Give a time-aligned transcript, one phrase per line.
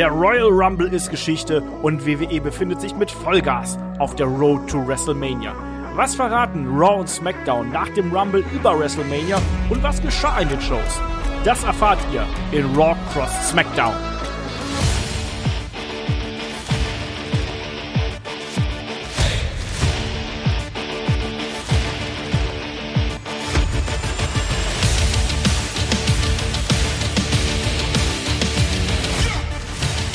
[0.00, 4.78] Der Royal Rumble ist Geschichte und WWE befindet sich mit Vollgas auf der Road to
[4.88, 5.54] WrestleMania.
[5.94, 10.60] Was verraten Raw und SmackDown nach dem Rumble über WrestleMania und was geschah in den
[10.62, 11.02] Shows?
[11.44, 12.24] Das erfahrt ihr
[12.58, 13.92] in Raw Cross SmackDown.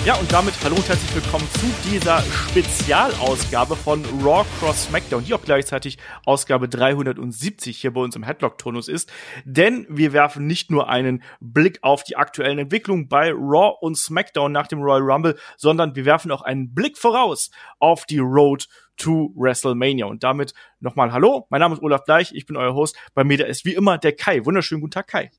[0.06, 5.34] Ja, und damit hallo und herzlich willkommen zu dieser Spezialausgabe von Raw Cross SmackDown, die
[5.34, 9.12] auch gleichzeitig Ausgabe 370 hier bei uns im Headlock-Tonus ist.
[9.46, 14.52] Denn wir werfen nicht nur einen Blick auf die aktuellen Entwicklungen bei Raw und SmackDown
[14.52, 17.50] nach dem Royal Rumble, sondern wir werfen auch einen Blick voraus
[17.80, 20.06] auf die Road to WrestleMania.
[20.06, 22.96] Und damit nochmal Hallo, mein Name ist Olaf Bleich, ich bin euer Host.
[23.16, 24.46] Bei mir da ist wie immer der Kai.
[24.46, 25.32] Wunderschönen guten Tag, Kai.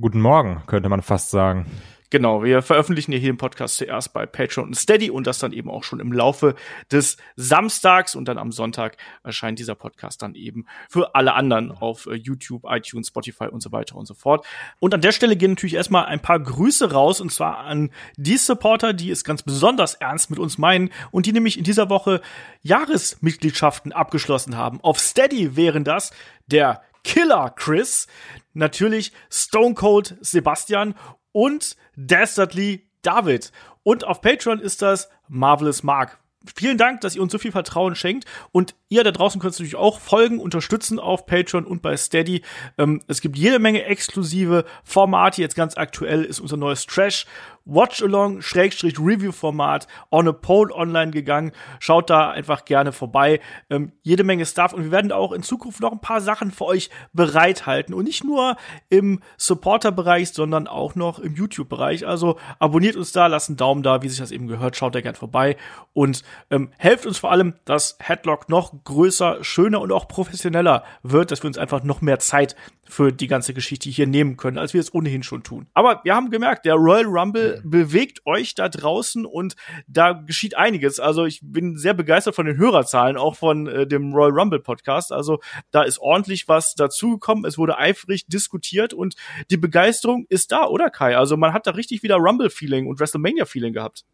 [0.00, 1.66] Guten Morgen, könnte man fast sagen.
[2.14, 5.68] Genau, wir veröffentlichen hier den Podcast zuerst bei Patreon und Steady und das dann eben
[5.68, 6.54] auch schon im Laufe
[6.92, 12.06] des Samstags und dann am Sonntag erscheint dieser Podcast dann eben für alle anderen auf
[12.06, 14.46] äh, YouTube, iTunes, Spotify und so weiter und so fort.
[14.78, 18.36] Und an der Stelle gehen natürlich erstmal ein paar Grüße raus und zwar an die
[18.36, 22.20] Supporter, die es ganz besonders ernst mit uns meinen und die nämlich in dieser Woche
[22.62, 24.80] Jahresmitgliedschaften abgeschlossen haben.
[24.82, 26.12] Auf Steady wären das
[26.46, 28.06] der Killer Chris,
[28.54, 30.94] natürlich Stone Cold Sebastian
[31.34, 33.52] und Dastardly David.
[33.82, 36.18] Und auf Patreon ist das Marvelous Mark.
[36.54, 38.24] Vielen Dank, dass ihr uns so viel Vertrauen schenkt.
[38.52, 42.42] Und ihr da draußen könnt natürlich auch folgen, unterstützen auf Patreon und bei Steady.
[42.78, 45.40] Ähm, es gibt jede Menge exklusive Formate.
[45.42, 47.26] Jetzt ganz aktuell ist unser neues Trash
[47.66, 51.52] Watch-Along, Schrägstrich Review-Format on a Pole online gegangen.
[51.78, 53.40] Schaut da einfach gerne vorbei.
[53.70, 56.66] Ähm, jede Menge Stuff und wir werden auch in Zukunft noch ein paar Sachen für
[56.66, 58.56] euch bereithalten und nicht nur
[58.90, 62.06] im Supporter-Bereich, sondern auch noch im YouTube-Bereich.
[62.06, 64.76] Also abonniert uns da, lasst einen Daumen da, wie sich das eben gehört.
[64.76, 65.56] Schaut da gerne vorbei
[65.94, 71.30] und ähm, helft uns vor allem, dass Headlock noch größer, schöner und auch professioneller wird,
[71.30, 72.54] dass wir uns einfach noch mehr Zeit
[72.86, 75.66] für die ganze Geschichte hier nehmen können, als wir es ohnehin schon tun.
[75.72, 81.00] Aber wir haben gemerkt, der Royal Rumble bewegt euch da draußen und da geschieht einiges.
[81.00, 85.12] Also ich bin sehr begeistert von den Hörerzahlen, auch von äh, dem Royal Rumble Podcast.
[85.12, 87.44] Also da ist ordentlich was dazugekommen.
[87.44, 89.16] Es wurde eifrig diskutiert und
[89.50, 91.16] die Begeisterung ist da, oder Kai?
[91.16, 94.04] Also man hat da richtig wieder Rumble-Feeling und WrestleMania-Feeling gehabt.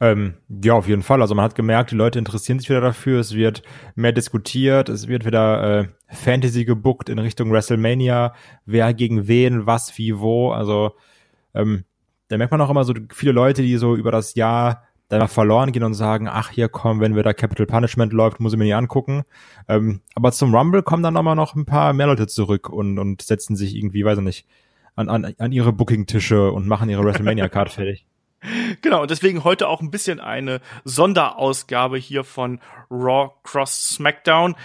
[0.00, 1.20] Ähm, ja, auf jeden Fall.
[1.20, 3.20] Also man hat gemerkt, die Leute interessieren sich wieder dafür.
[3.20, 3.62] Es wird
[3.94, 4.88] mehr diskutiert.
[4.88, 8.34] Es wird wieder äh, Fantasy gebuckt in Richtung WrestleMania.
[8.64, 10.52] Wer gegen wen, was, wie, wo.
[10.52, 10.92] Also
[11.54, 11.84] ähm,
[12.28, 15.26] da merkt man auch immer so viele Leute, die so über das Jahr dann mal
[15.26, 18.58] verloren gehen und sagen, ach hier komm, wenn wir da Capital Punishment läuft, muss ich
[18.58, 19.22] mir nicht angucken.
[19.66, 23.22] Ähm, aber zum Rumble kommen dann nochmal noch ein paar mehr Leute zurück und, und
[23.22, 24.46] setzen sich irgendwie, weiß ich nicht,
[24.94, 28.06] an, an, an ihre Booking-Tische und machen ihre WrestleMania-Card fertig.
[28.82, 34.56] Genau, und deswegen heute auch ein bisschen eine Sonderausgabe hier von Raw Cross SmackDown.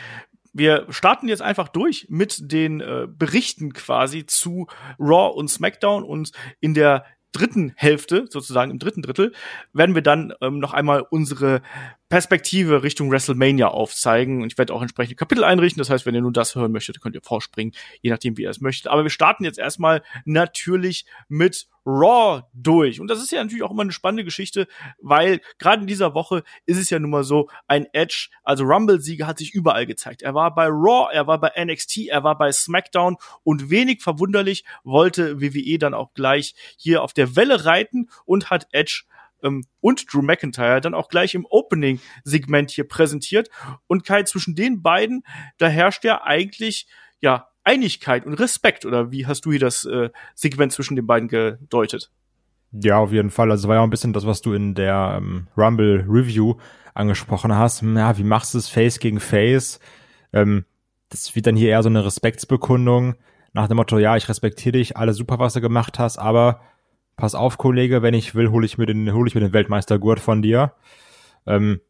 [0.54, 4.68] Wir starten jetzt einfach durch mit den äh, Berichten quasi zu
[5.00, 9.34] Raw und SmackDown und in der dritten Hälfte, sozusagen im dritten Drittel,
[9.74, 11.62] werden wir dann ähm, noch einmal unsere
[12.14, 14.44] Perspektive Richtung WrestleMania aufzeigen.
[14.44, 15.80] Und ich werde auch entsprechende Kapitel einrichten.
[15.80, 18.52] Das heißt, wenn ihr nur das hören möchtet, könnt ihr vorspringen, je nachdem, wie ihr
[18.52, 18.92] es möchtet.
[18.92, 23.02] Aber wir starten jetzt erstmal natürlich mit Raw durch.
[23.02, 24.68] Und das ist ja natürlich auch immer eine spannende Geschichte,
[25.02, 29.26] weil gerade in dieser Woche ist es ja nun mal so, ein Edge, also Rumble-Sieger
[29.26, 30.22] hat sich überall gezeigt.
[30.22, 34.66] Er war bei Raw, er war bei NXT, er war bei SmackDown und wenig verwunderlich
[34.84, 39.06] wollte WWE dann auch gleich hier auf der Welle reiten und hat Edge
[39.44, 43.50] ähm, und Drew McIntyre dann auch gleich im Opening-Segment hier präsentiert.
[43.88, 45.24] Und Kai, zwischen den beiden,
[45.58, 46.88] da herrscht ja eigentlich,
[47.20, 48.86] ja, Einigkeit und Respekt.
[48.86, 52.12] Oder wie hast du hier das äh, Segment zwischen den beiden gedeutet?
[52.72, 53.52] Ja, auf jeden Fall.
[53.52, 56.56] Also war ja auch ein bisschen das, was du in der ähm, Rumble Review
[56.94, 57.84] angesprochen hast.
[57.84, 59.80] Ja, wie machst du es Face gegen Face?
[60.34, 60.66] Ähm,
[61.10, 63.16] das wird dann hier eher so eine Respektsbekundung
[63.54, 66.62] nach dem Motto, ja, ich respektiere dich, alles super, was du gemacht hast, aber
[67.16, 70.20] pass auf, Kollege, wenn ich will, hole ich mir den, hole ich mir den Weltmeistergurt
[70.20, 70.74] von dir.
[71.46, 71.82] Ähm,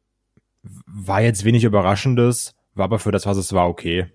[0.63, 4.11] war jetzt wenig Überraschendes, war aber für das, was es war, okay.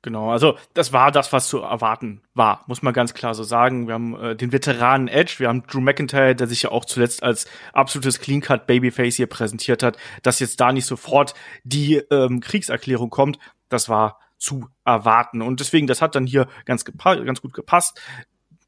[0.00, 3.88] Genau, also das war das, was zu erwarten war, muss man ganz klar so sagen.
[3.88, 7.24] Wir haben äh, den Veteranen Edge, wir haben Drew McIntyre, der sich ja auch zuletzt
[7.24, 11.34] als absolutes Clean-Cut Babyface hier präsentiert hat, dass jetzt da nicht sofort
[11.64, 15.42] die ähm, Kriegserklärung kommt, das war zu erwarten.
[15.42, 18.00] Und deswegen, das hat dann hier ganz, ganz gut gepasst.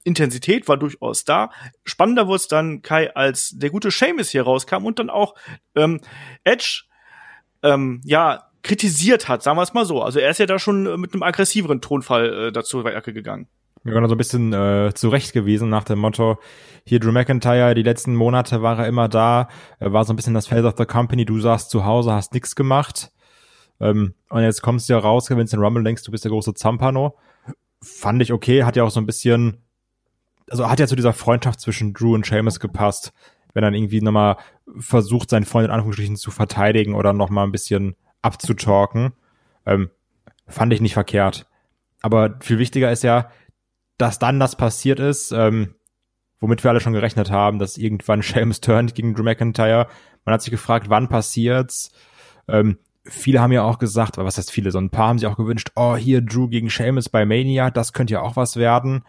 [0.05, 1.50] Intensität war durchaus da.
[1.85, 5.35] Spannender wurde es dann, Kai, als der gute Seamus hier rauskam und dann auch
[5.75, 6.00] ähm,
[6.44, 6.85] Edge
[7.62, 10.02] ähm, ja kritisiert hat, sagen wir es mal so.
[10.02, 13.49] Also er ist ja da schon mit einem aggressiveren Tonfall äh, dazu Werke gegangen.
[13.82, 16.38] Wir waren so ein bisschen äh, zurecht gewesen nach dem Motto,
[16.85, 19.49] hier Drew McIntyre, die letzten Monate war er immer da,
[19.79, 22.35] er war so ein bisschen das Face of the Company, du saßt zu Hause, hast
[22.35, 23.11] nichts gemacht.
[23.81, 26.52] Ähm, und jetzt kommst du ja raus, gewinnst den Rumble, denkst du bist der große
[26.52, 27.17] Zampano.
[27.82, 29.64] Fand ich okay, hat ja auch so ein bisschen,
[30.50, 33.12] also hat ja zu dieser Freundschaft zwischen Drew und Seamus gepasst,
[33.55, 34.37] wenn er irgendwie nochmal
[34.79, 39.12] versucht, seinen Freund in Anführungsstrichen zu verteidigen oder nochmal ein bisschen abzutalken.
[39.64, 39.91] Ähm,
[40.47, 41.47] fand ich nicht verkehrt.
[42.02, 43.31] Aber viel wichtiger ist ja,
[43.99, 45.75] dass dann das passiert ist, ähm,
[46.41, 49.87] womit wir alle schon gerechnet haben, dass irgendwann Seamus turnt gegen Drew McIntyre.
[50.25, 51.93] Man hat sich gefragt, wann passiert's?
[52.49, 55.37] Ähm, viele haben ja auch gesagt, was heißt viele, so ein paar haben sich auch
[55.37, 59.05] gewünscht, oh, hier Drew gegen Seamus bei Mania, das könnte ja auch was werden.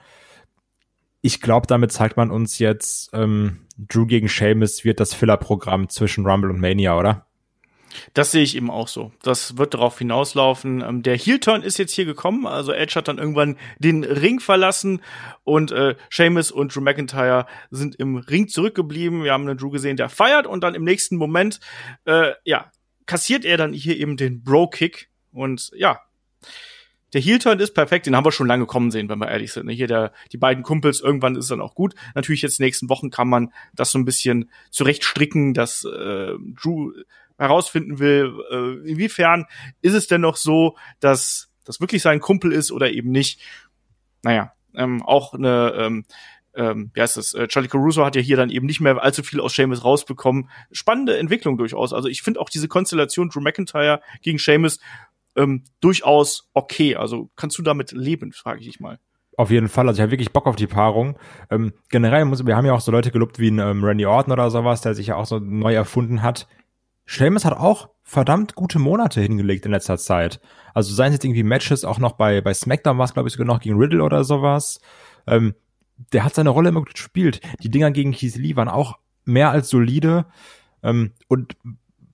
[1.22, 6.26] Ich glaube, damit zeigt man uns jetzt, ähm, Drew gegen Seamus wird das Filler-Programm zwischen
[6.26, 7.26] Rumble und Mania, oder?
[8.14, 9.12] Das sehe ich eben auch so.
[9.22, 10.82] Das wird darauf hinauslaufen.
[10.82, 12.48] Ähm, der Heel-Turn ist jetzt hier gekommen.
[12.48, 15.02] Also Edge hat dann irgendwann den Ring verlassen
[15.44, 19.24] und äh, Sheamus und Drew McIntyre sind im Ring zurückgeblieben.
[19.24, 21.60] Wir haben einen Drew gesehen, der feiert und dann im nächsten Moment,
[22.06, 22.72] äh, ja,
[23.06, 26.00] kassiert er dann hier eben den Bro-Kick und ja,
[27.14, 29.70] der Heel-Turn ist perfekt, den haben wir schon lange kommen sehen, wenn wir ehrlich sind.
[29.70, 31.94] Hier der, die beiden Kumpels, irgendwann ist dann auch gut.
[32.16, 36.92] Natürlich jetzt nächsten Wochen kann man das so ein bisschen zurechtstricken, dass äh, Drew
[37.38, 39.46] herausfinden will, äh, inwiefern
[39.82, 43.42] ist es denn noch so, dass das wirklich sein Kumpel ist oder eben nicht.
[44.22, 46.06] Naja, ähm, auch eine, ähm,
[46.54, 49.24] ähm, wie heißt das, äh, Charlie Caruso hat ja hier dann eben nicht mehr allzu
[49.24, 50.50] viel aus Seamus rausbekommen.
[50.72, 51.94] Spannende Entwicklung durchaus.
[51.94, 54.80] Also ich finde auch diese Konstellation Drew McIntyre gegen Seamus
[55.36, 56.96] ähm, durchaus okay.
[56.96, 59.00] Also kannst du damit leben, frage ich dich mal.
[59.38, 59.88] Auf jeden Fall.
[59.88, 61.18] Also ich habe wirklich Bock auf die Paarung.
[61.50, 64.34] Ähm, generell muss, wir haben ja auch so Leute gelobt wie ein ähm, Randy Orton
[64.34, 66.48] oder sowas, der sich ja auch so neu erfunden hat.
[67.06, 70.40] Seamus hat auch verdammt gute Monate hingelegt in letzter Zeit.
[70.74, 73.34] Also seien es jetzt irgendwie Matches, auch noch bei, bei SmackDown war es, glaube ich,
[73.34, 74.80] sogar noch gegen Riddle oder sowas.
[75.28, 75.56] Ähm,
[76.14, 77.42] der hat seine Rolle immer gut gespielt.
[77.64, 80.26] Die Dinger gegen Keith Lee waren auch mehr als solide.
[80.84, 81.56] Ähm, und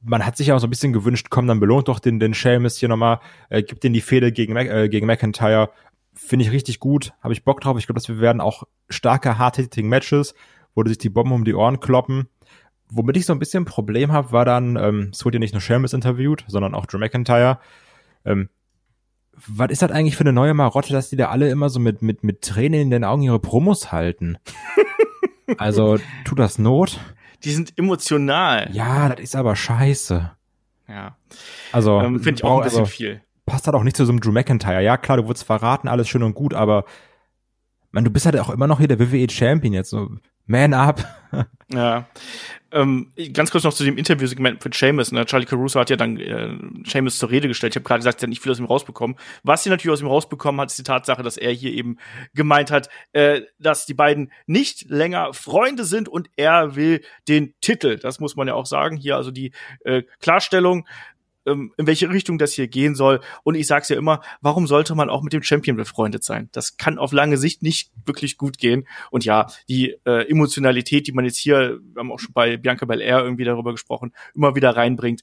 [0.08, 2.34] man hat sich ja auch so ein bisschen gewünscht, komm, dann belohnt doch den, den
[2.34, 3.20] Seamus hier nochmal,
[3.50, 5.70] äh, gibt den die Fehde gegen, äh, gegen McIntyre.
[6.14, 7.78] Finde ich richtig gut, habe ich Bock drauf.
[7.78, 10.34] Ich glaube, dass wir werden auch starke, hard-hitting Matches,
[10.74, 12.28] wo sich die Bomben um die Ohren kloppen
[12.90, 15.54] womit ich so ein bisschen ein Problem habe, war dann, ähm, es wurde ja nicht
[15.54, 17.60] nur Sheamus interviewt, sondern auch Drew McIntyre.
[18.26, 18.50] Ähm,
[19.46, 22.02] was ist das eigentlich für eine neue Marotte, dass die da alle immer so mit,
[22.02, 24.38] mit, mit Tränen in den Augen ihre Promos halten?
[25.58, 27.00] also, tut das Not?
[27.44, 28.70] Die sind emotional.
[28.72, 30.32] Ja, das ist aber scheiße.
[30.88, 31.18] Ja.
[31.72, 33.22] Also, ähm, finde ich auch ein bisschen also, viel.
[33.46, 34.84] Passt halt auch nicht zu so einem Drew McIntyre.
[34.84, 36.86] Ja, klar, du wurdest verraten, alles schön und gut, aber
[37.92, 39.90] man, du bist halt auch immer noch hier der WWE Champion jetzt.
[39.90, 40.10] So,
[40.48, 41.06] man up.
[41.72, 42.08] ja.
[42.72, 45.12] Ähm, ganz kurz noch zu dem Interviewsegment mit Seamus.
[45.12, 45.26] Ne?
[45.26, 47.74] Charlie Caruso hat ja dann äh, Seamus zur Rede gestellt.
[47.74, 49.18] Ich habe gerade gesagt, er hat nicht viel aus ihm rausbekommen.
[49.44, 51.98] Was sie natürlich aus ihm rausbekommen hat, ist die Tatsache, dass er hier eben
[52.34, 57.98] gemeint hat, äh, dass die beiden nicht länger Freunde sind und er will den Titel.
[57.98, 58.98] Das muss man ja auch sagen.
[58.98, 59.52] Hier also die
[59.86, 60.86] äh, Klarstellung
[61.48, 63.22] ähm, in welche Richtung das hier gehen soll.
[63.44, 66.50] Und ich sag's ja immer, warum sollte man auch mit dem Champion befreundet sein?
[66.52, 68.88] Das kann auf lange Sicht nicht wirklich gut gehen.
[69.10, 72.86] Und ja, die äh, Emotionalität, die man jetzt hier, wir haben auch schon bei Bianca
[72.86, 75.22] Belair irgendwie darüber gesprochen, immer wieder reinbringt,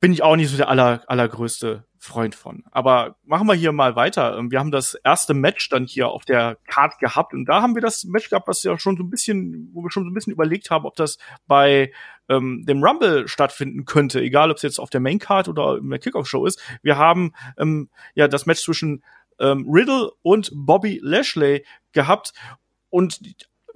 [0.00, 2.64] bin ich auch nicht so der aller, allergrößte Freund von.
[2.70, 4.38] Aber machen wir hier mal weiter.
[4.38, 7.74] Ähm, wir haben das erste Match dann hier auf der Card gehabt und da haben
[7.74, 10.14] wir das Match gehabt, was ja schon so ein bisschen, wo wir schon so ein
[10.14, 11.92] bisschen überlegt haben, ob das bei
[12.28, 15.90] ähm, dem Rumble stattfinden könnte, egal ob es jetzt auf der Main Card oder in
[15.90, 16.62] der Kickoff Show ist.
[16.82, 19.02] Wir haben ähm, ja das Match zwischen
[19.38, 22.32] ähm, Riddle und Bobby Lashley gehabt
[22.88, 23.20] und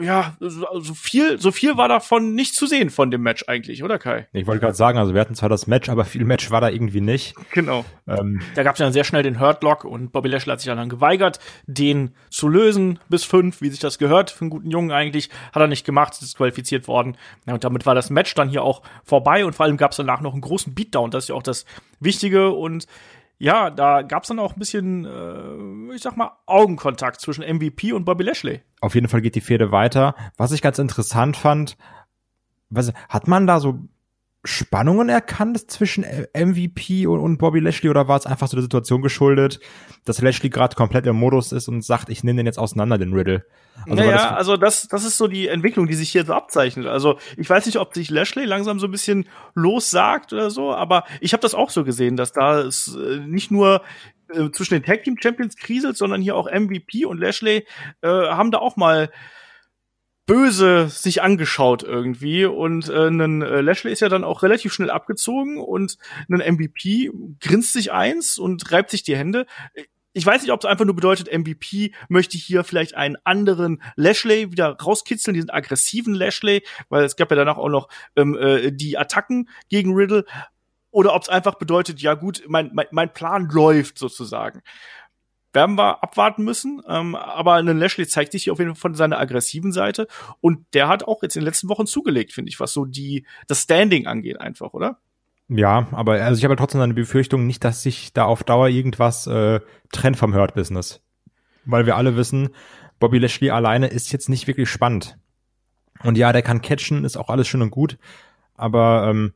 [0.00, 3.98] ja, so viel, so viel war davon nicht zu sehen von dem Match eigentlich, oder
[3.98, 4.28] Kai?
[4.32, 6.68] Ich wollte gerade sagen, also wir hatten zwar das Match, aber viel Match war da
[6.68, 7.34] irgendwie nicht.
[7.52, 7.84] Genau.
[8.06, 10.88] Ähm, da gab es dann sehr schnell den Hurtlock und Bobby Lashley hat sich dann
[10.88, 15.30] geweigert, den zu lösen bis fünf, wie sich das gehört für einen guten Jungen eigentlich.
[15.52, 17.16] Hat er nicht gemacht, ist disqualifiziert worden.
[17.46, 19.98] Ja, und damit war das Match dann hier auch vorbei und vor allem gab es
[19.98, 21.10] danach noch einen großen Beatdown.
[21.10, 21.64] Das ist ja auch das
[22.00, 22.86] Wichtige und
[23.40, 27.92] ja, da gab es dann auch ein bisschen, äh, ich sag mal, Augenkontakt zwischen MVP
[27.92, 28.60] und Bobby Lashley.
[28.82, 30.14] Auf jeden Fall geht die Fehde weiter.
[30.36, 31.78] Was ich ganz interessant fand,
[32.68, 33.78] was, hat man da so
[34.42, 36.04] Spannungen erkannt zwischen
[36.34, 39.60] MVP und, und Bobby Lashley oder war es einfach so der Situation geschuldet,
[40.06, 43.12] dass Lashley gerade komplett im Modus ist und sagt, ich nehme den jetzt auseinander, den
[43.12, 43.44] Riddle?
[43.84, 46.86] Also naja, das also das, das ist so die Entwicklung, die sich hier so abzeichnet.
[46.86, 51.04] Also ich weiß nicht, ob sich Lashley langsam so ein bisschen lossagt oder so, aber
[51.20, 53.82] ich habe das auch so gesehen, dass da es äh, nicht nur
[54.32, 57.66] äh, zwischen den Tag Team Champions kriselt, sondern hier auch MVP und Lashley
[58.00, 59.10] äh, haben da auch mal
[60.30, 64.88] böse sich angeschaut irgendwie und äh, ein äh, Lashley ist ja dann auch relativ schnell
[64.88, 65.98] abgezogen und
[66.30, 67.10] ein MVP
[67.40, 69.46] grinst sich eins und reibt sich die Hände.
[70.12, 74.52] ich weiß nicht, ob es einfach nur bedeutet, MVP möchte hier vielleicht einen anderen Lashley
[74.52, 78.98] wieder rauskitzeln, diesen aggressiven Lashley, weil es gab ja danach auch noch ähm, äh, die
[78.98, 80.26] Attacken gegen Riddle,
[80.92, 84.62] oder ob es einfach bedeutet, ja gut, mein, mein, mein Plan läuft sozusagen.
[85.52, 88.94] Werden wir abwarten müssen, ähm, aber ein Lashley zeigt sich hier auf jeden Fall von
[88.94, 90.06] seiner aggressiven Seite
[90.40, 93.26] und der hat auch jetzt in den letzten Wochen zugelegt, finde ich, was so die
[93.48, 94.98] das Standing angeht einfach, oder?
[95.48, 99.26] Ja, aber also ich habe trotzdem eine Befürchtung, nicht, dass sich da auf Dauer irgendwas
[99.26, 99.58] äh,
[99.90, 101.02] trennt vom Hurt Business.
[101.64, 102.50] Weil wir alle wissen,
[103.00, 105.18] Bobby Lashley alleine ist jetzt nicht wirklich spannend.
[106.04, 107.98] Und ja, der kann catchen, ist auch alles schön und gut,
[108.54, 109.32] aber ähm,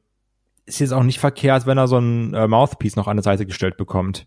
[0.67, 3.45] ist jetzt auch nicht verkehrt, wenn er so ein äh, Mouthpiece noch an der Seite
[3.45, 4.27] gestellt bekommt.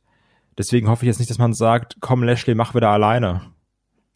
[0.58, 3.42] Deswegen hoffe ich jetzt nicht, dass man sagt, komm Lashley, mach wieder alleine.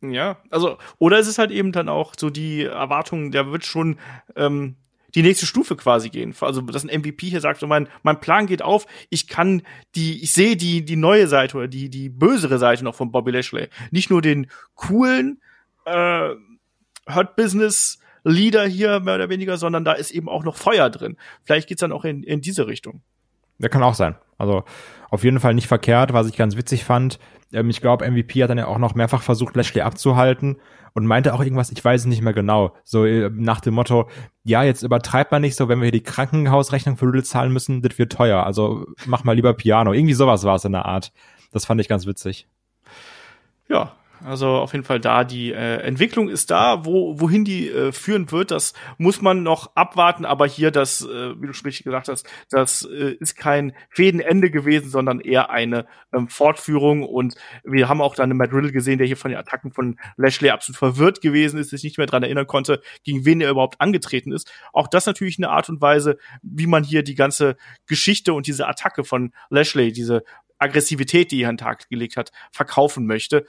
[0.02, 3.98] Ja, also, oder es ist halt eben dann auch so die Erwartung, der wird schon
[4.36, 4.76] ähm,
[5.14, 6.34] die nächste Stufe quasi gehen.
[6.42, 9.62] Also, dass ein MVP hier sagt, so mein, mein Plan geht auf, ich kann
[9.96, 13.32] die, ich sehe die, die neue Seite oder die, die bösere Seite noch von Bobby
[13.32, 13.68] Lashley.
[13.92, 15.40] Nicht nur den coolen,
[15.86, 16.30] äh,
[17.08, 21.18] Hurt Business Leader hier, mehr oder weniger, sondern da ist eben auch noch Feuer drin.
[21.44, 23.02] Vielleicht geht's dann auch in, in diese Richtung.
[23.62, 24.16] Der kann auch sein.
[24.38, 24.64] Also
[25.10, 27.20] auf jeden Fall nicht verkehrt, was ich ganz witzig fand.
[27.54, 30.58] Ähm, ich glaube, MVP hat dann ja auch noch mehrfach versucht, Lashley abzuhalten
[30.94, 34.10] und meinte auch irgendwas, ich weiß es nicht mehr genau, so äh, nach dem Motto,
[34.44, 37.82] ja, jetzt übertreibt man nicht so, wenn wir hier die Krankenhausrechnung für Riddle zahlen müssen,
[37.82, 39.94] das wird teuer, also mach mal lieber Piano.
[39.94, 41.12] Irgendwie sowas war es in der Art.
[41.52, 42.48] Das fand ich ganz witzig.
[43.68, 47.92] Ja, also auf jeden Fall da die äh, Entwicklung ist da, wo wohin die äh,
[47.92, 50.26] führen wird, das muss man noch abwarten.
[50.26, 54.90] Aber hier, das, äh, wie du richtig gesagt hast, das äh, ist kein Fädenende gewesen,
[54.90, 57.04] sondern eher eine ähm, Fortführung.
[57.04, 60.50] Und wir haben auch dann Matt Riddle gesehen, der hier von den Attacken von Lashley
[60.50, 64.32] absolut verwirrt gewesen ist, sich nicht mehr dran erinnern konnte, gegen wen er überhaupt angetreten
[64.32, 64.52] ist.
[64.74, 67.56] Auch das natürlich eine Art und Weise, wie man hier die ganze
[67.88, 70.24] Geschichte und diese Attacke von Lashley, diese
[70.60, 73.46] Aggressivität, die er an den Tag gelegt hat, verkaufen möchte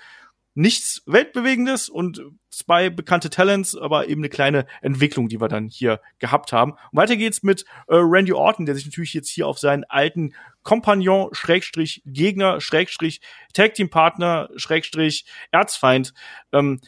[0.54, 6.00] nichts Weltbewegendes und zwei bekannte Talents, aber eben eine kleine Entwicklung, die wir dann hier
[6.18, 6.72] gehabt haben.
[6.72, 10.34] Und weiter geht's mit äh, Randy Orton, der sich natürlich jetzt hier auf seinen alten
[10.62, 13.20] Kompagnon, Schrägstrich Gegner, Schrägstrich
[13.54, 16.12] Tag Team Partner, Schrägstrich Erzfeind
[16.52, 16.80] ähm,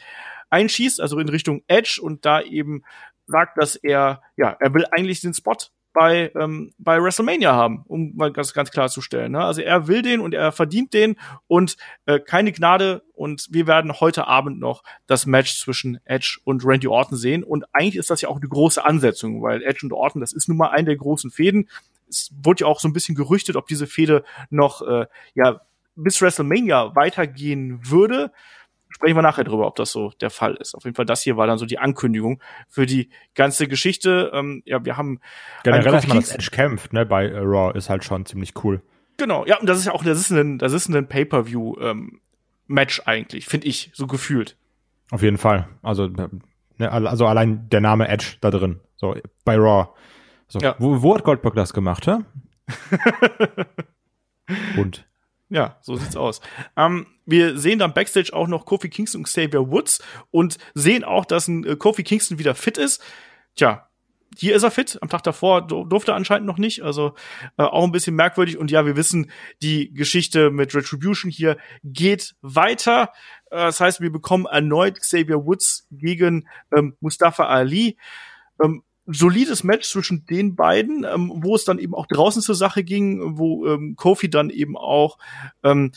[0.51, 2.83] einschießt, also in Richtung Edge und da eben
[3.27, 5.57] sagt, dass er, ja, er will eigentlich den Spot
[5.95, 9.33] bei, ähm, bei WrestleMania haben, um mal ganz, ganz klar zu stellen.
[9.33, 9.43] Ne?
[9.43, 14.01] Also er will den und er verdient den und äh, keine Gnade und wir werden
[14.01, 18.21] heute Abend noch das Match zwischen Edge und Randy Orton sehen und eigentlich ist das
[18.21, 20.97] ja auch eine große Ansetzung, weil Edge und Orton, das ist nun mal eine der
[20.97, 21.71] großen Fäden.
[22.09, 25.61] Es wurde ja auch so ein bisschen gerüchtet, ob diese Fehde noch äh, ja
[25.95, 28.33] bis WrestleMania weitergehen würde
[28.95, 30.75] sprechen wir nachher drüber, ob das so der Fall ist.
[30.75, 34.31] Auf jeden Fall, das hier war dann so die Ankündigung für die ganze Geschichte.
[34.33, 35.21] Ähm, ja, wir haben
[35.65, 38.83] generell, dass man das Edge kämpft, ne, bei äh, Raw ist halt schon ziemlich cool.
[39.17, 42.21] Genau, ja, und das ist ja auch, das ist ein, das ist ein Pay-per-View ähm,
[42.67, 44.57] Match eigentlich, finde ich, so gefühlt.
[45.11, 45.69] Auf jeden Fall.
[45.83, 46.31] Also, ne,
[46.91, 49.89] also allein der Name Edge da drin, so bei Raw.
[50.47, 50.77] So, ja.
[50.79, 52.19] wo, wo hat Goldberg das gemacht, hä?
[54.81, 55.05] und
[55.55, 56.41] ja, so sieht's aus.
[56.77, 61.25] Ähm, wir sehen dann Backstage auch noch Kofi Kingston und Xavier Woods und sehen auch,
[61.25, 63.01] dass ein äh, Kofi Kingston wieder fit ist.
[63.55, 63.89] Tja,
[64.37, 64.99] hier ist er fit.
[65.01, 66.83] Am Tag davor durfte er anscheinend noch nicht.
[66.83, 67.15] Also
[67.57, 68.59] äh, auch ein bisschen merkwürdig.
[68.59, 69.31] Und ja, wir wissen,
[69.63, 73.13] die Geschichte mit Retribution hier geht weiter.
[73.53, 77.97] Äh, das heißt, wir bekommen erneut Xavier Woods gegen ähm, Mustafa Ali.
[78.61, 82.85] Ähm, solides Match zwischen den beiden, ähm, wo es dann eben auch draußen zur Sache
[82.85, 85.19] ging, wo ähm, Kofi dann eben auch
[85.63, 85.93] ähm,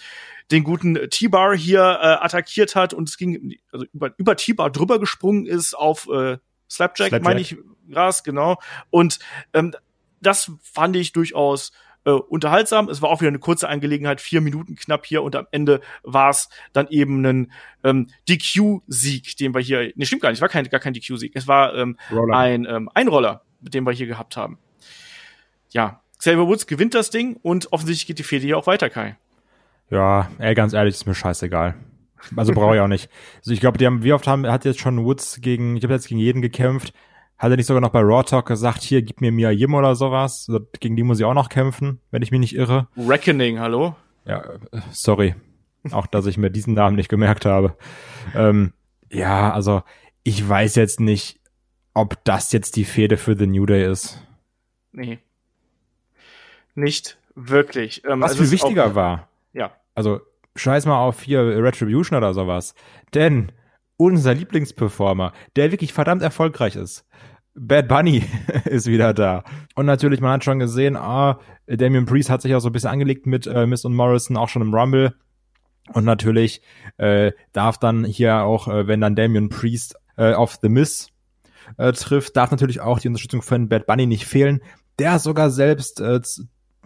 [0.51, 4.99] den guten T-Bar hier äh, attackiert hat und es ging also über, über T-Bar drüber
[4.99, 6.37] gesprungen ist auf äh,
[6.69, 7.23] Slapjack, Slapjack.
[7.23, 7.57] meine ich,
[7.89, 8.57] Gras, genau.
[8.89, 9.19] Und
[9.53, 9.73] ähm,
[10.21, 11.71] das fand ich durchaus
[12.07, 12.87] äh, unterhaltsam.
[12.87, 16.29] Es war auch wieder eine kurze Angelegenheit, vier Minuten knapp hier und am Ende war
[16.29, 17.51] es dann eben ein
[17.83, 21.33] ähm, DQ-Sieg, den wir hier, ne, stimmt gar nicht, es war kein, gar kein DQ-Sieg,
[21.35, 21.97] es war ähm,
[22.31, 24.57] ein ähm, Einroller, den wir hier gehabt haben.
[25.71, 29.17] Ja, Xavier Woods gewinnt das Ding und offensichtlich geht die Fehde hier auch weiter, Kai.
[29.89, 31.75] Ja, ey, ganz ehrlich, ist mir scheißegal.
[32.35, 33.09] Also brauche ich auch nicht.
[33.39, 35.93] Also ich glaube, die haben, wie oft haben, hat jetzt schon Woods gegen, ich habe
[35.93, 36.93] jetzt gegen jeden gekämpft.
[37.37, 39.95] Hat er nicht sogar noch bei Raw Talk gesagt, hier, gib mir Mia Yim oder
[39.95, 40.49] sowas?
[40.79, 42.87] Gegen die muss ich auch noch kämpfen, wenn ich mich nicht irre.
[42.97, 43.95] Reckoning, hallo?
[44.25, 45.35] Ja, äh, sorry.
[45.91, 47.77] auch, dass ich mir diesen Namen nicht gemerkt habe.
[48.35, 48.73] Ähm,
[49.09, 49.83] ja, also,
[50.23, 51.39] ich weiß jetzt nicht,
[51.93, 54.21] ob das jetzt die Fehde für The New Day ist.
[54.91, 55.19] Nee.
[56.75, 58.03] Nicht wirklich.
[58.05, 59.29] Ähm, Was viel wichtiger auch, war.
[59.53, 59.71] Ja.
[59.95, 60.21] Also,
[60.55, 62.73] scheiß mal auf hier Retribution oder sowas.
[63.13, 63.51] Denn
[63.97, 67.05] unser Lieblingsperformer, der wirklich verdammt erfolgreich ist.
[67.55, 68.23] Bad Bunny
[68.65, 69.43] ist wieder da.
[69.75, 72.91] Und natürlich, man hat schon gesehen, ah, Damian Priest hat sich auch so ein bisschen
[72.91, 75.15] angelegt mit äh, Miss und Morrison, auch schon im Rumble.
[75.93, 76.61] Und natürlich
[76.97, 81.09] äh, darf dann hier auch, äh, wenn dann Damien Priest äh, auf The Miss
[81.77, 84.61] äh, trifft, darf natürlich auch die Unterstützung von Bad Bunny nicht fehlen,
[84.99, 86.19] der sogar selbst äh,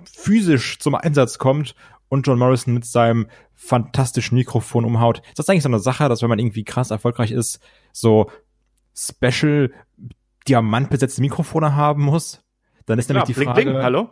[0.03, 1.75] physisch zum Einsatz kommt
[2.11, 5.21] und John Morrison mit seinem fantastischen Mikrofon umhaut.
[5.29, 7.61] Ist das eigentlich so eine Sache, dass wenn man irgendwie krass erfolgreich ist,
[7.93, 8.29] so
[8.93, 9.71] special
[10.45, 12.43] diamantbesetzte Mikrofone haben muss?
[12.85, 14.09] Dann ist nämlich ja, die Frage, Bling, Bling, hallo?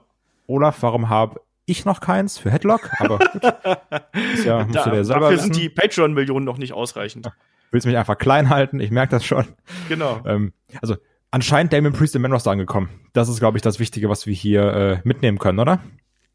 [0.47, 2.89] Olaf, warum habe ich noch keins für Headlock?
[2.99, 3.43] Aber gut,
[4.33, 5.53] ist ja, musst da, du dir selber dafür wissen.
[5.53, 7.29] sind die Patreon-Millionen noch nicht ausreichend.
[7.71, 8.79] Willst mich einfach klein halten?
[8.79, 9.45] Ich merke das schon.
[9.89, 10.21] Genau.
[10.25, 10.95] Ähm, also
[11.31, 12.89] anscheinend Damien Priest im Manroster angekommen.
[13.11, 15.81] Das ist, glaube ich, das Wichtige, was wir hier äh, mitnehmen können, oder?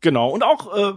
[0.03, 0.29] Genau.
[0.29, 0.93] Und auch äh,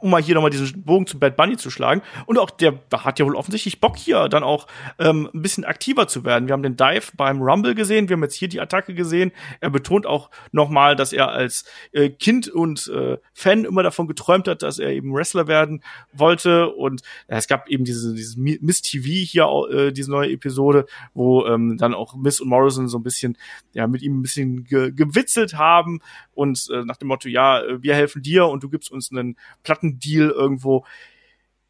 [0.00, 2.02] um mal hier nochmal diesen Bogen zu Bad Bunny zu schlagen.
[2.26, 4.66] Und auch der hat ja wohl offensichtlich Bock hier dann auch
[4.98, 6.48] ähm, ein bisschen aktiver zu werden.
[6.48, 9.32] Wir haben den Dive beim Rumble gesehen, wir haben jetzt hier die Attacke gesehen.
[9.60, 14.48] Er betont auch nochmal, dass er als äh, Kind und äh, Fan immer davon geträumt
[14.48, 16.68] hat, dass er eben Wrestler werden wollte.
[16.70, 21.46] Und äh, es gab eben diese, dieses Miss TV hier, äh, diese neue Episode, wo
[21.46, 23.36] ähm, dann auch Miss und Morrison so ein bisschen,
[23.72, 26.00] ja, mit ihm ein bisschen ge gewitzelt haben
[26.38, 29.36] und äh, nach dem Motto, ja, äh, wir helfen dir und du gibst uns einen
[29.64, 30.86] Plattendeal irgendwo.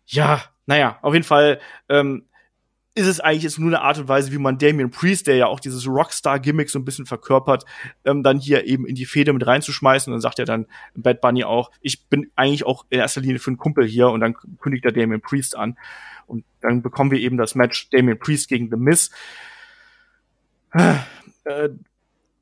[0.06, 1.58] Ja, naja, auf jeden Fall
[1.88, 2.26] ähm,
[2.94, 5.46] ist es eigentlich jetzt nur eine Art und Weise, wie man Damien Priest, der ja
[5.46, 7.64] auch dieses Rockstar-Gimmick so ein bisschen verkörpert,
[8.04, 10.12] ähm, dann hier eben in die Fehde mit reinzuschmeißen.
[10.12, 13.38] Und dann sagt er dann Bad Bunny auch, ich bin eigentlich auch in erster Linie
[13.38, 15.78] für einen Kumpel hier und dann kündigt er Damien Priest an.
[16.26, 19.10] Und dann bekommen wir eben das Match Damien Priest gegen The Miz.
[21.44, 21.70] Äh,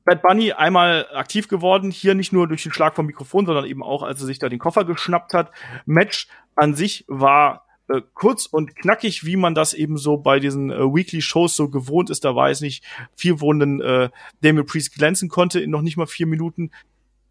[0.07, 3.83] Bad Bunny einmal aktiv geworden, hier nicht nur durch den Schlag vom Mikrofon, sondern eben
[3.83, 5.51] auch, als er sich da den Koffer geschnappt hat.
[5.85, 10.71] Match an sich war äh, kurz und knackig, wie man das eben so bei diesen
[10.71, 12.23] äh, Weekly-Shows so gewohnt ist.
[12.23, 12.85] Da war es nicht
[13.17, 14.09] viel, wo ein äh,
[14.39, 16.71] Damien Priest glänzen konnte in noch nicht mal vier Minuten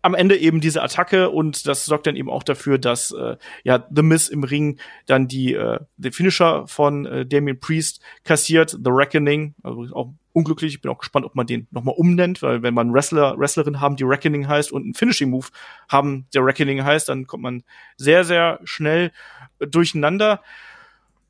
[0.07, 3.85] am Ende eben diese Attacke und das sorgt dann eben auch dafür, dass äh, ja
[3.91, 8.91] The Miz im Ring dann die äh, den Finisher von äh, Damien Priest kassiert, The
[8.91, 10.75] Reckoning, also auch unglücklich.
[10.75, 13.97] Ich bin auch gespannt, ob man den nochmal umnennt, weil wenn man Wrestler, Wrestlerin haben,
[13.97, 15.49] die Reckoning heißt und ein Finishing Move
[15.89, 17.65] haben, der Reckoning heißt, dann kommt man
[17.97, 19.11] sehr, sehr schnell
[19.59, 20.41] durcheinander.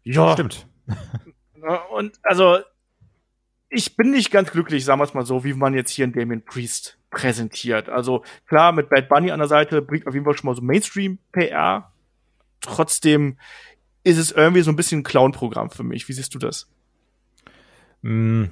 [0.03, 0.35] Ja.
[0.35, 0.69] Stimmt.
[1.93, 2.59] und also,
[3.71, 6.13] ich bin nicht ganz glücklich, sagen wir es mal so, wie man jetzt hier in
[6.13, 7.89] Damien Priest präsentiert.
[7.89, 10.63] Also klar, mit Bad Bunny an der Seite bringt auf jeden Fall schon mal so
[10.63, 11.93] Mainstream-PR.
[12.61, 13.39] Trotzdem
[14.05, 16.09] ist es irgendwie so ein bisschen ein Clown-Programm für mich.
[16.09, 16.69] Wie siehst du das?
[18.03, 18.45] Mm,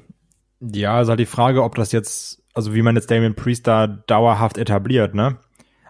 [0.60, 3.86] ja, ist halt die Frage, ob das jetzt, also wie man jetzt Damien Priest da
[3.86, 5.38] dauerhaft etabliert, ne?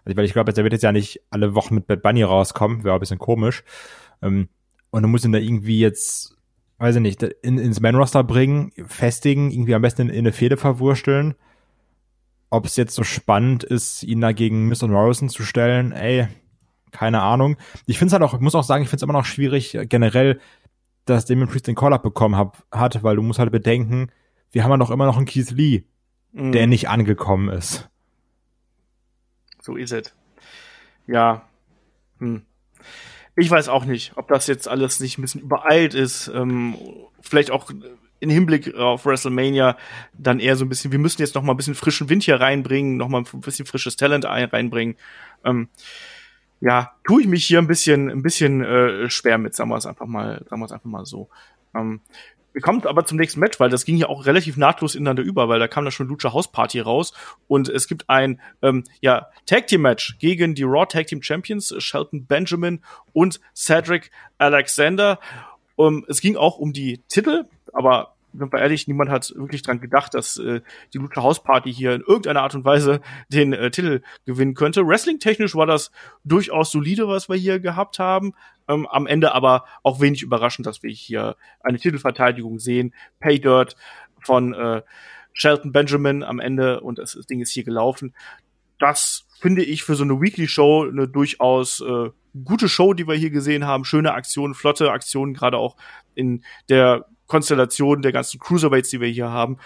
[0.05, 2.85] Also, weil ich glaube, der wird jetzt ja nicht alle Wochen mit Bad Bunny rauskommen,
[2.85, 3.65] wäre ein bisschen komisch.
[4.23, 4.49] Ähm,
[4.91, 6.37] und du musst ihn da irgendwie jetzt,
[6.79, 10.57] weiß ich nicht, in, ins Man-Roster bringen, festigen, irgendwie am besten in, in eine Fehde
[10.57, 11.35] verwursteln.
[12.55, 14.87] Ob es jetzt so spannend ist, ihn da gegen Mr.
[14.87, 16.29] Morrison zu stellen, ey,
[16.93, 17.57] keine Ahnung.
[17.87, 19.77] Ich finde es halt auch, ich muss auch sagen, ich finde es immer noch schwierig,
[19.89, 20.41] generell,
[21.05, 24.13] dass Damien Priest den Call-Up bekommen hab, hat, weil du musst halt bedenken,
[24.53, 25.83] wir haben ja noch immer noch einen Keith Lee,
[26.31, 26.53] mhm.
[26.53, 27.91] der nicht angekommen ist.
[29.61, 30.15] So ist es.
[31.09, 31.49] Ja.
[32.21, 32.43] Hm.
[33.35, 36.29] Ich weiß auch nicht, ob das jetzt alles nicht ein bisschen übereilt ist.
[36.29, 36.77] Ähm,
[37.21, 37.69] vielleicht auch
[38.25, 39.77] in Hinblick auf WrestleMania
[40.13, 42.41] dann eher so ein bisschen, wir müssen jetzt noch mal ein bisschen frischen Wind hier
[42.41, 44.97] reinbringen, noch mal ein bisschen frisches Talent reinbringen.
[45.45, 45.69] Ähm,
[46.61, 49.87] ja, tue ich mich hier ein bisschen, ein bisschen äh, schwer mit, sagen wir es
[49.87, 51.29] einfach mal, sagen wir es einfach mal so.
[51.75, 52.01] Ähm,
[52.55, 55.49] wir kommen aber zum nächsten Match, weil das ging ja auch relativ nahtlos ineinander über,
[55.49, 57.13] weil da kam da schon Lucha House Party raus
[57.49, 61.75] und es gibt ein ähm, ja, Tag Team Match gegen die Raw Tag Team Champions
[61.79, 62.81] Shelton Benjamin
[63.13, 65.19] und Cedric Alexander.
[65.77, 69.81] Um, es ging auch um die Titel, aber sind wir ehrlich, niemand hat wirklich dran
[69.81, 70.61] gedacht, dass äh,
[70.93, 74.87] die Lucha House Party hier in irgendeiner Art und Weise den äh, Titel gewinnen könnte.
[74.87, 75.91] Wrestling-technisch war das
[76.25, 78.35] durchaus solide, was wir hier gehabt haben.
[78.69, 82.95] Ähm, am Ende aber auch wenig überraschend, dass wir hier eine Titelverteidigung sehen.
[83.21, 83.77] Pay Dirt
[84.21, 84.83] von äh,
[85.33, 88.15] Shelton Benjamin am Ende und das, das Ding ist hier gelaufen.
[88.79, 92.11] Das finde ich für so eine Weekly Show eine durchaus äh,
[92.45, 93.85] gute Show, die wir hier gesehen haben.
[93.85, 95.77] Schöne Aktionen, flotte Aktionen, gerade auch
[96.15, 99.59] in der Konstellation der ganzen Cruiserweights, die wir hier haben,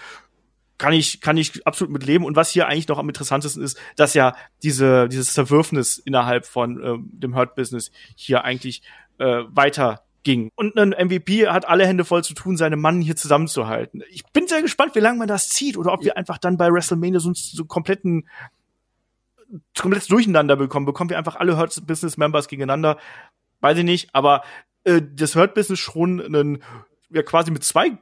[0.79, 2.25] kann ich, kann ich absolut mit leben.
[2.25, 6.83] Und was hier eigentlich noch am interessantesten ist, dass ja diese, dieses Zerwürfnis innerhalb von
[6.83, 8.83] äh, dem Hurt-Business hier eigentlich
[9.18, 10.51] äh, weiter ging.
[10.55, 14.03] Und ein MVP hat alle Hände voll zu tun, seine Mann hier zusammenzuhalten.
[14.11, 16.71] Ich bin sehr gespannt, wie lange man das zieht oder ob wir einfach dann bei
[16.71, 18.29] WrestleMania so, so kompletten
[19.79, 20.87] komplettes Durcheinander bekommen.
[20.87, 22.99] Bekommen wir einfach alle Hurt Business Members gegeneinander.
[23.61, 24.42] Weiß ich nicht, aber
[24.85, 26.62] äh, das Hurt Business schon einen
[27.11, 27.99] ja quasi mit zwei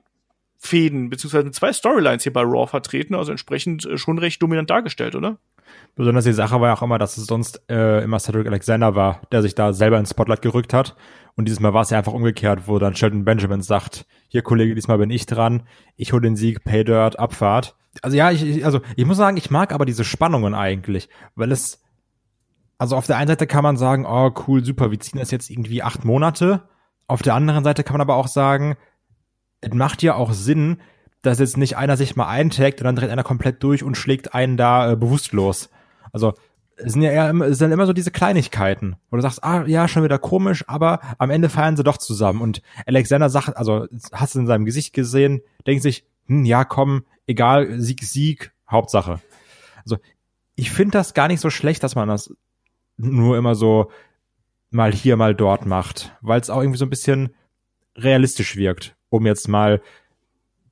[0.59, 4.71] Fäden beziehungsweise mit zwei Storylines hier bei Raw vertreten, also entsprechend äh, schon recht dominant
[4.71, 5.38] dargestellt, oder?
[5.95, 9.23] Besonders die Sache war ja auch immer, dass es sonst äh, immer Cedric Alexander war,
[9.33, 10.97] der sich da selber ins Spotlight gerückt hat.
[11.35, 14.75] Und dieses Mal war es ja einfach umgekehrt, wo dann Sheldon Benjamin sagt, hier Kollege,
[14.75, 15.66] diesmal bin ich dran,
[15.97, 17.77] ich hole den Sieg, Pay Dirt, Abfahrt.
[18.03, 21.83] Also ja, ich, also ich muss sagen, ich mag aber diese Spannungen eigentlich, weil es,
[22.79, 25.51] also auf der einen Seite kann man sagen, oh cool, super, wir ziehen das jetzt
[25.51, 26.69] irgendwie acht Monate.
[27.07, 28.77] Auf der anderen Seite kann man aber auch sagen,
[29.61, 30.79] es macht ja auch Sinn,
[31.23, 34.35] dass jetzt nicht einer sich mal eintaggt und dann dreht einer komplett durch und schlägt
[34.35, 35.71] einen da äh, bewusstlos.
[36.12, 36.35] Also
[36.77, 39.64] es sind ja eher immer, es sind immer so diese Kleinigkeiten, wo du sagst, ah
[39.66, 42.42] ja, schon wieder komisch, aber am Ende feiern sie doch zusammen.
[42.42, 47.05] Und Alexander sagt, also hast du in seinem Gesicht gesehen, denkt sich, hm, ja, komm,
[47.27, 49.21] egal, Sieg, Sieg, Hauptsache.
[49.85, 49.97] Also
[50.55, 52.35] ich finde das gar nicht so schlecht, dass man das
[52.99, 53.90] nur immer so
[54.71, 57.35] mal hier, mal dort macht, weil es auch irgendwie so ein bisschen
[57.97, 59.83] realistisch wirkt, um jetzt mal,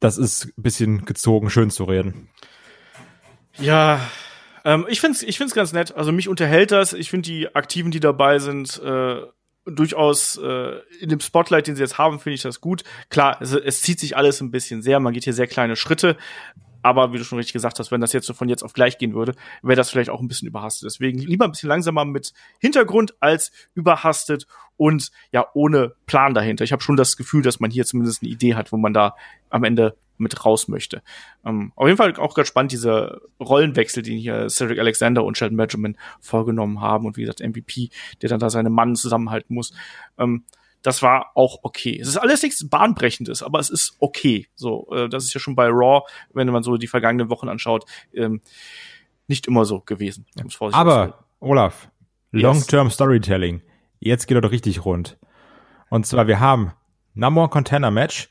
[0.01, 2.29] das ist ein bisschen gezogen, schön zu reden.
[3.59, 4.01] Ja,
[4.65, 5.95] ähm, ich finde es ich find's ganz nett.
[5.95, 6.93] Also mich unterhält das.
[6.93, 9.23] Ich finde die Aktiven, die dabei sind, äh,
[9.67, 12.85] durchaus äh, in dem Spotlight, den sie jetzt haben, finde ich das gut.
[13.09, 15.01] Klar, es, es zieht sich alles ein bisschen sehr.
[15.01, 16.17] Man geht hier sehr kleine Schritte.
[16.85, 18.99] Aber wie du schon richtig gesagt hast, wenn das jetzt so von jetzt auf gleich
[18.99, 20.85] gehen würde, wäre das vielleicht auch ein bisschen überhastet.
[20.85, 26.63] Deswegen lieber ein bisschen langsamer mit Hintergrund als überhastet und ja ohne Plan dahinter.
[26.63, 29.17] Ich habe schon das Gefühl, dass man hier zumindest eine Idee hat, wo man da
[29.49, 31.03] am Ende mit raus möchte.
[31.47, 35.57] Ähm, auf jeden Fall auch ganz spannend, diese Rollenwechsel, die hier Cedric Alexander und Sheldon
[35.57, 37.89] Benjamin vorgenommen haben und wie gesagt MVP,
[38.21, 39.73] der dann da seine Mann zusammenhalten muss.
[40.19, 40.45] Ähm,
[40.85, 41.99] das war auch okay.
[41.99, 44.47] Es ist alles nichts bahnbrechendes, aber es ist okay.
[44.55, 46.03] So, äh, das ist ja schon bei Raw,
[46.35, 48.43] wenn man so die vergangenen Wochen anschaut, ähm,
[49.27, 50.27] nicht immer so gewesen.
[50.73, 51.89] Aber Olaf,
[52.33, 53.63] Long-Term Storytelling.
[53.99, 55.17] Jetzt geht er doch richtig rund.
[55.89, 56.73] Und zwar wir haben
[57.15, 58.29] Number One Contender Match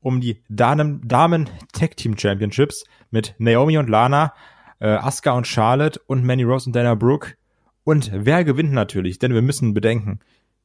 [0.00, 4.32] um die Damen, Damen Tag Team Championships mit Naomi und Lana,
[4.78, 7.34] äh, Asuka und Charlotte und Manny Rose und Dana Brooke.
[7.82, 9.18] Und wer gewinnt natürlich?
[9.18, 10.20] Denn wir müssen bedenken,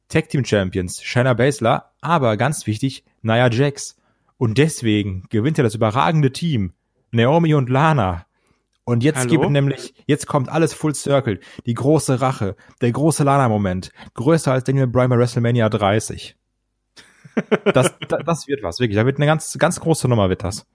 [0.08, 3.96] Tag Team Champions, Shayna Baszler, aber ganz wichtig, Nia Jax.
[4.36, 6.72] Und deswegen gewinnt ja das überragende Team,
[7.12, 8.26] Naomi und Lana.
[8.84, 9.30] Und jetzt Hallo?
[9.30, 11.38] gibt nämlich, jetzt kommt alles full circle.
[11.66, 13.92] Die große Rache, der große Lana-Moment.
[14.14, 16.36] Größer als Daniel Bryan bei WrestleMania 30.
[17.64, 18.96] Das, das, das wird was, wirklich.
[18.96, 20.66] Da wird eine ganz, ganz große Nummer, wird das.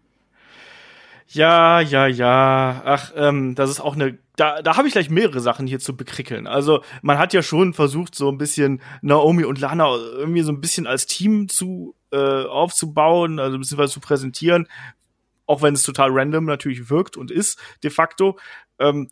[1.29, 2.81] Ja, ja, ja.
[2.85, 4.17] Ach, ähm, das ist auch eine.
[4.37, 6.47] Da, da habe ich gleich mehrere Sachen hier zu bekrickeln.
[6.47, 10.61] Also man hat ja schon versucht, so ein bisschen Naomi und Lana irgendwie so ein
[10.61, 14.67] bisschen als Team zu äh, aufzubauen, also beziehungsweise zu präsentieren,
[15.47, 18.37] auch wenn es total random natürlich wirkt und ist de facto.
[18.79, 19.09] Ähm,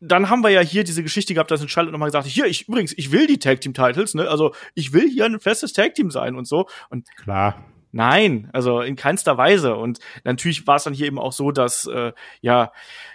[0.00, 2.46] dann haben wir ja hier diese Geschichte gehabt, dass ein Charlotte nochmal gesagt hat, hier,
[2.46, 4.28] ich übrigens, ich will die Tag Team Titles, ne?
[4.28, 6.68] Also ich will hier ein festes Tag Team sein und so.
[6.88, 7.62] Und klar.
[7.92, 9.76] Nein, also in keinster Weise.
[9.76, 12.72] Und natürlich war es dann hier eben auch so, dass äh, ja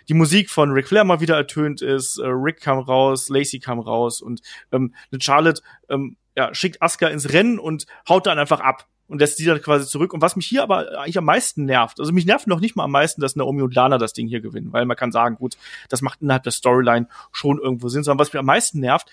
[0.09, 2.17] die Musik von Ric Flair mal wieder ertönt ist.
[2.17, 7.31] Äh, Rick kam raus, Lacey kam raus und ähm, Charlotte ähm, ja, schickt Asuka ins
[7.31, 10.13] Rennen und haut dann einfach ab und lässt sie dann quasi zurück.
[10.13, 12.83] Und was mich hier aber eigentlich am meisten nervt, also mich nervt noch nicht mal
[12.83, 15.57] am meisten, dass Naomi und Lana das Ding hier gewinnen, weil man kann sagen, gut,
[15.89, 19.09] das macht innerhalb der Storyline schon irgendwo Sinn, sondern was mich am meisten nervt,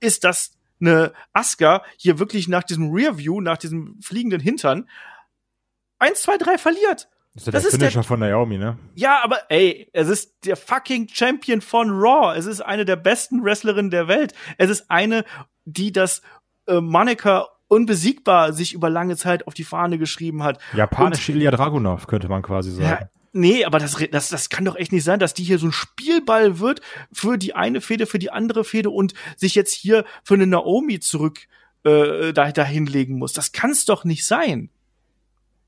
[0.00, 0.52] ist, dass
[0.86, 4.88] eine Asuka hier wirklich nach diesem Rearview, nach diesem fliegenden Hintern,
[5.98, 7.08] eins, zwei, drei verliert.
[7.34, 8.78] Das ist ja das der ist Finisher der, von Naomi, ne?
[8.94, 12.38] Ja, aber ey, es ist der fucking Champion von Raw.
[12.38, 14.34] Es ist eine der besten Wrestlerinnen der Welt.
[14.56, 15.24] Es ist eine,
[15.64, 16.22] die das
[16.66, 20.60] äh, Monica unbesiegbar sich über lange Zeit auf die Fahne geschrieben hat.
[20.74, 22.84] Japanische Ilya Dragunov, könnte man quasi sagen.
[23.00, 25.66] Ja, nee, aber das, das, das kann doch echt nicht sein, dass die hier so
[25.66, 26.80] ein Spielball wird
[27.12, 31.00] für die eine Fehde, für die andere Fehde und sich jetzt hier für eine Naomi
[31.00, 31.40] zurück
[31.84, 33.32] äh, da, dahin legen muss.
[33.32, 34.70] Das kann's doch nicht sein.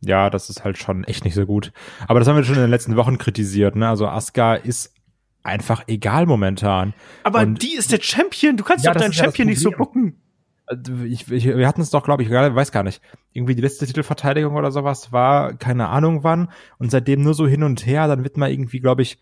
[0.01, 1.73] Ja, das ist halt schon echt nicht so gut.
[2.07, 3.77] Aber das haben wir schon in den letzten Wochen kritisiert.
[3.77, 3.89] Ne?
[3.89, 4.95] Also Asuka ist
[5.43, 6.95] einfach egal momentan.
[7.23, 8.57] Aber und die ist der Champion.
[8.57, 10.21] Du kannst ja, doch deinen Champion ja nicht so bucken.
[11.05, 13.01] Ich, ich, wir hatten es doch, glaube ich, weiß gar nicht.
[13.33, 17.63] Irgendwie die letzte Titelverteidigung oder sowas war keine Ahnung wann und seitdem nur so hin
[17.63, 18.09] und her.
[18.09, 19.19] Dann wird man irgendwie, glaube ich,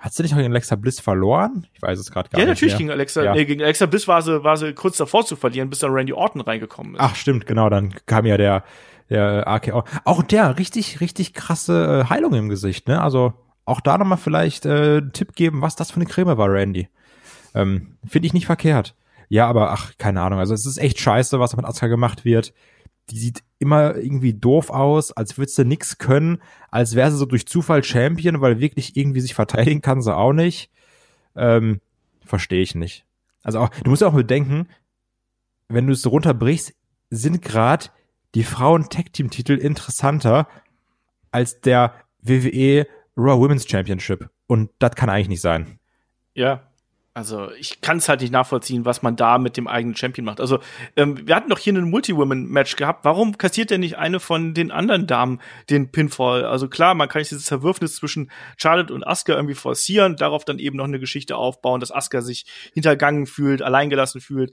[0.00, 1.66] hat sie nicht auch gegen Alexa Bliss verloren?
[1.74, 2.60] Ich weiß es gerade gar ja, nicht.
[2.60, 3.34] Ja, natürlich gegen Alexa, ja.
[3.34, 6.14] nee, gegen Alexa Bliss war sie, war sie kurz davor zu verlieren, bis dann Randy
[6.14, 7.00] Orton reingekommen ist.
[7.00, 8.64] Ach, stimmt, genau, dann kam ja der,
[9.10, 9.84] der AKO.
[10.04, 13.02] Auch der richtig, richtig krasse äh, Heilung im Gesicht, ne?
[13.02, 13.34] Also
[13.66, 16.88] auch da nochmal vielleicht äh, einen Tipp geben, was das für eine Creme war, Randy.
[17.54, 18.94] Ähm, Finde ich nicht verkehrt.
[19.30, 20.40] Ja, aber ach, keine Ahnung.
[20.40, 22.52] Also es ist echt scheiße, was mit Asuka gemacht wird.
[23.10, 27.26] Die sieht immer irgendwie doof aus, als würde sie nix können, als wäre sie so
[27.26, 30.70] durch Zufall Champion, weil wirklich irgendwie sich verteidigen kann sie auch nicht.
[31.36, 31.80] Ähm,
[32.24, 33.06] Verstehe ich nicht.
[33.44, 34.66] Also auch, du musst ja auch bedenken,
[35.68, 36.74] wenn du es runterbrichst,
[37.10, 37.86] sind gerade
[38.34, 40.48] die Frauen-Tag-Team-Titel interessanter
[41.30, 44.28] als der WWE Raw Women's Championship.
[44.48, 45.78] Und das kann eigentlich nicht sein.
[46.34, 46.69] Ja,
[47.12, 50.40] also ich kann es halt nicht nachvollziehen, was man da mit dem eigenen Champion macht.
[50.40, 50.60] Also
[50.96, 53.04] ähm, wir hatten doch hier ein Multi-Women-Match gehabt.
[53.04, 56.44] Warum kassiert denn nicht eine von den anderen Damen den Pinfall?
[56.44, 60.76] Also klar, man kann dieses Zerwürfnis zwischen Charlotte und Asuka irgendwie forcieren, darauf dann eben
[60.76, 64.52] noch eine Geschichte aufbauen, dass Asuka sich hintergangen fühlt, alleingelassen fühlt.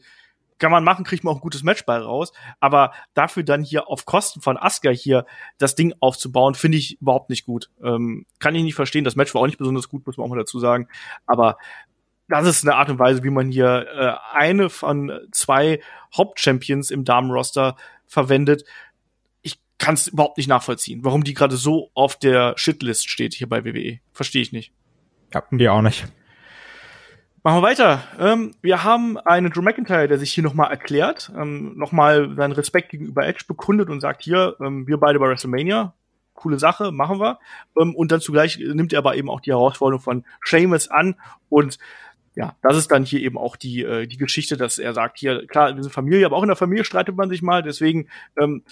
[0.57, 2.33] Kann man machen, kriegt man auch ein gutes Match bei raus.
[2.59, 5.27] Aber dafür dann hier auf Kosten von Asuka hier
[5.59, 7.69] das Ding aufzubauen, finde ich überhaupt nicht gut.
[7.83, 9.03] Ähm, kann ich nicht verstehen.
[9.03, 10.87] Das Match war auch nicht besonders gut, muss man auch mal dazu sagen.
[11.27, 11.57] Aber
[12.27, 15.81] das ist eine Art und Weise, wie man hier äh, eine von zwei
[16.15, 18.65] Hauptchampions im Damenroster verwendet.
[19.41, 23.47] Ich kann es überhaupt nicht nachvollziehen, warum die gerade so auf der Shitlist steht hier
[23.47, 23.99] bei WWE.
[24.11, 24.73] Verstehe ich nicht.
[25.33, 26.07] Ja, die auch nicht.
[27.43, 28.03] Machen wir weiter.
[28.19, 32.89] Ähm, wir haben einen Drew McIntyre, der sich hier nochmal erklärt, ähm, nochmal seinen Respekt
[32.89, 35.93] gegenüber Edge bekundet und sagt hier, ähm, wir beide bei WrestleMania,
[36.33, 37.39] coole Sache, machen wir.
[37.79, 41.15] Ähm, und dann zugleich nimmt er aber eben auch die Herausforderung von Sheamus an
[41.47, 41.77] und
[42.37, 45.47] ja, das ist dann hier eben auch die, äh, die Geschichte, dass er sagt, hier,
[45.47, 48.63] klar, wir sind Familie, aber auch in der Familie streitet man sich mal, deswegen, ähm,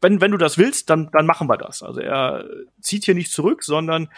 [0.00, 1.82] wenn, wenn du das willst, dann, dann machen wir das.
[1.82, 2.46] Also er
[2.80, 4.08] zieht hier nicht zurück, sondern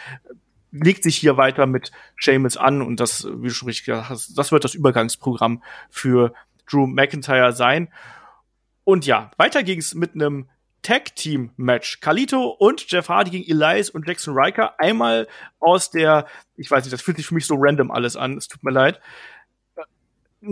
[0.71, 4.37] legt sich hier weiter mit Seamus an und das, wie du schon richtig gesagt hast,
[4.37, 6.33] das wird das Übergangsprogramm für
[6.65, 7.89] Drew McIntyre sein.
[8.85, 10.47] Und ja, weiter ging's mit einem
[10.81, 11.99] Tag Team Match.
[11.99, 14.79] Kalito und Jeff Hardy gegen Elias und Jackson Riker.
[14.79, 15.27] Einmal
[15.59, 18.37] aus der, ich weiß nicht, das fühlt sich für mich so random alles an.
[18.37, 18.99] Es tut mir leid.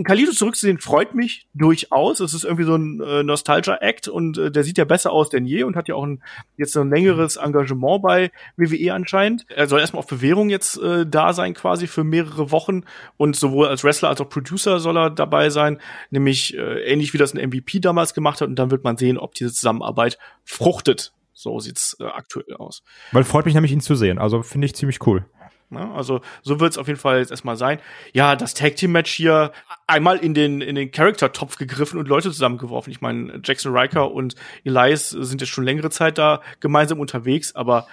[0.04, 2.20] Kalito zurückzusehen freut mich durchaus.
[2.20, 5.46] Es ist irgendwie so ein äh, Nostalgia-Act und äh, der sieht ja besser aus denn
[5.46, 6.22] je und hat ja auch ein,
[6.56, 9.46] jetzt so ein längeres Engagement bei WWE anscheinend.
[9.48, 12.82] Er soll erstmal auf Bewährung jetzt äh, da sein quasi für mehrere Wochen
[13.16, 17.18] und sowohl als Wrestler als auch Producer soll er dabei sein, nämlich äh, ähnlich wie
[17.18, 21.12] das ein MVP damals gemacht hat und dann wird man sehen, ob diese Zusammenarbeit fruchtet.
[21.32, 22.82] So sieht's äh, aktuell aus.
[23.12, 24.18] Weil freut mich nämlich ihn zu sehen.
[24.18, 25.24] Also finde ich ziemlich cool.
[25.70, 27.78] Ja, also so wird es auf jeden Fall jetzt erstmal sein.
[28.14, 29.52] Ja, das Tag Team Match hier
[29.86, 32.90] einmal in den in den Character Topf gegriffen und Leute zusammengeworfen.
[32.90, 37.86] Ich meine, Jackson Riker und Elias sind jetzt schon längere Zeit da gemeinsam unterwegs, aber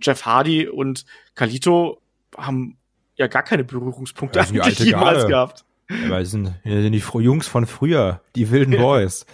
[0.00, 2.00] Jeff Hardy und Kalito
[2.36, 2.76] haben
[3.16, 5.28] ja gar keine Berührungspunkte ja, eigentlich jemals Garde.
[5.28, 5.64] gehabt.
[5.88, 9.26] Ja, weil sind, sind die Jungs von früher, die wilden Boys.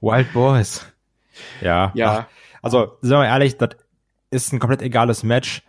[0.00, 0.86] Wild Boys.
[1.60, 1.92] Ja.
[1.94, 2.26] Ja.
[2.26, 3.70] Ach, also, sagen wir ehrlich, das
[4.30, 5.62] ist ein komplett egales Match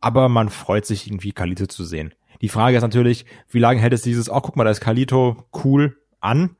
[0.00, 2.14] aber man freut sich irgendwie Kalito zu sehen.
[2.40, 5.44] Die Frage ist natürlich, wie lange hält es dieses, oh guck mal, da ist Kalito
[5.64, 6.56] cool an?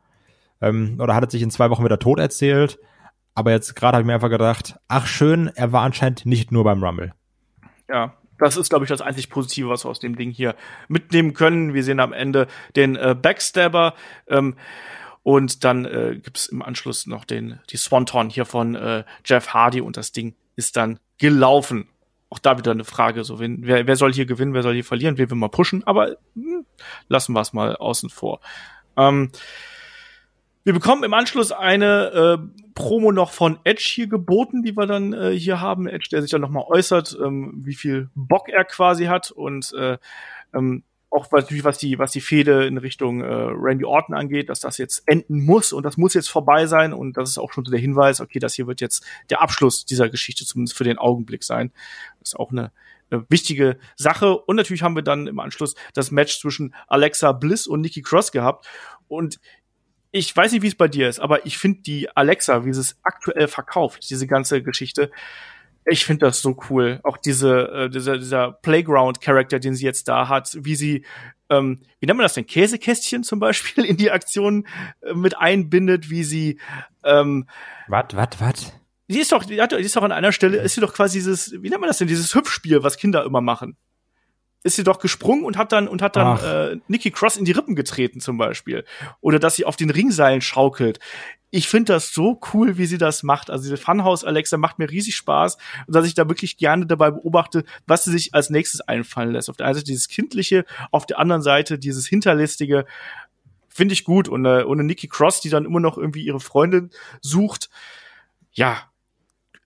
[0.61, 2.79] Ähm, oder hat er sich in zwei Wochen wieder tot erzählt?
[3.35, 6.65] Aber jetzt gerade habe ich mir einfach gedacht, ach schön, er war anscheinend nicht nur
[6.65, 7.15] beim Rumble.
[7.89, 10.55] Ja, das ist, glaube ich, das einzig Positive, was wir aus dem Ding hier
[10.89, 11.73] mitnehmen können.
[11.73, 13.95] Wir sehen am Ende den äh, Backstabber.
[14.29, 14.57] Ähm,
[15.23, 19.81] und dann äh, gibt im Anschluss noch den, die Swanton hier von äh, Jeff Hardy
[19.81, 21.89] und das Ding ist dann gelaufen
[22.31, 24.85] auch da wieder eine Frage, so wen, wer, wer soll hier gewinnen, wer soll hier
[24.85, 26.65] verlieren, wen wir mal pushen, aber hm,
[27.09, 28.41] lassen wir es mal außen vor.
[28.97, 29.31] Ähm,
[30.63, 35.13] wir bekommen im Anschluss eine äh, Promo noch von Edge hier geboten, die wir dann
[35.13, 35.89] äh, hier haben.
[35.89, 39.99] Edge, der sich dann nochmal äußert, ähm, wie viel Bock er quasi hat und äh,
[40.55, 44.61] ähm, auch was, was die, was die Fehde in Richtung äh, Randy Orton angeht, dass
[44.61, 47.65] das jetzt enden muss und das muss jetzt vorbei sein und das ist auch schon
[47.65, 50.99] so der Hinweis, okay, das hier wird jetzt der Abschluss dieser Geschichte zumindest für den
[50.99, 51.73] Augenblick sein.
[52.21, 52.71] Das ist auch eine,
[53.11, 57.67] eine wichtige Sache und natürlich haben wir dann im Anschluss das Match zwischen Alexa Bliss
[57.67, 58.69] und Nikki Cross gehabt
[59.09, 59.41] und
[60.13, 62.81] ich weiß nicht, wie es bei dir ist, aber ich finde die Alexa, wie sie
[62.81, 65.11] es aktuell verkauft, diese ganze Geschichte,
[65.85, 67.01] ich finde das so cool.
[67.03, 71.05] Auch diese, äh, dieser, dieser Playground-Charakter, den sie jetzt da hat, wie sie,
[71.49, 74.67] ähm, wie nennt man das denn, Käsekästchen zum Beispiel in die Aktion
[75.01, 76.61] äh, mit einbindet, wie sie,
[77.05, 77.49] ähm,
[77.89, 78.73] wat, wat, wat?
[79.09, 81.19] Sie ist doch, die, hat, die ist doch an einer Stelle, ist sie doch quasi
[81.19, 83.77] dieses, wie nennt man das denn, dieses Hüpfspiel, was Kinder immer machen
[84.63, 87.53] ist sie doch gesprungen und hat dann und hat dann äh, Nikki Cross in die
[87.53, 88.85] Rippen getreten zum Beispiel
[89.21, 90.99] oder dass sie auf den Ringseilen schaukelt.
[91.51, 93.51] Ich finde das so cool, wie sie das macht.
[93.51, 97.11] Also diese Funhouse Alexa macht mir riesig Spaß und dass ich da wirklich gerne dabei
[97.11, 99.49] beobachte, was sie sich als nächstes einfallen lässt.
[99.49, 102.85] Auf der einen Seite dieses kindliche, auf der anderen Seite dieses hinterlistige.
[103.69, 106.91] Finde ich gut und äh, ohne Nikki Cross, die dann immer noch irgendwie ihre Freundin
[107.21, 107.71] sucht.
[108.53, 108.90] Ja,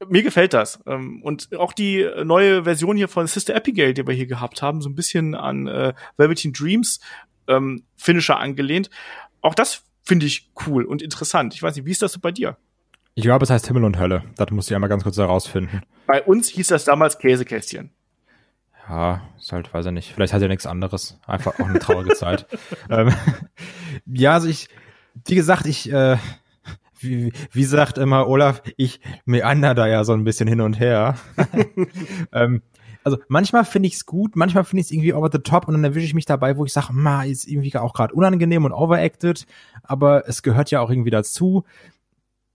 [0.08, 0.80] mir gefällt das.
[0.86, 4.80] Ähm, und auch die neue Version hier von Sister Abigail, die wir hier gehabt haben,
[4.80, 7.00] so ein bisschen an äh, Velveteen Dreams
[7.48, 8.90] ähm, Finisher angelehnt.
[9.40, 11.54] Auch das finde ich cool und interessant.
[11.54, 12.56] Ich weiß nicht, wie ist das so bei dir?
[13.14, 14.24] Ich glaube, es heißt Himmel und Hölle.
[14.36, 15.82] Das muss ich einmal ganz kurz herausfinden.
[16.06, 17.90] Bei uns hieß das damals Käsekästchen.
[18.88, 20.12] Ja, ist halt, weiß ich nicht.
[20.12, 21.18] Vielleicht hat er nichts anderes.
[21.26, 22.46] Einfach auch eine traurige Zeit.
[22.90, 23.14] Ähm,
[24.06, 24.68] ja, also ich,
[25.26, 26.18] wie gesagt, ich, äh,
[27.04, 31.16] wie, wie sagt immer Olaf, ich meander da ja so ein bisschen hin und her.
[32.32, 32.62] ähm,
[33.04, 35.74] also manchmal finde ich es gut, manchmal finde ich es irgendwie over the top und
[35.74, 38.72] dann erwische ich mich dabei, wo ich sage, ma, ist irgendwie auch gerade unangenehm und
[38.72, 39.46] overacted,
[39.82, 41.64] aber es gehört ja auch irgendwie dazu.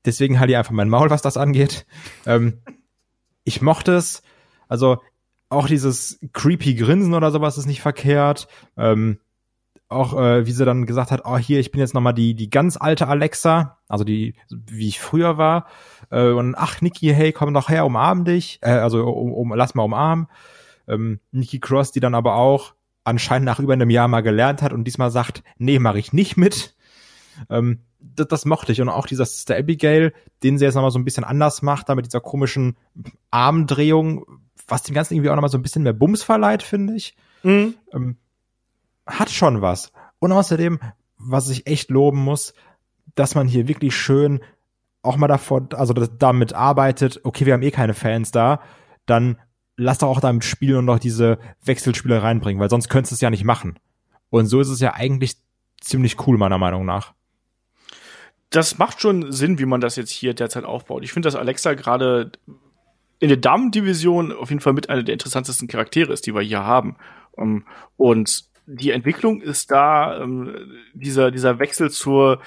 [0.06, 1.86] Deswegen halte ich einfach mein Maul, was das angeht.
[2.26, 2.62] Ähm,
[3.44, 4.24] ich mochte es.
[4.68, 5.00] Also
[5.50, 8.48] auch dieses creepy Grinsen oder sowas ist nicht verkehrt.
[8.78, 9.20] Ähm,
[9.90, 12.50] auch äh, wie sie dann gesagt hat, oh hier, ich bin jetzt nochmal die die
[12.50, 15.66] ganz alte Alexa, also die wie ich früher war.
[16.12, 19.76] Äh, und ach Nikki, hey, komm doch her, umarm dich, äh, also um, um, lass
[19.76, 20.28] mal umarmen.
[20.88, 22.74] Ähm, Nikki Cross, die dann aber auch
[23.04, 26.38] anscheinend nach über einem Jahr mal gelernt hat und diesmal sagt, nee, mache ich nicht
[26.38, 26.76] mit.
[27.50, 31.00] Ähm, das, das mochte ich und auch dieser Sister Abigail, den sie jetzt nochmal so
[31.00, 32.78] ein bisschen anders macht, da mit dieser komischen
[33.32, 34.26] Armdrehung,
[34.68, 37.16] was dem Ganzen irgendwie auch nochmal so ein bisschen mehr Bums verleiht, finde ich.
[37.44, 37.76] Mhm.
[37.92, 38.18] Ähm,
[39.10, 39.92] hat schon was.
[40.20, 40.80] Und außerdem,
[41.18, 42.54] was ich echt loben muss,
[43.16, 44.42] dass man hier wirklich schön
[45.02, 48.62] auch mal davon, also damit arbeitet, okay, wir haben eh keine Fans da,
[49.06, 49.38] dann
[49.78, 53.22] lass doch auch damit spielen und noch diese Wechselspiele reinbringen, weil sonst könntest du es
[53.22, 53.80] ja nicht machen.
[54.30, 55.38] Und so ist es ja eigentlich
[55.80, 57.14] ziemlich cool, meiner Meinung nach.
[58.50, 61.04] Das macht schon Sinn, wie man das jetzt hier derzeit aufbaut.
[61.04, 62.32] Ich finde, dass Alexa gerade
[63.20, 66.64] in der Damen-Division auf jeden Fall mit einer der interessantesten Charaktere ist, die wir hier
[66.64, 66.98] haben.
[67.38, 72.40] Ähm, und die Entwicklung ist da, ähm, dieser, dieser Wechsel zur,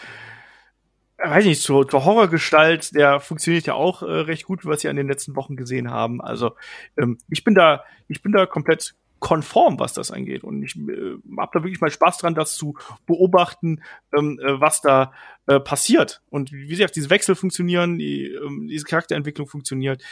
[1.19, 4.97] weiß nicht, zur, zur Horrorgestalt, der funktioniert ja auch äh, recht gut, was wir in
[4.97, 6.21] den letzten Wochen gesehen haben.
[6.21, 6.53] Also
[6.97, 10.45] ähm, ich bin da, ich bin da komplett konform, was das angeht.
[10.45, 13.83] Und ich äh, habe da wirklich mal Spaß dran, das zu beobachten,
[14.17, 15.13] ähm, äh, was da
[15.47, 16.23] äh, passiert.
[16.31, 20.03] Und wie gesagt, diese Wechsel funktionieren, die, ähm, diese Charakterentwicklung funktioniert.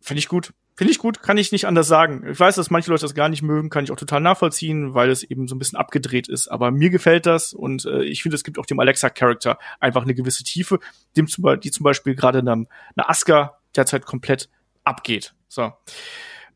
[0.00, 0.52] Finde ich gut.
[0.76, 2.26] Finde ich gut, kann ich nicht anders sagen.
[2.28, 5.08] Ich weiß, dass manche Leute das gar nicht mögen, kann ich auch total nachvollziehen, weil
[5.10, 6.48] es eben so ein bisschen abgedreht ist.
[6.48, 10.14] Aber mir gefällt das und äh, ich finde, es gibt auch dem Alexa-Charakter einfach eine
[10.14, 10.80] gewisse Tiefe,
[11.16, 14.48] dem zum, die zum Beispiel gerade eine, eine Aska derzeit komplett
[14.82, 15.34] abgeht.
[15.48, 15.72] So.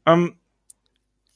[0.05, 0.37] Ähm,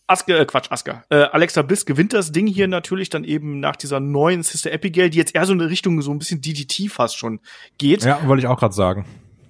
[0.09, 1.05] Aska, äh, Quatsch, Aska.
[1.09, 5.09] Äh, Alexa Bliss gewinnt das Ding hier natürlich dann eben nach dieser neuen Sister Abigail,
[5.09, 7.41] die jetzt eher so in eine Richtung so ein bisschen DDT fast schon
[7.79, 8.05] geht.
[8.05, 9.07] Ja, wollte ich auch gerade sagen.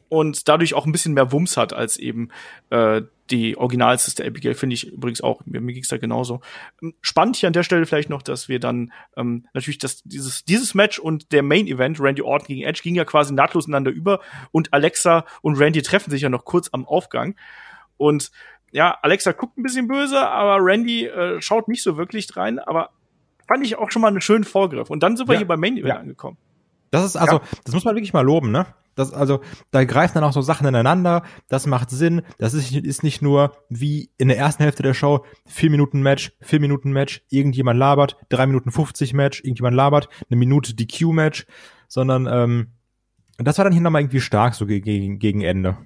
[0.09, 2.29] Und dadurch auch ein bisschen mehr Wumms hat als eben
[2.69, 3.01] äh,
[3.33, 6.41] die Original Sister Abigail finde ich übrigens auch, mir, mir ging es da genauso.
[6.83, 10.45] Ähm, spannend hier an der Stelle vielleicht noch, dass wir dann ähm, natürlich das, dieses,
[10.45, 13.91] dieses Match und der Main Event, Randy Orton gegen Edge, ging ja quasi nahtlos ineinander
[13.91, 14.21] über
[14.53, 17.35] und Alexa und Randy treffen sich ja noch kurz am Aufgang.
[17.97, 18.31] Und
[18.71, 22.91] ja, Alexa guckt ein bisschen böse, aber Randy äh, schaut nicht so wirklich rein, aber
[23.49, 24.91] fand ich auch schon mal einen schönen Vorgriff.
[24.91, 25.97] Und dann sind wir ja, hier beim Main Event ja.
[25.97, 26.39] angekommen.
[26.91, 27.43] Das ist also, ja.
[27.65, 28.67] das muss man wirklich mal loben, ne?
[28.95, 31.23] Das, also, da greifen dann auch so Sachen ineinander.
[31.49, 32.23] Das macht Sinn.
[32.39, 36.33] Das ist, ist nicht nur wie in der ersten Hälfte der Show vier Minuten Match,
[36.41, 41.47] vier Minuten Match, irgendjemand labert, drei Minuten 50 Match, irgendjemand labert, eine Minute DQ Match,
[41.89, 42.69] sondern ähm,
[43.39, 45.77] das war dann hier nochmal irgendwie stark so gegen, gegen Ende.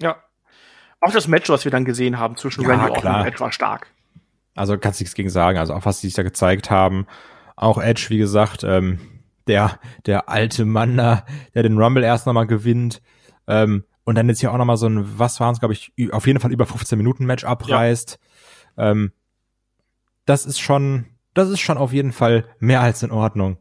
[0.00, 0.16] Ja.
[1.00, 3.52] Auch das Match, was wir dann gesehen haben zwischen ja, Randy Orton und Edge war
[3.52, 3.88] stark.
[4.54, 5.58] Also kannst du nichts gegen sagen.
[5.58, 7.06] Also auch was sie sich da gezeigt haben.
[7.54, 8.98] Auch Edge, wie gesagt, ähm,
[9.46, 13.02] der, der alte Mann da, der den Rumble erst nochmal gewinnt.
[13.46, 16.26] Ähm, und dann jetzt hier auch nochmal so ein, was waren es, glaube ich, auf
[16.26, 18.18] jeden Fall über 15 Minuten Match abreißt.
[18.76, 18.90] Ja.
[18.90, 19.12] Ähm,
[20.26, 23.58] das ist schon, das ist schon auf jeden Fall mehr als in Ordnung.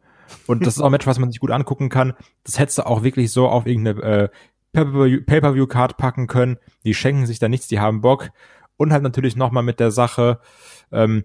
[0.48, 2.14] Und das ist auch ein Match, was man sich gut angucken kann.
[2.44, 4.30] Das hättest du auch wirklich so auf irgendeine äh,
[4.74, 6.58] Pay-Per-View-Card packen können.
[6.84, 8.30] Die schenken sich da nichts, die haben Bock.
[8.78, 10.40] Und halt natürlich nochmal mit der Sache,
[10.92, 11.24] ähm,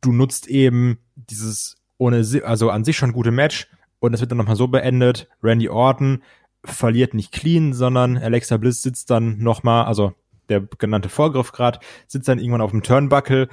[0.00, 3.68] du nutzt eben dieses ohne, also an sich schon gute Match,
[4.00, 5.28] und es wird dann nochmal so beendet.
[5.42, 6.22] Randy Orton
[6.64, 10.12] verliert nicht clean, sondern Alexa Bliss sitzt dann nochmal, also
[10.48, 13.48] der genannte Vorgriff gerade, sitzt dann irgendwann auf dem Turnbuckle,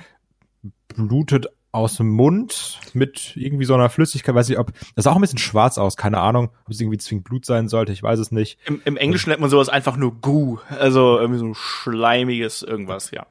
[0.95, 5.15] blutet aus dem Mund mit irgendwie so einer Flüssigkeit, weiß ich, ob das sah auch
[5.15, 8.19] ein bisschen schwarz aus, keine Ahnung, ob es irgendwie zwingend Blut sein sollte, ich weiß
[8.19, 8.57] es nicht.
[8.65, 13.11] Im, im Englischen nennt man sowas einfach nur Goo, also irgendwie so ein schleimiges irgendwas,
[13.11, 13.27] ja.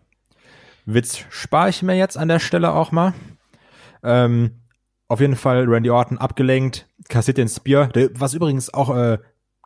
[0.84, 3.14] Witz spare ich mir jetzt an der Stelle auch mal.
[4.04, 4.52] Ähm,
[5.08, 9.18] auf jeden Fall Randy Orton abgelenkt, kassiert den Spear, was übrigens auch äh,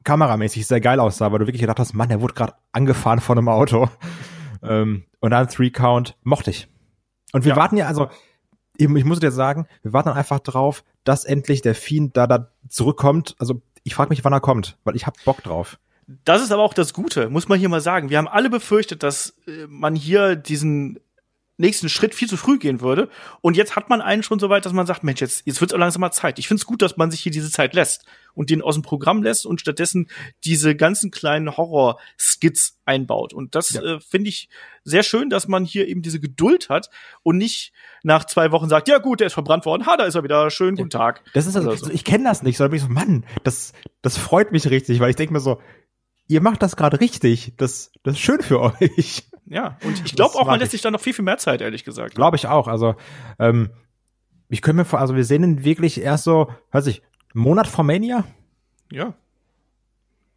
[0.05, 3.39] kameramäßig sehr geil aussah, weil du wirklich gedacht hast, Mann, der wurde gerade angefahren von
[3.39, 3.89] einem Auto.
[4.63, 6.69] ähm, und dann Three Count mochte ich.
[7.33, 7.57] Und wir ja.
[7.57, 8.09] warten ja, also
[8.79, 12.51] eben, ich muss dir sagen, wir warten einfach drauf, dass endlich der Fiend da, da
[12.69, 13.37] zurückkommt.
[13.39, 15.79] Also ich frage mich, wann er kommt, weil ich hab Bock drauf.
[16.25, 18.11] Das ist aber auch das Gute, muss man hier mal sagen.
[18.11, 20.99] Wir haben alle befürchtet, dass äh, man hier diesen
[21.61, 23.09] nächsten Schritt viel zu früh gehen würde.
[23.41, 25.73] Und jetzt hat man einen schon so weit, dass man sagt, Mensch, jetzt, jetzt wird
[25.73, 26.39] es langsam mal Zeit.
[26.39, 28.05] Ich finde es gut, dass man sich hier diese Zeit lässt
[28.35, 30.09] und den aus dem Programm lässt und stattdessen
[30.45, 33.33] diese ganzen kleinen Horror-Skits einbaut.
[33.33, 33.83] Und das ja.
[33.83, 34.49] äh, finde ich
[34.85, 36.91] sehr schön, dass man hier eben diese Geduld hat
[37.23, 40.15] und nicht nach zwei Wochen sagt, ja gut, der ist verbrannt worden, ha, da ist
[40.15, 41.23] er wieder, schön, guten Tag.
[41.35, 41.91] Das ist also, so.
[41.91, 45.11] ich kenne das nicht, sondern bin ich so, Mann, das, das freut mich richtig, weil
[45.11, 45.61] ich denke mir so,
[46.31, 49.29] ihr macht das gerade richtig, das, das ist schön für euch.
[49.47, 51.83] Ja, und ich glaube auch, man lässt sich da noch viel, viel mehr Zeit, ehrlich
[51.83, 52.15] gesagt.
[52.15, 52.69] Glaube ich auch.
[52.69, 52.95] Also,
[53.41, 53.71] ähm,
[54.49, 57.03] ich könnte mir vor, also wir sehen ihn wirklich erst so, weiß ich,
[57.35, 58.25] einen Monat vor Mania?
[58.93, 59.15] Ja.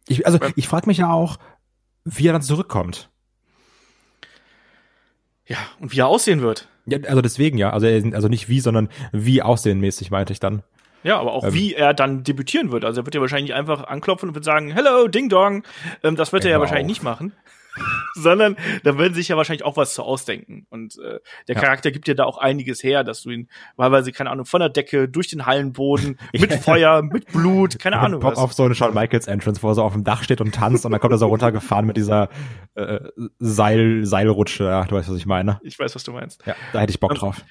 [0.08, 1.38] Ich, also, ich frage mich ja auch,
[2.04, 3.08] wie er dann zurückkommt.
[5.46, 6.68] Ja, und wie er aussehen wird.
[6.86, 7.70] Ja, also deswegen ja.
[7.70, 10.64] Also, also nicht wie, sondern wie aussehenmäßig, meinte ich dann.
[11.04, 12.84] Ja, aber auch ähm, wie er dann debütieren wird.
[12.84, 15.62] Also er wird ja wahrscheinlich einfach anklopfen und wird sagen, Hello, Ding Dong.
[16.02, 16.88] Ähm, das wird er ja wahrscheinlich auf.
[16.88, 17.32] nicht machen.
[18.14, 20.66] sondern da werden sich ja wahrscheinlich auch was zu ausdenken.
[20.70, 21.60] Und äh, der ja.
[21.60, 24.68] Charakter gibt dir da auch einiges her, dass du ihn wahlweise, keine Ahnung, von der
[24.68, 28.20] Decke, durch den Hallenboden, mit Feuer, mit Blut, keine Ahnung.
[28.20, 28.38] Bock was.
[28.38, 30.84] auf so eine Shawn Michaels Entrance, wo er so auf dem Dach steht und tanzt
[30.84, 32.28] und dann kommt er so runtergefahren mit dieser
[32.74, 33.00] äh,
[33.38, 34.64] Seil, Seilrutsche.
[34.64, 35.60] Ja, du weißt, was ich meine.
[35.62, 36.44] Ich weiß, was du meinst.
[36.46, 37.42] Ja, da hätte ich Bock drauf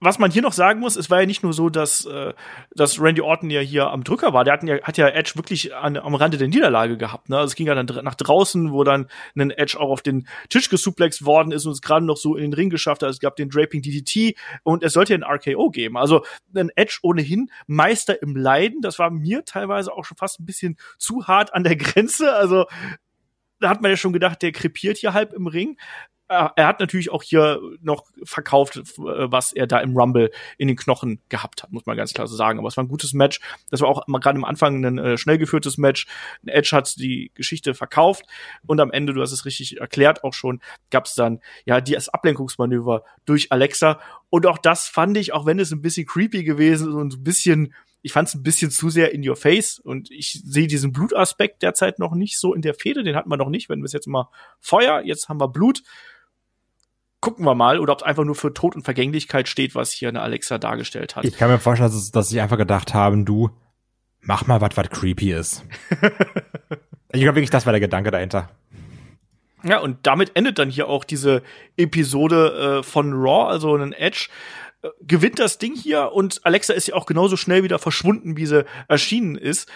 [0.00, 2.32] was man hier noch sagen muss, es war ja nicht nur so, dass, äh,
[2.70, 4.44] dass Randy Orton ja hier am Drücker war.
[4.44, 7.28] Der hat ja, hat ja Edge wirklich an, am Rande der Niederlage gehabt.
[7.28, 7.36] Ne?
[7.36, 10.68] Also es ging ja dann nach draußen, wo dann ein Edge auch auf den Tisch
[10.68, 13.10] gesuplext worden ist und es gerade noch so in den Ring geschafft hat.
[13.10, 15.96] Es gab den Draping DDT und es sollte ja ein RKO geben.
[15.96, 16.24] Also
[16.54, 18.82] ein Edge ohnehin Meister im Leiden.
[18.82, 22.34] Das war mir teilweise auch schon fast ein bisschen zu hart an der Grenze.
[22.34, 22.66] Also
[23.58, 25.76] da hat man ja schon gedacht, der krepiert hier halb im Ring
[26.28, 30.76] er hat natürlich auch hier noch verkauft, äh, was er da im Rumble in den
[30.76, 32.58] Knochen gehabt hat, muss man ganz klar so sagen.
[32.58, 33.40] Aber es war ein gutes Match.
[33.70, 36.06] Das war auch gerade am Anfang ein äh, schnell geführtes Match.
[36.44, 38.24] Edge hat die Geschichte verkauft
[38.66, 40.60] und am Ende, du hast es richtig erklärt auch schon,
[40.90, 43.98] gab es dann ja das Ablenkungsmanöver durch Alexa.
[44.28, 47.24] Und auch das fand ich, auch wenn es ein bisschen creepy gewesen ist und ein
[47.24, 50.92] bisschen ich fand es ein bisschen zu sehr in your face und ich sehe diesen
[50.92, 53.86] Blutaspekt derzeit noch nicht so in der Fehde, den hatten wir noch nicht, wenn wir
[53.86, 55.82] es jetzt mal Feuer, jetzt haben wir Blut
[57.20, 60.08] gucken wir mal, oder ob es einfach nur für Tod und Vergänglichkeit steht, was hier
[60.08, 61.24] eine Alexa dargestellt hat.
[61.24, 63.50] Ich kann mir vorstellen, dass, dass sie einfach gedacht haben, du,
[64.20, 65.64] mach mal was, was creepy ist.
[67.12, 68.50] ich glaube wirklich, das war der Gedanke dahinter.
[69.64, 71.42] Ja, und damit endet dann hier auch diese
[71.76, 74.28] Episode äh, von Raw, also ein Edge
[74.82, 78.46] äh, gewinnt das Ding hier und Alexa ist ja auch genauso schnell wieder verschwunden, wie
[78.46, 79.68] sie erschienen ist.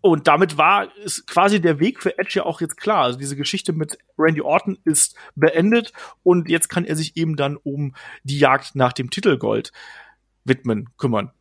[0.00, 3.04] Und damit war es quasi der Weg für Edge ja auch jetzt klar.
[3.04, 5.92] Also diese Geschichte mit Randy Orton ist beendet
[6.22, 9.72] und jetzt kann er sich eben dann um die Jagd nach dem Titelgold
[10.44, 11.32] widmen, kümmern.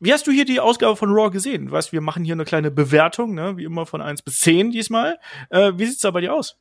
[0.00, 1.70] Wie hast du hier die Ausgabe von Raw gesehen?
[1.70, 3.56] Weißt, wir machen hier eine kleine Bewertung, ne?
[3.56, 5.18] wie immer von eins bis zehn diesmal.
[5.50, 6.56] Äh, wie sieht's da bei dir aus?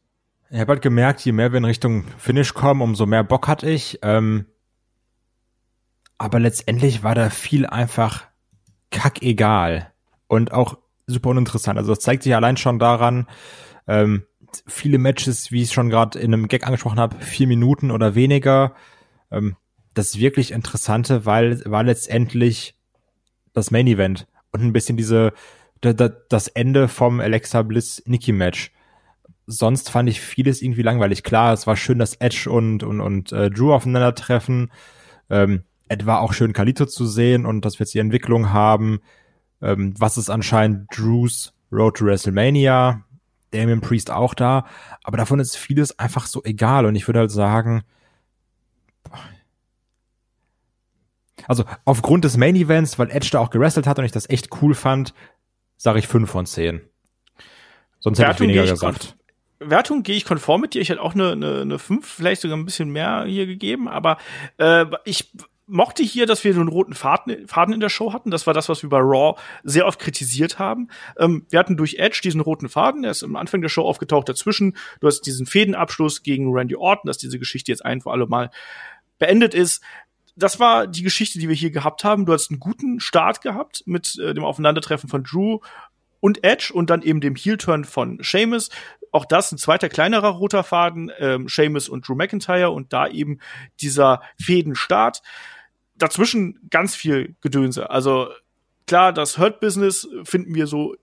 [0.49, 3.69] Ich habe halt gemerkt, je mehr wir in Richtung Finish kommen, umso mehr Bock hatte
[3.69, 3.99] ich.
[4.01, 4.45] Ähm,
[6.17, 8.25] aber letztendlich war da viel einfach
[8.91, 9.91] kackegal.
[10.27, 10.77] Und auch
[11.07, 11.79] super uninteressant.
[11.79, 13.27] Also das zeigt sich allein schon daran,
[13.87, 14.23] ähm,
[14.65, 18.15] viele Matches, wie ich es schon gerade in einem Gag angesprochen habe, vier Minuten oder
[18.15, 18.75] weniger.
[19.31, 19.55] Ähm,
[19.93, 22.75] das wirklich Interessante, weil war letztendlich
[23.53, 25.33] das Main Event und ein bisschen diese
[25.79, 28.71] das Ende vom Alexa Bliss Nikki Match.
[29.45, 31.23] Sonst fand ich vieles irgendwie langweilig.
[31.23, 34.71] Klar, es war schön, dass Edge und und und äh, Drew aufeinandertreffen.
[35.29, 39.01] Ähm, etwa auch schön Kalito zu sehen und dass wir jetzt die Entwicklung haben
[39.61, 43.03] ähm, was ist anscheinend Drews Road to WrestleMania,
[43.51, 44.65] Damien Priest auch da,
[45.03, 47.83] aber davon ist vieles einfach so egal und ich würde halt sagen,
[51.47, 54.49] also aufgrund des Main Events, weil Edge da auch gewrestelt hat und ich das echt
[54.61, 55.13] cool fand,
[55.77, 56.81] sage ich fünf von zehn.
[57.99, 59.15] Sonst hätte Wertung ich weniger gesagt.
[59.59, 60.81] Wertung gehe ich konform mit dir.
[60.81, 64.17] Ich hätte auch eine, eine, eine 5, vielleicht sogar ein bisschen mehr hier gegeben, aber
[64.57, 65.31] äh, ich
[65.67, 68.31] mochte hier, dass wir so einen roten Faden, Faden in der Show hatten.
[68.31, 70.87] Das war das, was wir bei Raw sehr oft kritisiert haben.
[71.17, 74.29] Ähm, wir hatten durch Edge diesen roten Faden, der ist am Anfang der Show aufgetaucht
[74.29, 74.77] dazwischen.
[75.01, 78.49] Du hast diesen Fädenabschluss gegen Randy Orton, dass diese Geschichte jetzt ein für alle Mal
[79.19, 79.83] beendet ist.
[80.35, 82.25] Das war die Geschichte, die wir hier gehabt haben.
[82.25, 85.59] Du hast einen guten Start gehabt mit äh, dem Aufeinandertreffen von Drew
[86.19, 88.69] und Edge und dann eben dem Heel-Turn von Sheamus.
[89.11, 93.39] Auch das ein zweiter kleinerer roter Faden, ähm, Sheamus und Drew McIntyre und da eben
[93.81, 95.21] dieser Fädenstart
[95.97, 97.89] dazwischen ganz viel Gedönse.
[97.89, 98.29] Also
[98.85, 100.95] klar, das Hurt Business finden wir so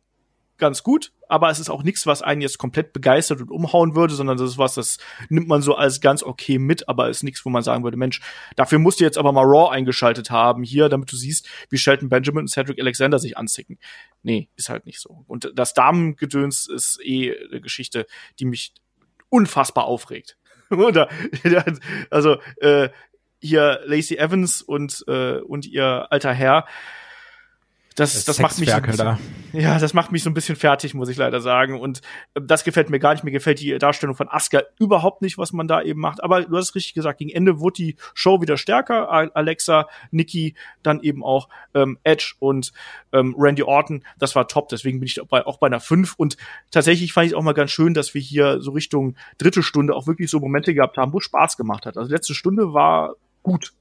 [0.56, 4.14] ganz gut, aber es ist auch nichts, was einen jetzt komplett begeistert und umhauen würde,
[4.14, 7.44] sondern das ist was, das nimmt man so als ganz okay mit, aber ist nichts,
[7.44, 8.20] wo man sagen würde, Mensch,
[8.54, 12.08] dafür musst du jetzt aber mal Raw eingeschaltet haben hier, damit du siehst, wie Shelton
[12.08, 13.78] Benjamin und Cedric Alexander sich anzicken.
[14.22, 15.24] Nee, ist halt nicht so.
[15.26, 18.06] Und das Damengedöns ist eh eine Geschichte,
[18.38, 18.72] die mich
[19.28, 20.36] unfassbar aufregt.
[22.10, 22.88] Also äh,
[23.44, 26.64] hier Lacey Evans und, äh, und ihr alter Herr,
[27.94, 29.18] das, das macht mich da.
[29.52, 31.80] ja, das macht mich so ein bisschen fertig, muss ich leider sagen.
[31.80, 32.00] Und
[32.34, 33.22] äh, das gefällt mir gar nicht.
[33.22, 36.22] Mir gefällt die Darstellung von Asuka überhaupt nicht, was man da eben macht.
[36.22, 39.10] Aber du hast es richtig gesagt, gegen Ende wurde die Show wieder stärker.
[39.36, 42.72] Alexa, Nikki, dann eben auch ähm, Edge und
[43.12, 44.02] ähm, Randy Orton.
[44.18, 44.70] Das war top.
[44.70, 46.14] Deswegen bin ich auch bei, auch bei einer 5.
[46.16, 46.36] Und
[46.72, 50.08] tatsächlich fand ich auch mal ganz schön, dass wir hier so Richtung dritte Stunde auch
[50.08, 51.96] wirklich so Momente gehabt haben, wo Spaß gemacht hat.
[51.96, 53.14] Also letzte Stunde war
[53.44, 53.72] gut.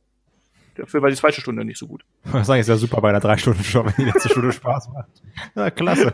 [0.76, 2.04] Dafür war die zweite Stunde nicht so gut.
[2.32, 5.10] Das ist ja super bei einer drei Stunden Show, wenn die letzte Stunde Spaß macht.
[5.56, 6.14] Ja, klasse.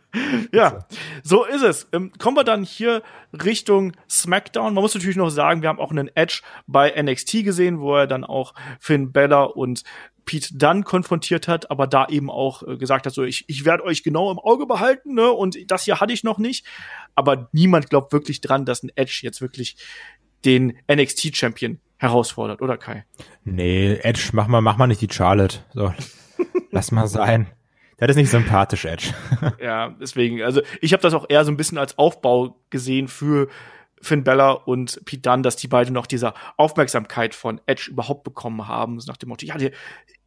[0.52, 0.86] ja,
[1.22, 1.88] so ist es.
[1.92, 4.72] Ähm, kommen wir dann hier Richtung SmackDown.
[4.72, 8.06] Man muss natürlich noch sagen, wir haben auch einen Edge bei NXT gesehen, wo er
[8.06, 9.82] dann auch Finn Bella und
[10.24, 13.84] Pete Dunn konfrontiert hat, aber da eben auch äh, gesagt hat, so ich, ich werde
[13.84, 15.30] euch genau im Auge behalten, ne?
[15.30, 16.66] Und das hier hatte ich noch nicht.
[17.14, 19.76] Aber niemand glaubt wirklich dran, dass ein Edge jetzt wirklich
[20.44, 23.04] den NXT-Champion herausfordert, oder Kai?
[23.44, 25.58] Nee, Edge, mach mal, mach mal nicht die Charlotte.
[25.74, 25.92] So.
[26.70, 27.48] Lass mal sein.
[27.98, 29.12] Das ist nicht sympathisch, Edge.
[29.60, 33.48] ja, deswegen, also ich habe das auch eher so ein bisschen als Aufbau gesehen für
[34.00, 38.68] Finn Bella und Pete Dunne, dass die beiden noch dieser Aufmerksamkeit von Edge überhaupt bekommen
[38.68, 39.72] haben, so nach dem Motto, ja, die,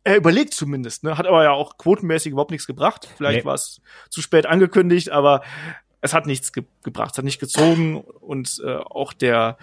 [0.03, 1.17] er überlegt zumindest, ne?
[1.17, 3.07] Hat aber ja auch quotenmäßig überhaupt nichts gebracht.
[3.17, 3.45] Vielleicht nee.
[3.45, 5.41] war es zu spät angekündigt, aber
[6.01, 9.57] es hat nichts ge gebracht, es hat nicht gezogen und äh, auch der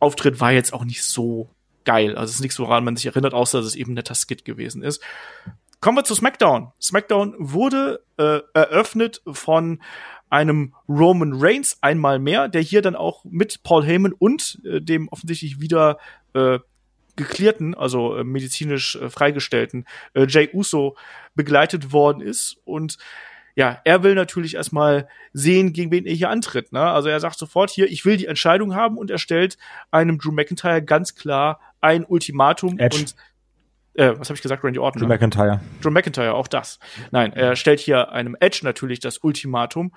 [0.00, 1.48] Auftritt war jetzt auch nicht so
[1.84, 2.16] geil.
[2.16, 4.82] Also es ist nichts, woran man sich erinnert, außer dass es eben netter Skit gewesen
[4.82, 5.02] ist.
[5.80, 6.72] Kommen wir zu SmackDown.
[6.80, 9.82] SmackDown wurde äh, eröffnet von
[10.30, 15.08] einem Roman Reigns einmal mehr, der hier dann auch mit Paul Heyman und äh, dem
[15.08, 15.98] offensichtlich wieder
[16.32, 16.58] äh,
[17.16, 19.84] geklärten, also äh, medizinisch äh, freigestellten
[20.14, 20.96] äh, Jay Uso
[21.34, 22.98] begleitet worden ist und
[23.56, 26.72] ja, er will natürlich erstmal sehen, gegen wen er hier antritt.
[26.72, 26.80] Ne?
[26.80, 29.58] Also er sagt sofort hier, ich will die Entscheidung haben und er stellt
[29.90, 32.98] einem Drew McIntyre ganz klar ein Ultimatum Edge.
[32.98, 33.14] und
[33.94, 35.00] äh, was habe ich gesagt, Randy Orton?
[35.00, 35.14] Drew ne?
[35.14, 35.60] McIntyre.
[35.80, 36.80] Drew McIntyre, auch das.
[37.12, 39.92] Nein, er stellt hier einem Edge natürlich das Ultimatum.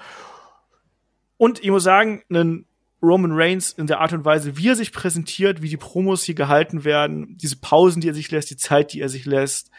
[1.38, 2.68] Und ich muss sagen, einen
[3.02, 6.36] Roman Reigns in der Art und Weise, wie er sich präsentiert, wie die Promos hier
[6.36, 9.72] gehalten werden, diese Pausen, die er sich lässt, die Zeit, die er sich lässt,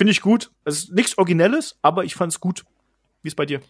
[0.00, 0.50] Finde ich gut.
[0.64, 2.64] Es ist nichts Originelles, aber ich fand es gut.
[3.20, 3.60] Wie ist bei dir?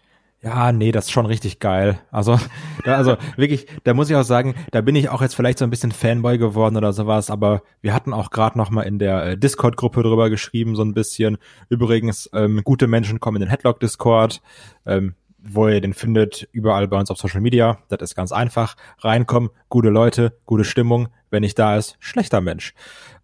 [0.41, 1.99] Ja, nee, das ist schon richtig geil.
[2.13, 2.39] Also,
[2.85, 5.65] da, also wirklich, da muss ich auch sagen, da bin ich auch jetzt vielleicht so
[5.65, 9.25] ein bisschen Fanboy geworden oder sowas, aber wir hatten auch gerade noch mal in der
[9.25, 11.37] äh, Discord-Gruppe drüber geschrieben, so ein bisschen.
[11.69, 14.41] Übrigens, ähm, gute Menschen kommen in den Headlock-Discord,
[14.87, 17.81] ähm, wo ihr den findet, überall bei uns auf Social Media.
[17.89, 18.77] Das ist ganz einfach.
[19.01, 21.09] Reinkommen, gute Leute, gute Stimmung.
[21.29, 22.73] Wenn nicht da ist, schlechter Mensch.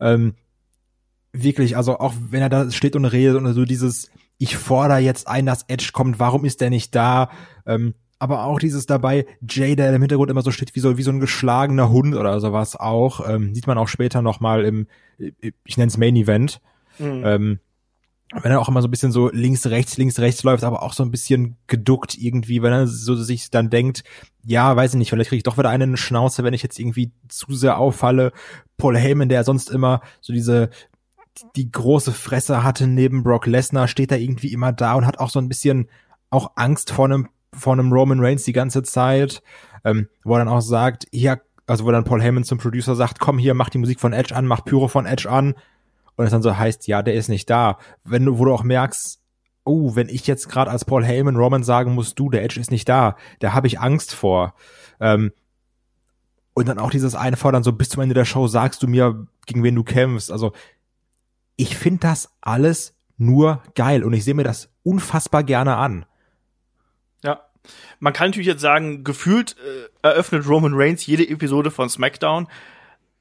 [0.01, 0.35] Ähm,
[1.43, 5.29] wirklich, also auch wenn er da steht und redet und so dieses, ich fordere jetzt
[5.29, 7.31] ein, dass Edge kommt, warum ist der nicht da?
[7.67, 11.03] Ähm, aber auch dieses dabei, Jay, der im Hintergrund immer so steht wie so, wie
[11.03, 14.87] so ein geschlagener Hund oder sowas auch, ähm, sieht man auch später nochmal im,
[15.65, 16.61] ich nenne es Main Event.
[16.99, 17.23] Mhm.
[17.25, 17.59] Ähm,
[18.33, 20.95] wenn er auch immer so ein bisschen so links, rechts, links, rechts läuft, aber auch
[20.95, 24.03] so ein bisschen geduckt irgendwie, wenn er so sich dann denkt,
[24.45, 27.13] ja, weiß ich nicht, vielleicht kriege ich doch wieder einen Schnauze, wenn ich jetzt irgendwie
[27.29, 28.33] zu sehr auffalle.
[28.79, 30.71] Paul Heyman, der sonst immer so diese
[31.57, 35.31] die große Fresse hatte neben Brock Lesnar, steht da irgendwie immer da und hat auch
[35.31, 35.89] so ein bisschen
[36.31, 39.43] auch Angst vor einem, vor einem Roman Reigns die ganze Zeit,
[39.85, 43.19] ähm, wo er dann auch sagt, hier, also wo dann Paul Heyman zum Producer sagt,
[43.19, 45.55] komm hier, mach die Musik von Edge an, mach Pyro von Edge an.
[46.17, 47.79] Und es dann so heißt, ja, der ist nicht da.
[48.05, 49.21] Wenn du, wo du auch merkst,
[49.65, 52.71] oh, wenn ich jetzt gerade als Paul Heyman Roman sagen muss, du, der Edge ist
[52.71, 54.55] nicht da, da habe ich Angst vor.
[55.01, 55.33] Ähm,
[56.55, 59.63] und dann auch dieses Einfordern, so bis zum Ende der Show sagst du mir, gegen
[59.63, 60.33] wen du kämpfst.
[60.33, 60.53] Also
[61.57, 66.07] ich finde das alles nur geil und ich sehe mir das unfassbar gerne an.
[67.23, 67.43] Ja.
[67.99, 72.47] Man kann natürlich jetzt sagen, gefühlt äh, eröffnet Roman Reigns jede Episode von SmackDown,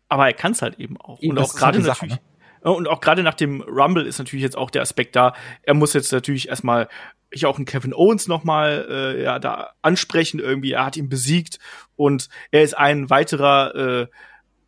[0.10, 1.20] aber er kann es halt eben auch.
[1.20, 2.16] und auch gerade natürlich.
[2.16, 2.72] Ne?
[2.72, 5.34] Und auch gerade nach dem Rumble ist natürlich jetzt auch der Aspekt da.
[5.62, 6.90] Er muss jetzt natürlich erstmal
[7.30, 10.72] ich auch einen Kevin Owens noch mal äh, ja da ansprechen irgendwie.
[10.72, 11.60] Er hat ihn besiegt
[11.96, 14.08] und er ist ein weiterer äh,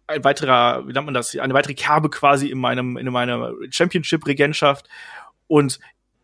[0.08, 4.88] ein weiterer, wie nennt man das, eine weitere Kerbe quasi in meinem, in meiner Championship-Regentschaft.
[5.48, 5.80] Und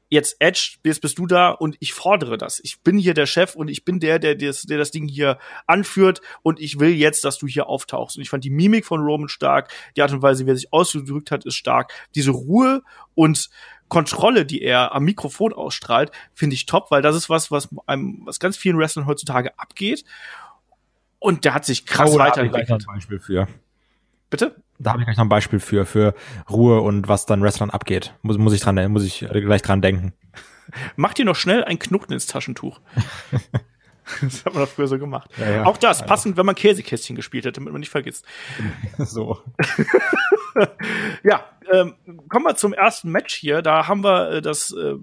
[0.09, 2.59] jetzt Edge, jetzt bist du da und ich fordere das.
[2.63, 5.39] Ich bin hier der Chef und ich bin der, der das, der das Ding hier
[5.65, 8.15] anführt und ich will jetzt, dass du hier auftauchst.
[8.15, 10.71] Und ich fand die Mimik von Roman stark, die Art und Weise, wie er sich
[10.71, 11.91] ausgedrückt hat, ist stark.
[12.15, 12.83] Diese Ruhe
[13.15, 13.49] und
[13.89, 18.21] Kontrolle, die er am Mikrofon ausstrahlt, finde ich top, weil das ist was, was einem,
[18.25, 20.05] was ganz vielen Wrestlern heutzutage abgeht.
[21.19, 22.87] Und der hat sich krass oh, weiterentwickelt.
[22.87, 23.47] Ein Beispiel für.
[24.33, 24.55] Bitte?
[24.79, 26.15] Da habe ich gleich noch ein Beispiel für, für
[26.49, 28.15] Ruhe und was dann Wrestlern abgeht.
[28.23, 30.13] Muss, muss ich dran, muss ich gleich dran denken.
[30.95, 32.81] Mach dir noch schnell ein Knoten ins Taschentuch.
[34.21, 35.29] das hat man doch früher so gemacht.
[35.37, 35.65] Ja, ja.
[35.65, 38.25] Auch das, passend, wenn man Käsekästchen gespielt hat, damit man nicht vergisst.
[38.97, 39.37] so.
[41.23, 41.93] ja, ähm,
[42.27, 43.61] kommen wir zum ersten Match hier.
[43.61, 44.95] Da haben wir äh, das äh,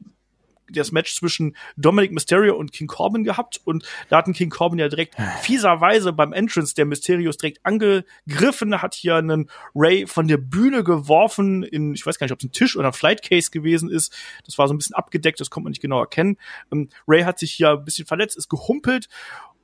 [0.72, 4.88] das Match zwischen Dominic Mysterio und King Corbin gehabt und da hatten King Corbin ja
[4.88, 10.84] direkt fieserweise beim Entrance der Mysterios direkt angegriffen, hat hier einen Ray von der Bühne
[10.84, 13.90] geworfen in, ich weiß gar nicht, ob es ein Tisch oder ein Flight Case gewesen
[13.90, 14.16] ist.
[14.44, 16.36] Das war so ein bisschen abgedeckt, das konnte man nicht genau erkennen.
[16.72, 19.08] Ähm, Ray hat sich hier ein bisschen verletzt, ist gehumpelt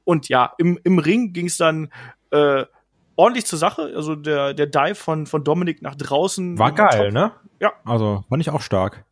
[0.04, 1.90] und ja, im, im Ring ging es dann
[2.30, 2.64] äh,
[3.16, 3.92] ordentlich zur Sache.
[3.94, 6.59] Also der, der Dive von, von Dominik nach draußen.
[6.59, 7.12] War geil, top.
[7.12, 7.32] ne?
[7.61, 7.72] Ja.
[7.84, 9.04] Also, fand ich auch stark.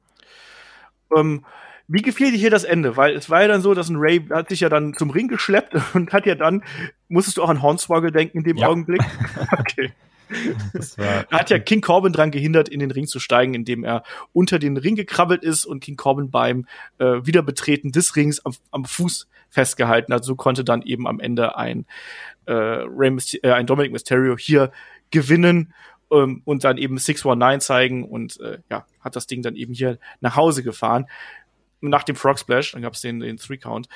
[1.16, 1.44] Ähm,
[1.86, 2.96] wie gefiel dir hier das Ende?
[2.96, 5.28] Weil es war ja dann so, dass ein Ray hat sich ja dann zum Ring
[5.28, 6.64] geschleppt und hat ja dann,
[7.08, 8.68] musstest du auch an Hornswoggle denken in dem ja.
[8.68, 9.02] Augenblick?
[9.58, 9.92] okay.
[10.96, 14.58] da hat ja King Corbin dran gehindert, in den Ring zu steigen, indem er unter
[14.58, 16.66] den Ring gekrabbelt ist und King Corbin beim
[16.98, 20.24] äh, Wiederbetreten des Rings am, am Fuß festgehalten hat.
[20.24, 21.86] So konnte dann eben am Ende ein,
[22.46, 24.72] äh, Ray Myster äh, ein Dominic Mysterio hier
[25.10, 25.72] gewinnen
[26.10, 29.98] ähm, und dann eben 619 zeigen und äh, ja, hat das Ding dann eben hier
[30.20, 31.06] nach Hause gefahren
[31.80, 33.88] nach dem Frog Splash, dann gab es den, den Three-Count.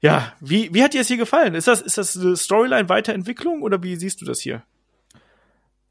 [0.00, 1.54] Ja, wie, wie hat dir es hier gefallen?
[1.54, 4.62] Ist das, ist das eine Storyline-Weiterentwicklung oder wie siehst du das hier?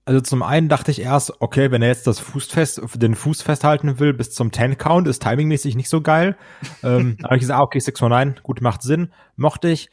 [0.06, 3.42] Also zum einen dachte ich erst, okay, wenn er jetzt das Fuß fest, den Fuß
[3.42, 6.36] festhalten will bis zum Ten-Count, ist timingmäßig nicht so geil.
[6.84, 9.90] ähm, habe ich gesagt, ah, okay, 619, gut, macht Sinn, mochte ich.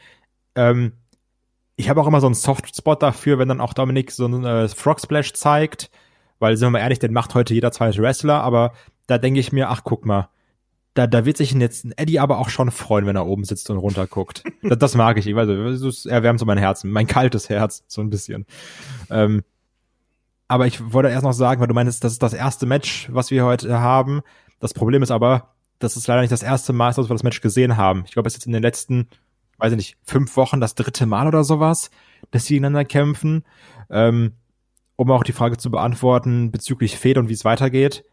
[0.57, 0.93] Ähm,
[1.77, 4.69] ich habe auch immer so einen Softspot dafür, wenn dann auch Dominik so einen äh,
[4.69, 5.91] Frog Splash zeigt,
[6.41, 8.73] weil, sind wir mal ehrlich, den macht heute jeder zweite Wrestler, aber
[9.07, 10.29] da denke ich mir, ach, guck mal,
[10.95, 13.71] da, da wird sich jetzt ein Eddie aber auch schon freuen, wenn er oben sitzt
[13.71, 14.43] und runterguckt.
[14.63, 15.27] das, das mag ich.
[15.27, 18.47] Ich weiß, es erwärmt so mein Herz, mein kaltes Herz, so ein bisschen.
[19.09, 19.43] Ähm,
[20.49, 23.31] aber ich wollte erst noch sagen, weil du meinst, das ist das erste Match, was
[23.31, 24.23] wir heute haben.
[24.59, 27.41] Das Problem ist aber, das ist leider nicht das erste Mal, dass wir das Match
[27.41, 28.03] gesehen haben.
[28.07, 29.09] Ich glaube, es ist jetzt in den letzten,
[29.59, 31.91] weiß ich nicht, fünf Wochen das dritte Mal oder sowas,
[32.33, 33.45] dass sie gegeneinander kämpfen.
[33.91, 34.33] Ähm,
[34.97, 38.05] um auch die Frage zu beantworten bezüglich Fehde und wie es weitergeht.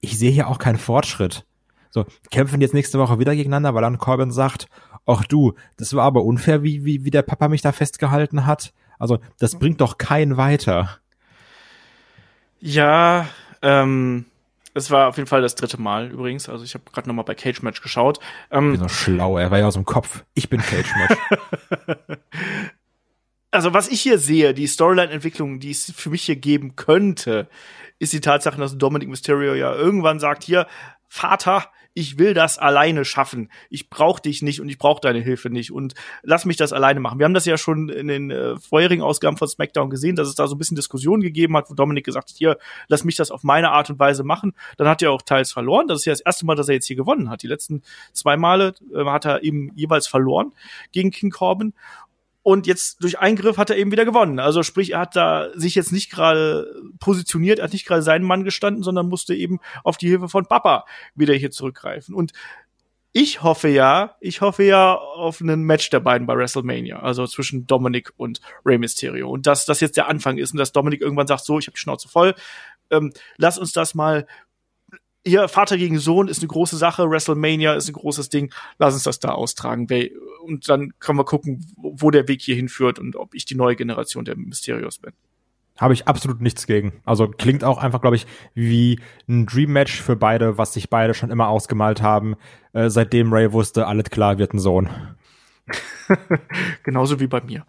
[0.00, 1.46] Ich sehe hier auch keinen Fortschritt.
[1.90, 4.66] So, kämpfen jetzt nächste Woche wieder gegeneinander, weil dann Corbin sagt,
[5.06, 8.72] ach du, das war aber unfair, wie, wie, wie der Papa mich da festgehalten hat.
[8.98, 11.00] Also, das bringt doch keinen weiter.
[12.60, 13.26] Ja,
[13.62, 14.26] ähm,
[14.74, 16.48] es war auf jeden Fall das dritte Mal übrigens.
[16.48, 18.20] Also ich habe gerade noch mal bei Cage Match geschaut.
[18.50, 20.24] Ähm, ich bin so schlau, er war ja aus dem Kopf.
[20.34, 22.20] Ich bin Cage Match.
[23.50, 27.48] also was ich hier sehe, die Storyline-Entwicklung, die es für mich hier geben könnte,
[27.98, 30.66] ist die Tatsache, dass Dominic Mysterio ja irgendwann sagt, hier,
[31.08, 33.50] Vater, ich will das alleine schaffen.
[33.68, 37.00] Ich brauche dich nicht und ich brauche deine Hilfe nicht und lass mich das alleine
[37.00, 37.18] machen.
[37.18, 40.34] Wir haben das ja schon in den äh, vorherigen Ausgaben von SmackDown gesehen, dass es
[40.34, 43.30] da so ein bisschen Diskussion gegeben hat, wo Dominik gesagt hat, hier, lass mich das
[43.30, 44.54] auf meine Art und Weise machen.
[44.76, 45.88] Dann hat er auch teils verloren.
[45.88, 47.42] Das ist ja das erste Mal, dass er jetzt hier gewonnen hat.
[47.42, 47.82] Die letzten
[48.12, 50.52] zwei Male äh, hat er eben jeweils verloren
[50.92, 51.74] gegen King Corbin.
[52.42, 54.38] Und jetzt durch Eingriff hat er eben wieder gewonnen.
[54.38, 58.24] Also sprich, er hat da sich jetzt nicht gerade positioniert, er hat nicht gerade seinen
[58.24, 62.14] Mann gestanden, sondern musste eben auf die Hilfe von Papa wieder hier zurückgreifen.
[62.14, 62.32] Und
[63.12, 67.66] ich hoffe ja, ich hoffe ja auf einen Match der beiden bei WrestleMania, also zwischen
[67.66, 69.28] Dominic und Rey Mysterio.
[69.28, 71.74] Und dass das jetzt der Anfang ist und dass Dominic irgendwann sagt, so, ich habe
[71.74, 72.34] die Schnauze voll,
[72.90, 74.26] ähm, lass uns das mal
[75.24, 79.02] hier Vater gegen Sohn ist eine große Sache, WrestleMania ist ein großes Ding, lass uns
[79.02, 79.86] das da austragen.
[80.44, 83.76] Und dann können wir gucken, wo der Weg hier hinführt und ob ich die neue
[83.76, 85.12] Generation der Mysterios bin.
[85.78, 87.00] Habe ich absolut nichts gegen.
[87.04, 91.14] Also klingt auch einfach, glaube ich, wie ein Dream Match für beide, was sich beide
[91.14, 92.36] schon immer ausgemalt haben,
[92.74, 94.90] äh, seitdem Ray wusste, alles klar, wird ein Sohn.
[96.82, 97.64] Genauso wie bei mir.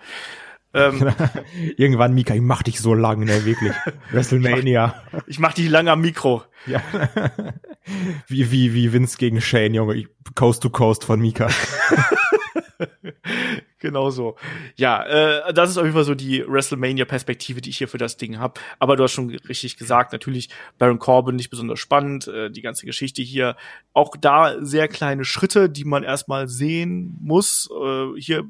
[0.74, 1.14] Ähm,
[1.78, 3.74] Irgendwann, Mika, ich mach dich so lang, ne, wirklich.
[4.12, 4.96] WrestleMania.
[5.06, 6.44] Ich mach, ich mach dich lang am Mikro.
[6.66, 6.82] Ja.
[8.28, 9.96] wie, wie, wie Vince gegen Shane, Junge.
[9.96, 11.50] Ich, coast to Coast von Mika.
[13.80, 14.38] genau so.
[14.76, 18.16] Ja, äh, das ist auf jeden Fall so die WrestleMania-Perspektive, die ich hier für das
[18.16, 18.60] Ding habe.
[18.80, 22.86] Aber du hast schon richtig gesagt, natürlich Baron Corbin nicht besonders spannend, äh, die ganze
[22.86, 23.58] Geschichte hier.
[23.94, 27.70] Auch da sehr kleine Schritte, die man erstmal sehen muss.
[27.72, 28.50] Äh, hier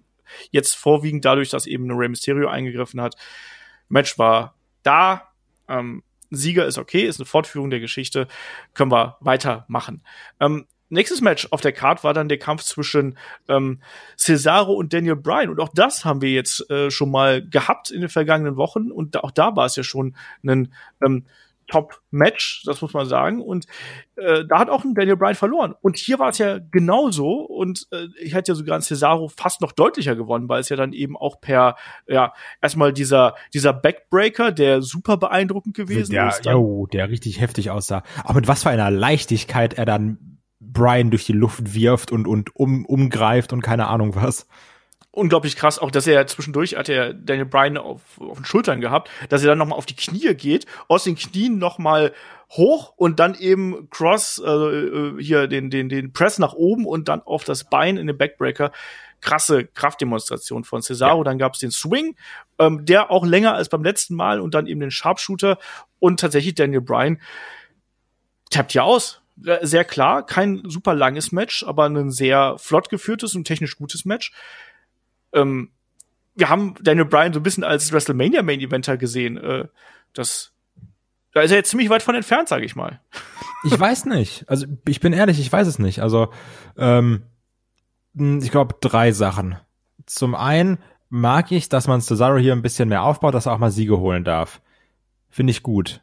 [0.51, 3.15] Jetzt vorwiegend dadurch, dass eben Rey Mysterio eingegriffen hat.
[3.89, 5.29] Match war da.
[5.67, 8.27] Ähm, Sieger ist okay, ist eine Fortführung der Geschichte.
[8.73, 10.01] Können wir weitermachen.
[10.39, 13.17] Ähm, nächstes Match auf der Card war dann der Kampf zwischen
[13.47, 13.81] ähm,
[14.17, 15.49] Cesaro und Daniel Bryan.
[15.49, 18.91] Und auch das haben wir jetzt äh, schon mal gehabt in den vergangenen Wochen.
[18.91, 20.73] Und auch da war es ja schon ein
[21.03, 21.25] ähm,
[21.71, 23.41] Top-Match, das muss man sagen.
[23.41, 23.65] Und
[24.17, 25.73] äh, da hat auch ein Daniel Bryan verloren.
[25.81, 27.43] Und hier war es ja genauso.
[27.43, 30.75] Und äh, ich hätte ja sogar ein Cesaro fast noch deutlicher gewonnen, weil es ja
[30.75, 36.45] dann eben auch per, ja, erstmal dieser, dieser Backbreaker, der super beeindruckend gewesen der, ist.
[36.45, 38.03] Ja, oh, der richtig heftig aussah.
[38.25, 42.53] Aber mit was für einer Leichtigkeit er dann Brian durch die Luft wirft und, und
[42.55, 44.45] um, umgreift und keine Ahnung was.
[45.11, 49.09] Unglaublich krass, auch dass er zwischendurch hat er Daniel Bryan auf, auf den Schultern gehabt,
[49.29, 52.13] dass er dann noch mal auf die Knie geht, aus den Knien noch mal
[52.49, 57.21] hoch und dann eben Cross äh, hier den den den Press nach oben und dann
[57.21, 58.71] auf das Bein in den Backbreaker.
[59.19, 61.19] Krasse Kraftdemonstration von Cesaro.
[61.19, 61.23] Ja.
[61.25, 62.15] Dann gab es den Swing,
[62.57, 65.59] ähm, der auch länger als beim letzten Mal und dann eben den Sharpshooter
[65.99, 67.21] und tatsächlich Daniel Bryan
[68.49, 69.21] tappt ja aus.
[69.61, 74.33] Sehr klar, kein super langes Match, aber ein sehr flott geführtes und technisch gutes Match
[75.33, 75.71] ähm,
[76.35, 79.37] wir haben Daniel Bryan so ein bisschen als WrestleMania Main Eventer gesehen.
[79.37, 79.67] Äh,
[80.13, 80.53] das,
[81.33, 83.01] da ist er jetzt ziemlich weit von entfernt, sage ich mal.
[83.63, 84.45] Ich weiß nicht.
[84.47, 86.01] Also ich bin ehrlich, ich weiß es nicht.
[86.01, 86.31] Also
[86.77, 87.23] ähm,
[88.13, 89.57] ich glaube drei Sachen.
[90.05, 90.79] Zum einen
[91.09, 93.99] mag ich, dass man Cesaro hier ein bisschen mehr aufbaut, dass er auch mal Siege
[93.99, 94.61] holen darf.
[95.29, 96.01] Finde ich gut.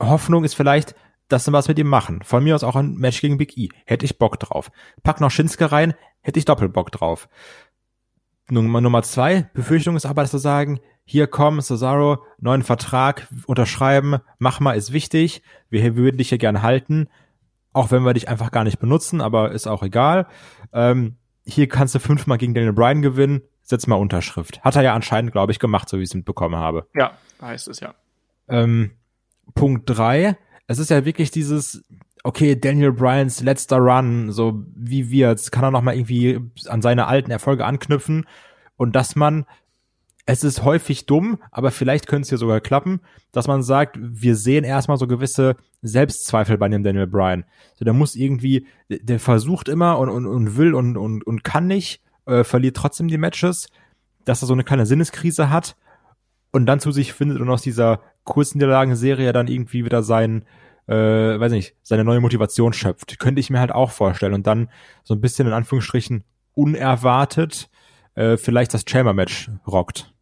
[0.00, 0.94] Hoffnung ist vielleicht,
[1.28, 2.22] dass sie was mit ihm machen.
[2.22, 3.68] Von mir aus auch ein Match gegen Big E.
[3.84, 4.70] Hätte ich Bock drauf.
[5.02, 7.28] Pack noch Shinsuke rein, hätte ich Doppelbock drauf.
[8.50, 14.18] Nummer, Nummer zwei, Befürchtung ist aber, dass wir sagen, hier komm, Cesaro, neuen Vertrag unterschreiben,
[14.38, 17.08] mach mal, ist wichtig, wir, würden dich hier gerne halten,
[17.72, 20.26] auch wenn wir dich einfach gar nicht benutzen, aber ist auch egal.
[20.72, 24.60] Ähm, hier kannst du fünfmal gegen Daniel Bryan gewinnen, setz mal Unterschrift.
[24.62, 26.86] Hat er ja anscheinend, glaube ich, gemacht, so wie ich es mitbekommen habe.
[26.94, 27.94] Ja, heißt es ja.
[28.48, 28.92] Ähm,
[29.54, 30.36] Punkt drei,
[30.66, 31.84] es ist ja wirklich dieses,
[32.22, 37.06] okay, Daniel Bryans letzter Run, so wie wird's, kann er noch mal irgendwie an seine
[37.06, 38.26] alten Erfolge anknüpfen
[38.76, 39.46] und dass man
[40.26, 43.00] es ist häufig dumm, aber vielleicht könnte es hier sogar klappen,
[43.32, 47.44] dass man sagt, wir sehen erstmal so gewisse Selbstzweifel bei dem Daniel Bryan.
[47.74, 51.66] So, der muss irgendwie, der versucht immer und, und, und will und, und, und kann
[51.66, 53.68] nicht, äh, verliert trotzdem die Matches,
[54.24, 55.74] dass er so eine kleine Sinneskrise hat
[56.52, 60.44] und dann zu sich findet und aus dieser kurzen Niederlagenserie dann irgendwie wieder sein,
[60.90, 63.18] äh, weiß nicht, seine neue Motivation schöpft.
[63.20, 64.34] Könnte ich mir halt auch vorstellen.
[64.34, 64.68] Und dann
[65.04, 67.70] so ein bisschen in Anführungsstrichen unerwartet
[68.16, 70.12] äh, vielleicht das Chamber-Match rockt.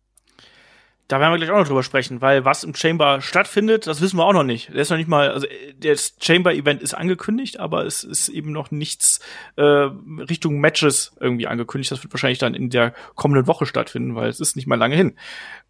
[1.09, 4.19] Da werden wir gleich auch noch drüber sprechen, weil was im Chamber stattfindet, das wissen
[4.19, 4.69] wir auch noch nicht.
[4.69, 5.47] Der ist noch nicht mal, also
[5.79, 9.21] das Chamber-Event ist angekündigt, aber es ist eben noch nichts
[9.57, 11.91] äh, Richtung Matches irgendwie angekündigt.
[11.91, 14.97] Das wird wahrscheinlich dann in der kommenden Woche stattfinden, weil es ist nicht mal lange
[14.97, 15.17] hin.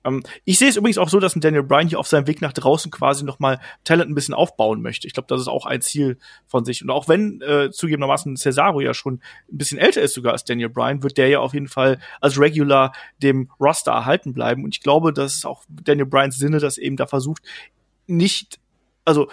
[0.04, 2.40] Ähm, ich sehe es übrigens auch so, dass ein Daniel Bryan hier auf seinem Weg
[2.40, 5.06] nach draußen quasi noch mal Talent ein bisschen aufbauen möchte.
[5.06, 6.82] Ich glaube, das ist auch ein Ziel von sich.
[6.82, 9.20] Und auch wenn äh, zugegebenermaßen Cesaro ja schon
[9.50, 12.38] ein bisschen älter ist sogar als Daniel Bryan, wird der ja auf jeden Fall als
[12.38, 12.92] Regular
[13.22, 14.64] dem Roster erhalten bleiben.
[14.64, 17.42] Und ich glaube, dass es auch Daniel Bryans Sinne, dass eben da versucht,
[18.06, 18.58] nicht,
[19.04, 19.28] also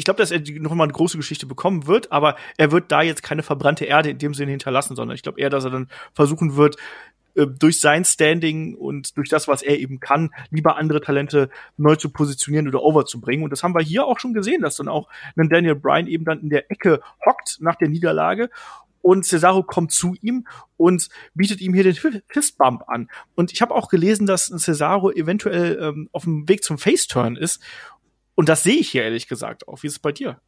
[0.00, 3.02] ich glaube, dass er noch mal eine große Geschichte bekommen wird, aber er wird da
[3.02, 5.88] jetzt keine verbrannte Erde in dem Sinne hinterlassen, sondern ich glaube eher, dass er dann
[6.14, 6.76] versuchen wird,
[7.34, 11.96] äh, durch sein Standing und durch das, was er eben kann, lieber andere Talente neu
[11.96, 13.44] zu positionieren oder overzubringen.
[13.44, 16.24] Und das haben wir hier auch schon gesehen, dass dann auch ein Daniel Bryan eben
[16.24, 18.50] dann in der Ecke hockt nach der Niederlage
[19.02, 21.94] und Cesaro kommt zu ihm und bietet ihm hier den
[22.28, 23.08] Fistbump an.
[23.34, 27.62] Und ich habe auch gelesen, dass Cesaro eventuell ähm, auf dem Weg zum Faceturn ist.
[28.34, 29.82] Und das sehe ich hier ehrlich gesagt auch.
[29.82, 30.40] Wie ist es bei dir?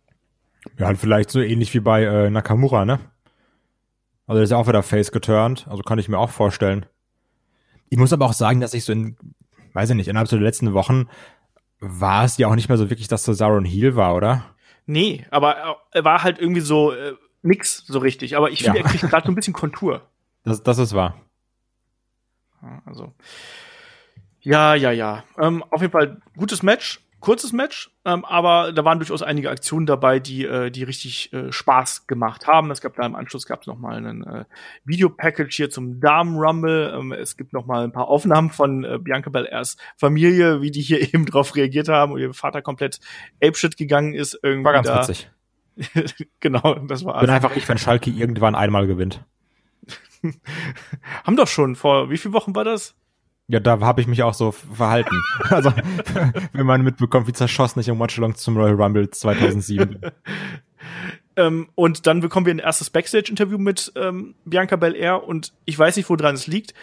[0.78, 3.00] Ja, vielleicht so ähnlich wie bei äh, Nakamura, ne?
[4.32, 6.86] Also der ist ja auch wieder face geturnt, also kann ich mir auch vorstellen.
[7.90, 9.18] Ich muss aber auch sagen, dass ich so in,
[9.74, 11.06] weiß ich nicht, innerhalb der letzten Wochen
[11.80, 14.46] war es ja auch nicht mehr so wirklich, dass Cesaro ein Heal war, oder?
[14.86, 17.12] Nee, aber er war halt irgendwie so äh,
[17.42, 18.34] nix so richtig.
[18.34, 18.84] Aber ich finde, ja.
[18.86, 20.00] er kriegt gerade so ein bisschen Kontur.
[20.44, 21.20] Das, das ist wahr.
[22.86, 23.12] Also.
[24.40, 25.24] Ja, ja, ja.
[25.38, 29.86] Ähm, auf jeden Fall gutes Match kurzes Match, ähm, aber da waren durchaus einige Aktionen
[29.86, 32.70] dabei, die, äh, die richtig äh, Spaß gemacht haben.
[32.70, 34.44] Es gab da im Anschluss gab es noch mal ein äh,
[34.84, 36.92] Videopackage hier zum Damen Rumble.
[36.94, 40.82] Ähm, es gibt noch mal ein paar Aufnahmen von äh, Bianca Belairs Familie, wie die
[40.82, 43.00] hier eben drauf reagiert haben und ihr Vater komplett
[43.42, 44.38] apeshit gegangen ist.
[44.42, 45.00] Irgendwie war ganz da.
[45.00, 45.30] witzig.
[46.40, 47.20] genau, das war.
[47.20, 49.24] Bin einfach ich, wenn Schalke irgendwann einmal gewinnt.
[51.24, 52.94] haben doch schon vor wie viele Wochen war das?
[53.48, 55.16] Ja, da habe ich mich auch so verhalten.
[55.50, 55.72] also,
[56.52, 60.00] wenn man mitbekommt, wie zerschossen ich im Watchalong zum Royal Rumble 2007
[61.36, 65.96] ähm, und dann bekommen wir ein erstes Backstage-Interview mit ähm, Bianca Belair und ich weiß
[65.96, 66.74] nicht, woran es liegt.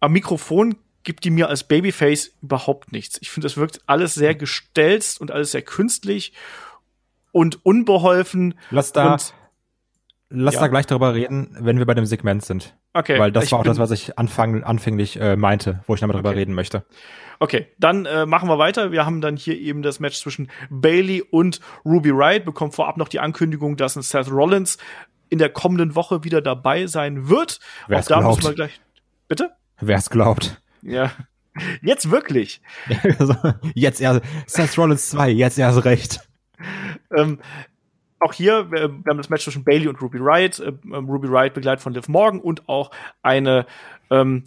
[0.00, 3.18] Am Mikrofon gibt die mir als Babyface überhaupt nichts.
[3.20, 6.32] Ich finde, es wirkt alles sehr gestelzt und alles sehr künstlich
[7.32, 8.54] und unbeholfen.
[8.70, 9.16] Lass da,
[10.32, 10.60] lass ja.
[10.62, 12.74] da gleich darüber reden, wenn wir bei dem Segment sind.
[12.94, 13.18] Okay.
[13.18, 16.30] Weil das war auch das, was ich anfang, anfänglich äh, meinte, wo ich nochmal drüber
[16.30, 16.40] okay.
[16.40, 16.84] reden möchte.
[17.38, 18.92] Okay, dann äh, machen wir weiter.
[18.92, 22.44] Wir haben dann hier eben das Match zwischen Bailey und Ruby Wright.
[22.44, 24.78] Bekommt vorab noch die Ankündigung, dass ein Seth Rollins
[25.28, 27.58] in der kommenden Woche wieder dabei sein wird.
[27.88, 28.36] Wer auch da glaubt.
[28.36, 28.80] müssen wir gleich.
[29.28, 29.50] Bitte?
[29.80, 30.62] Wer es glaubt.
[30.82, 31.10] Ja.
[31.82, 32.60] Jetzt wirklich.
[33.18, 33.34] Also,
[33.74, 36.20] jetzt erst Seth Rollins 2, jetzt erst recht.
[37.16, 37.40] ähm,
[38.22, 40.60] auch hier, wir, haben das Match zwischen Bailey und Ruby Wright.
[40.60, 42.90] Äh, ähm, Ruby Wright begleitet von Liv Morgan und auch
[43.22, 43.66] eine
[44.10, 44.44] Ähm,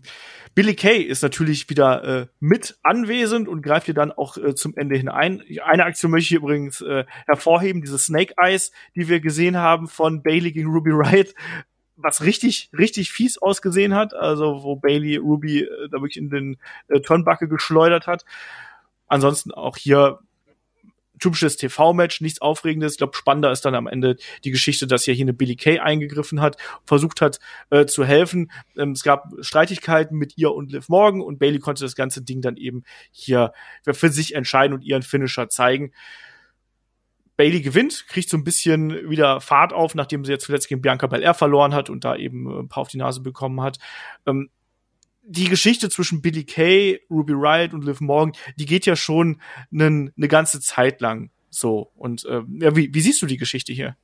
[0.55, 4.73] Billy Kay ist natürlich wieder äh, mit anwesend und greift hier dann auch äh, zum
[4.77, 5.43] Ende hin ein.
[5.61, 10.23] Eine Aktion möchte ich übrigens äh, hervorheben, diese Snake Eyes, die wir gesehen haben von
[10.23, 11.35] Bailey gegen Ruby Wright,
[11.97, 16.57] was richtig, richtig fies ausgesehen hat, also wo Bailey Ruby äh, da wirklich in den
[16.87, 18.23] äh, Turnbuckle geschleudert hat.
[19.07, 20.19] Ansonsten auch hier
[21.19, 22.93] typisches TV-Match, nichts Aufregendes.
[22.93, 25.79] Ich glaube, spannender ist dann am Ende die Geschichte, dass ja hier eine Billy Kay
[25.79, 27.39] eingegriffen hat, versucht hat
[27.69, 28.51] äh, zu helfen.
[28.77, 32.41] Ähm, es gab Streitigkeiten mit ihr und Liv Morgan und Bailey konnte das ganze Ding
[32.41, 33.53] dann eben hier
[33.83, 35.91] für sich entscheiden und ihren Finisher zeigen.
[37.37, 41.07] Bailey gewinnt, kriegt so ein bisschen wieder Fahrt auf, nachdem sie jetzt zuletzt gegen Bianca
[41.07, 43.77] Belair verloren hat und da eben äh, ein paar auf die Nase bekommen hat.
[44.25, 44.49] Ähm,
[45.27, 50.11] die Geschichte zwischen Billy Kay, Ruby Riot und Liv Morgan, die geht ja schon eine
[50.15, 51.91] ne ganze Zeit lang so.
[51.95, 53.95] Und äh, ja, wie, wie siehst du die Geschichte hier?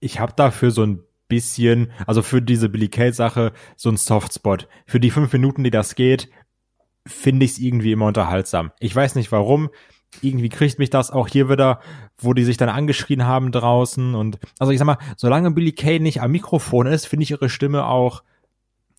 [0.00, 4.68] Ich habe dafür so ein bisschen, also für diese Billy Kay-Sache, so ein Softspot.
[4.86, 6.28] Für die fünf Minuten, die das geht,
[7.06, 8.72] finde ich es irgendwie immer unterhaltsam.
[8.80, 9.70] Ich weiß nicht warum.
[10.20, 11.80] Irgendwie kriegt mich das auch hier wieder,
[12.18, 14.14] wo die sich dann angeschrien haben draußen.
[14.14, 17.48] Und also ich sag mal, solange Billy Kay nicht am Mikrofon ist, finde ich ihre
[17.48, 18.22] Stimme auch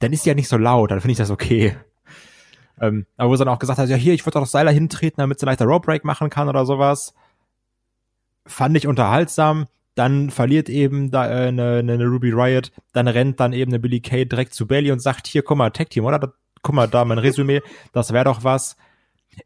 [0.03, 1.75] dann ist die ja nicht so laut, dann finde ich das okay.
[2.79, 5.21] Ähm, aber wo sie dann auch gesagt hat, ja hier, ich würde doch Seiler hintreten,
[5.21, 7.13] damit sie leichter Rope Break machen kann oder sowas.
[8.45, 9.67] Fand ich unterhaltsam.
[9.95, 14.01] Dann verliert eben da äh, eine, eine Ruby Riot, dann rennt dann eben eine Billy
[14.01, 16.33] Kay direkt zu Bailey und sagt, hier, guck mal, Tag Team, oder?
[16.63, 18.75] Guck mal, da mein Resümee, das wäre doch was.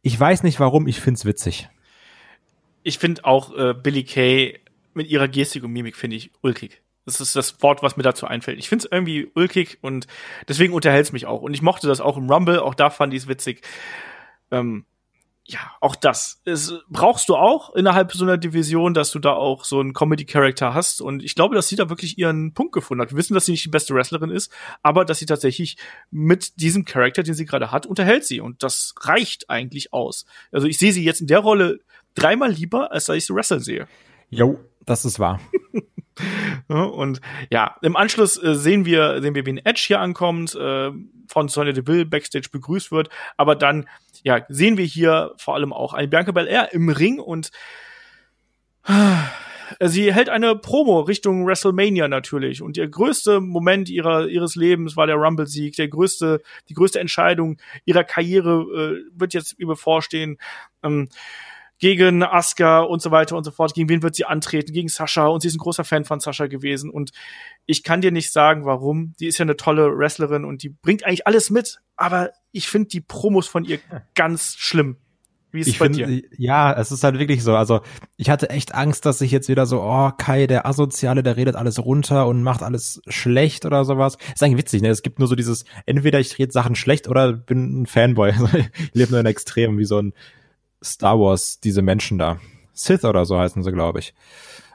[0.01, 1.70] Ich weiß nicht warum, ich find's witzig.
[2.84, 4.60] Ich finde auch äh, Billy Kay
[4.93, 6.82] mit ihrer Gestik und Mimik finde ich ulkig.
[7.08, 8.60] Das ist das Wort, was mir dazu einfällt.
[8.60, 10.08] Ich finde es irgendwie ulkig und
[10.49, 11.41] deswegen unterhält es mich auch.
[11.41, 13.62] Und ich mochte das auch im Rumble, auch da fand ich es witzig.
[14.51, 14.86] Ähm,
[15.45, 16.41] ja, auch das.
[16.43, 20.74] Es, brauchst du auch innerhalb so einer Division, dass du da auch so einen Comedy-Character
[20.74, 21.01] hast.
[21.01, 23.12] Und ich glaube, dass sie da wirklich ihren Punkt gefunden hat.
[23.12, 24.51] Wir wissen, dass sie nicht die beste Wrestlerin ist,
[24.84, 25.78] aber dass sie tatsächlich
[26.12, 28.41] mit diesem Charakter, den sie gerade hat, unterhält sie.
[28.41, 30.26] Und das reicht eigentlich aus.
[30.51, 31.80] Also ich sehe sie jetzt in der Rolle
[32.16, 33.88] dreimal lieber, als dass ich sie wresteln sehe.
[34.30, 35.39] Jo, das ist wahr.
[36.68, 40.91] Und ja, im Anschluss äh, sehen wir, sehen wir, wie ein Edge hier ankommt, äh,
[41.28, 43.09] von Sonya Deville backstage begrüßt wird.
[43.36, 43.88] Aber dann,
[44.24, 47.51] ja, sehen wir hier vor allem auch eine Bianca Belair im Ring und
[48.88, 52.61] äh, sie hält eine Promo Richtung WrestleMania natürlich.
[52.61, 55.76] Und ihr größter Moment ihrer, ihres Lebens war der Rumble-Sieg.
[55.76, 60.38] Der größte, die größte Entscheidung ihrer Karriere äh, wird jetzt übervorstehen.
[60.84, 61.09] Ähm,
[61.80, 63.74] gegen Asuka und so weiter und so fort.
[63.74, 64.74] Gegen wen wird sie antreten?
[64.74, 67.12] Gegen Sascha und sie ist ein großer Fan von Sascha gewesen und
[67.66, 69.14] ich kann dir nicht sagen, warum.
[69.20, 72.90] Die ist ja eine tolle Wrestlerin und die bringt eigentlich alles mit, aber ich finde
[72.90, 73.80] die Promos von ihr
[74.16, 74.98] ganz schlimm.
[75.52, 76.22] Wie ist es bei find, dir?
[76.38, 77.56] Ja, es ist halt wirklich so.
[77.56, 77.82] Also
[78.18, 81.56] ich hatte echt Angst, dass ich jetzt wieder so, oh, Kai, der Asoziale, der redet
[81.56, 84.18] alles runter und macht alles schlecht oder sowas.
[84.34, 84.90] Ist eigentlich witzig, ne?
[84.90, 88.34] Es gibt nur so dieses, entweder ich rede Sachen schlecht oder bin ein Fanboy.
[88.78, 90.14] ich lebe nur in Extremen, wie so ein
[90.84, 92.40] Star Wars, diese Menschen da.
[92.74, 94.14] Sith oder so heißen sie, glaube ich.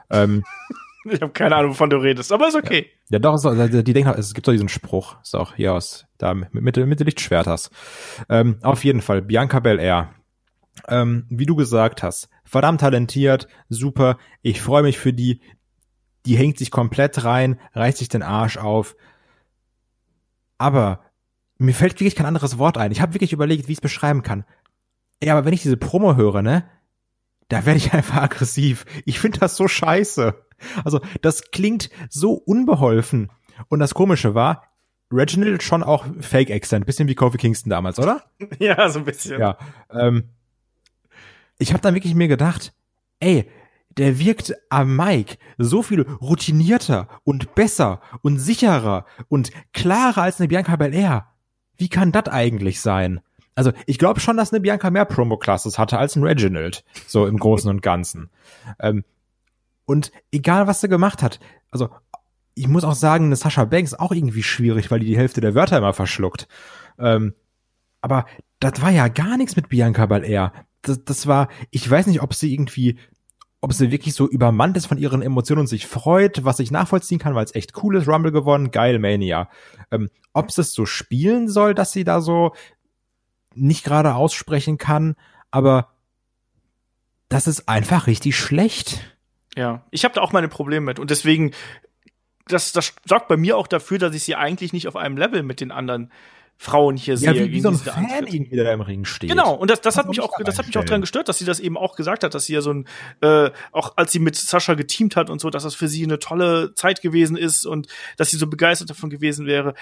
[0.09, 0.43] Ähm,
[1.05, 2.87] ich habe keine Ahnung, wovon du redest, aber ist okay.
[3.09, 5.73] Ja, ja doch, so, also die denken, es gibt doch diesen Spruch, ist auch hier
[5.73, 7.69] aus, da mit, mit, mit Lichtschwerters.
[8.29, 10.13] Ähm, auf jeden Fall, Bianca Belair.
[10.87, 14.17] Ähm, wie du gesagt hast, verdammt talentiert, super.
[14.41, 15.39] Ich freue mich für die.
[16.25, 18.95] Die hängt sich komplett rein, reißt sich den Arsch auf.
[20.57, 21.01] Aber
[21.57, 22.91] mir fällt wirklich kein anderes Wort ein.
[22.91, 24.45] Ich habe wirklich überlegt, wie ich es beschreiben kann.
[25.23, 26.65] Ja, aber wenn ich diese Promo höre, ne,
[27.49, 28.85] da werde ich einfach aggressiv.
[29.05, 30.35] Ich finde das so scheiße.
[30.83, 33.31] Also, das klingt so unbeholfen.
[33.69, 34.63] Und das Komische war,
[35.11, 38.23] Reginald schon auch Fake-Accent, bisschen wie Kofi Kingston damals, oder?
[38.59, 39.39] Ja, so ein bisschen.
[39.39, 39.57] Ja.
[39.91, 40.29] Ähm,
[41.59, 42.73] ich habe dann wirklich mir gedacht,
[43.19, 43.49] ey,
[43.97, 50.47] der wirkt am Mike so viel routinierter und besser und sicherer und klarer als eine
[50.47, 51.27] Bianca Belair.
[51.77, 53.21] Wie kann das eigentlich sein?
[53.55, 57.37] Also ich glaube schon, dass eine Bianca mehr Promo-Classes hatte als ein Reginald, so im
[57.37, 58.29] Großen und Ganzen.
[58.79, 59.03] Ähm,
[59.85, 61.39] und egal, was sie gemacht hat,
[61.71, 61.89] also
[62.55, 65.55] ich muss auch sagen, eine Sascha Banks auch irgendwie schwierig, weil die die Hälfte der
[65.55, 66.47] Wörter immer verschluckt.
[66.99, 67.33] Ähm,
[68.01, 68.25] aber
[68.59, 70.53] das war ja gar nichts mit Bianca Belair.
[70.81, 72.99] Das, das war, ich weiß nicht, ob sie irgendwie,
[73.61, 77.19] ob sie wirklich so übermannt ist von ihren Emotionen und sich freut, was ich nachvollziehen
[77.19, 79.49] kann, weil es echt cool ist, Rumble gewonnen, geil, Mania.
[79.89, 82.53] Ähm, ob sie es so spielen soll, dass sie da so
[83.55, 85.15] nicht gerade aussprechen kann,
[85.51, 85.89] aber
[87.29, 88.99] das ist einfach richtig schlecht.
[89.55, 91.51] Ja, ich habe da auch meine Probleme mit und deswegen
[92.47, 95.43] das das sorgt bei mir auch dafür, dass ich sie eigentlich nicht auf einem Level
[95.43, 96.11] mit den anderen
[96.57, 97.47] Frauen hier ja, sehe.
[97.47, 98.33] Wie, wie so ein Fan Antritt.
[98.33, 99.29] irgendwie, da im Ring steht.
[99.29, 101.45] Genau, und das, das hat mich auch, das hat mich auch dran gestört, dass sie
[101.45, 102.87] das eben auch gesagt hat, dass sie ja so ein,
[103.21, 106.19] äh, auch als sie mit Sascha geteamt hat und so, dass das für sie eine
[106.19, 107.87] tolle Zeit gewesen ist und
[108.17, 109.73] dass sie so begeistert davon gewesen wäre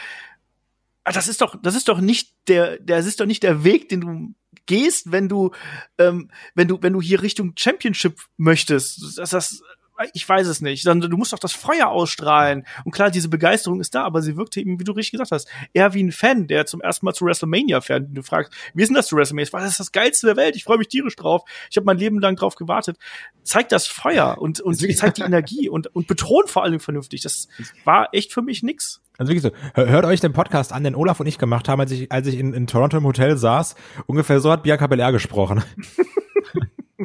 [1.04, 3.90] ah, das ist doch, das ist doch nicht der, das ist doch nicht der Weg,
[3.90, 4.36] den du
[4.66, 5.52] gehst, wenn du,
[5.98, 9.18] ähm, wenn du, wenn du hier Richtung Championship möchtest.
[9.18, 9.64] Das, das,
[10.14, 10.86] ich weiß es nicht.
[10.86, 12.66] Du musst doch das Feuer ausstrahlen.
[12.86, 15.50] Und klar, diese Begeisterung ist da, aber sie wirkte eben, wie du richtig gesagt hast,
[15.74, 18.06] eher wie ein Fan, der zum ersten Mal zu WrestleMania fährt.
[18.10, 19.50] Du fragst, wie ist denn das zu WrestleMania?
[19.52, 20.56] Das ist das Geilste der Welt.
[20.56, 21.44] Ich freue mich tierisch drauf.
[21.70, 22.98] Ich habe mein Leben lang drauf gewartet.
[23.44, 27.22] Zeig das Feuer und, und zeig die Energie und, und betont vor allem vernünftig.
[27.22, 27.48] Das
[27.84, 29.02] war echt für mich nix.
[29.18, 31.92] Also wirklich so, hört euch den Podcast an, den Olaf und ich gemacht haben, als
[31.92, 33.76] ich, als ich in, in Toronto im Hotel saß.
[34.08, 35.62] Ungefähr so hat Bianca Belair gesprochen.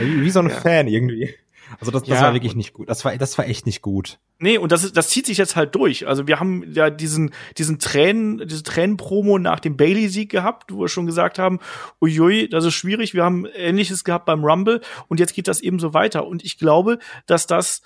[0.00, 0.54] wie, wie so ein ja.
[0.54, 1.34] Fan irgendwie.
[1.80, 2.88] Also das, das ja, war wirklich nicht gut.
[2.88, 4.18] Das war, das war echt nicht gut.
[4.38, 6.06] Nee, und das ist, das zieht sich jetzt halt durch.
[6.06, 10.88] Also wir haben ja diesen, diesen Tränen, diese Tränenpromo nach dem Bailey-Sieg gehabt, wo wir
[10.88, 11.58] schon gesagt haben,
[12.02, 13.14] uiui, das ist schwierig.
[13.14, 16.26] Wir haben Ähnliches gehabt beim Rumble und jetzt geht das eben so weiter.
[16.26, 17.82] Und ich glaube, dass das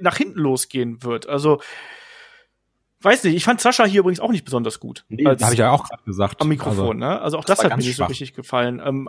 [0.00, 1.28] nach hinten losgehen wird.
[1.28, 1.60] Also,
[3.00, 5.04] weiß nicht, ich fand Sascha hier übrigens auch nicht besonders gut.
[5.08, 6.40] Nee, habe ich ja auch gerade gesagt.
[6.40, 7.20] Am Mikrofon, also, ne?
[7.20, 8.80] Also auch das, das hat mir nicht so richtig gefallen.
[8.84, 9.08] Ähm,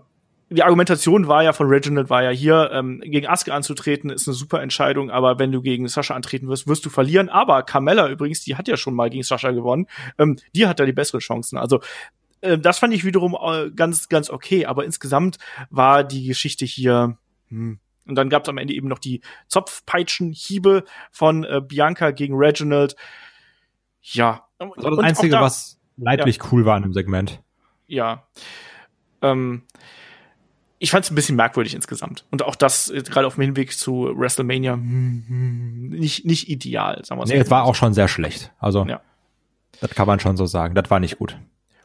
[0.51, 4.35] die Argumentation war ja von Reginald war ja hier, ähm, gegen Asuka anzutreten, ist eine
[4.35, 7.29] super Entscheidung, aber wenn du gegen Sascha antreten wirst, wirst du verlieren.
[7.29, 9.87] Aber Carmella übrigens, die hat ja schon mal gegen Sascha gewonnen,
[10.17, 11.57] ähm, die hat da die besseren Chancen.
[11.57, 11.79] Also
[12.41, 15.37] äh, das fand ich wiederum äh, ganz, ganz okay, aber insgesamt
[15.69, 17.17] war die Geschichte hier.
[17.47, 17.79] Hm.
[18.05, 22.97] Und dann gab es am Ende eben noch die Zopfpeitschenhiebe von äh, Bianca gegen Reginald.
[24.01, 24.47] Ja.
[24.59, 26.43] Das war das Einzige, da, was leidlich ja.
[26.51, 27.41] cool war in dem Segment.
[27.87, 28.27] Ja.
[29.21, 29.63] Ähm,
[30.81, 32.25] ich fand es ein bisschen merkwürdig insgesamt.
[32.31, 37.05] Und auch das äh, gerade auf dem Hinweg zu WrestleMania hm, hm, nicht, nicht ideal,
[37.05, 37.33] sagen wir so.
[37.33, 38.51] Nee, es war auch schon sehr schlecht.
[38.59, 38.99] Also, ja.
[39.79, 40.73] das kann man schon so sagen.
[40.73, 41.37] Das war nicht gut.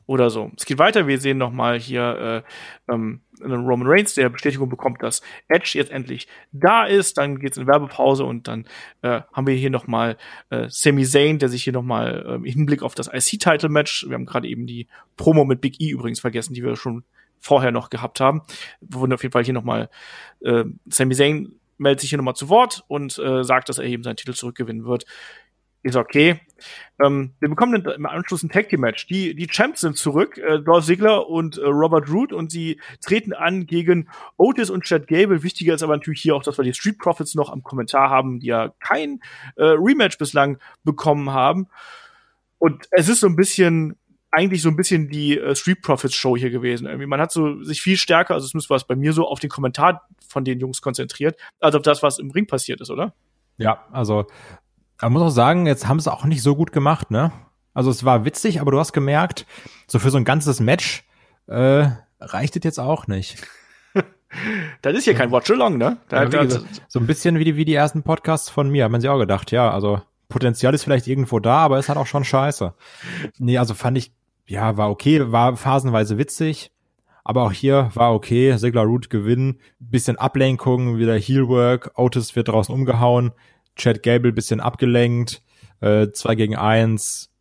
[0.06, 0.50] Oder so.
[0.56, 1.06] Es geht weiter.
[1.06, 2.44] Wir sehen noch mal hier
[2.88, 7.18] äh, ähm, Roman Reigns, der Bestätigung bekommt, dass Edge jetzt endlich da ist.
[7.18, 8.66] Dann geht's in Werbepause und dann
[9.02, 10.16] äh, haben wir hier noch mal
[10.48, 14.14] äh, Sami Zayn, der sich hier noch mal äh, im Hinblick auf das IC-Title-Match, wir
[14.14, 14.86] haben gerade eben die
[15.18, 17.04] Promo mit Big E übrigens vergessen, die wir schon
[17.40, 18.42] vorher noch gehabt haben.
[18.80, 19.88] Wir wurden auf jeden Fall hier nochmal,
[20.40, 24.02] äh, Sami Zayn meldet sich hier nochmal zu Wort und äh, sagt, dass er eben
[24.02, 25.04] seinen Titel zurückgewinnen wird.
[25.86, 26.40] Ist okay.
[27.00, 29.06] Ähm, wir bekommen im Anschluss ein Tag Team Match.
[29.06, 33.32] Die, die Champs sind zurück, äh, Dolph Ziggler und äh, Robert Root und sie treten
[33.32, 35.44] an gegen Otis und Chad Gable.
[35.44, 38.40] Wichtiger ist aber natürlich hier auch, dass wir die Street Profits noch am Kommentar haben,
[38.40, 39.20] die ja kein
[39.54, 41.68] äh, Rematch bislang bekommen haben.
[42.58, 43.96] Und es ist so ein bisschen
[44.30, 46.86] eigentlich so ein bisschen die äh, Street Profits Show hier gewesen.
[46.86, 49.40] Irgendwie man hat so sich viel stärker, also zumindest war es bei mir so, auf
[49.40, 53.14] den Kommentar von den Jungs konzentriert, als auf das, was im Ring passiert ist, oder?
[53.56, 54.26] Ja, also
[55.00, 57.32] man muss auch sagen, jetzt haben sie auch nicht so gut gemacht, ne?
[57.74, 59.46] Also es war witzig, aber du hast gemerkt,
[59.86, 61.04] so für so ein ganzes Match
[61.46, 61.88] äh,
[62.20, 63.46] reicht es jetzt auch nicht.
[64.82, 65.98] das ist hier kein Watch-Along, ne?
[66.08, 68.92] Da ja, hat, so, ein bisschen wie die, wie die ersten Podcasts von mir, haben
[68.92, 72.06] man sich auch gedacht, ja, also Potenzial ist vielleicht irgendwo da, aber es hat auch
[72.06, 72.74] schon scheiße.
[73.38, 74.12] Nee, also fand ich,
[74.46, 76.70] ja, war okay, war phasenweise witzig.
[77.24, 82.72] Aber auch hier war okay, Sigler Root gewinnen, bisschen Ablenkung, wieder Heelwork, Otis wird draußen
[82.72, 83.32] umgehauen,
[83.74, 85.42] Chad Gable bisschen abgelenkt,
[85.80, 87.32] äh, zwei gegen eins,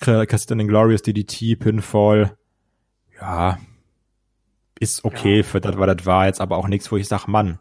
[0.00, 2.36] Kristen Glorious DDT, Pinfall.
[3.20, 3.58] Ja,
[4.80, 5.42] ist okay ja.
[5.42, 7.60] für das, was das war, jetzt aber auch nichts, wo ich sag, Mann,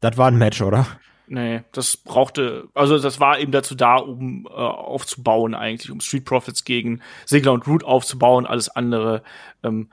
[0.00, 0.86] das war ein Match, oder?
[1.32, 6.24] Nee, das brauchte, also das war eben dazu da, um äh, aufzubauen eigentlich, um Street
[6.24, 8.46] Profits gegen Sigler und Root aufzubauen.
[8.46, 9.22] Alles andere
[9.62, 9.92] ähm,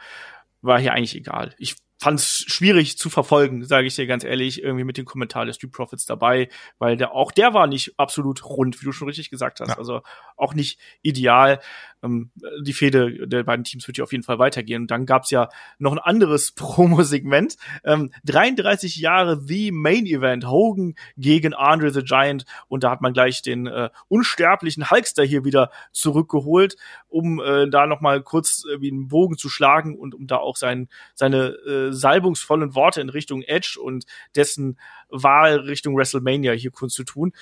[0.64, 1.54] war hier eigentlich egal.
[1.60, 5.46] Ich fand es schwierig zu verfolgen, sage ich dir ganz ehrlich, irgendwie mit dem Kommentar
[5.46, 9.08] der Street Profits dabei, weil der auch der war nicht absolut rund, wie du schon
[9.08, 9.70] richtig gesagt hast.
[9.70, 9.78] Ja.
[9.78, 10.02] Also
[10.36, 11.60] auch nicht ideal
[12.04, 12.32] ähm,
[12.62, 14.84] die Fehde der beiden Teams wird ja auf jeden Fall weitergehen.
[14.84, 17.58] Und dann gab's ja noch ein anderes Promo-Segment.
[17.84, 22.46] Ähm, 33 Jahre The Main Event, Hogan gegen Andre the Giant.
[22.68, 26.76] Und da hat man gleich den äh, unsterblichen Hulkster hier wieder zurückgeholt,
[27.08, 30.38] um äh, da noch mal kurz äh, wie einen Bogen zu schlagen und um da
[30.38, 34.80] auch sein, seine äh, salbungsvollen Worte in Richtung Edge und dessen
[35.10, 37.34] Wahl Richtung WrestleMania hier kurz zu tun.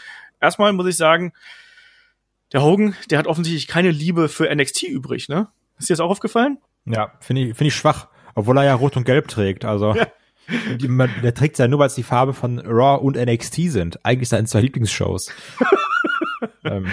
[0.42, 1.34] Erstmal muss ich sagen,
[2.54, 5.48] der Hogan, der hat offensichtlich keine Liebe für NXT übrig, ne?
[5.78, 6.60] Ist dir das auch aufgefallen?
[6.86, 8.08] Ja, finde ich, finde ich schwach.
[8.36, 9.96] Obwohl er ja rot und gelb trägt, also.
[9.96, 10.08] Ja.
[11.24, 14.06] Der trägt ja nur, weil es die Farbe von Raw und NXT sind.
[14.06, 15.32] Eigentlich seine zwei Lieblingsshows.
[16.64, 16.86] ähm,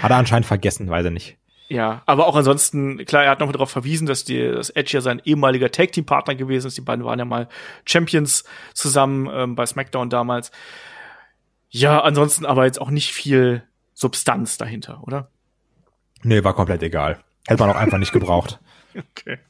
[0.00, 1.36] hat er anscheinend vergessen, weiß er nicht.
[1.68, 5.00] Ja, aber auch ansonsten, klar, er hat noch darauf verwiesen, dass, die, dass Edge ja
[5.00, 6.76] sein ehemaliger Tag-Team-Partner gewesen ist.
[6.76, 7.48] Die beiden waren ja mal
[7.86, 8.44] Champions
[8.74, 10.50] zusammen ähm, bei SmackDown damals.
[11.70, 13.62] Ja, ansonsten aber jetzt auch nicht viel
[13.94, 15.28] Substanz dahinter, oder?
[16.22, 17.18] Nee, war komplett egal.
[17.46, 18.58] Hätte man auch einfach nicht gebraucht.
[18.96, 19.40] Okay.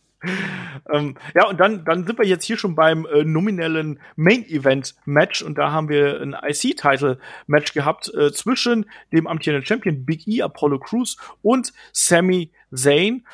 [0.93, 5.59] Ähm, ja, und dann, dann sind wir jetzt hier schon beim äh, nominellen Main-Event-Match und
[5.59, 11.16] da haben wir ein IC-Title-Match gehabt äh, zwischen dem amtierenden Champion Big E, Apollo Crews
[11.43, 13.27] und Sami Zayn.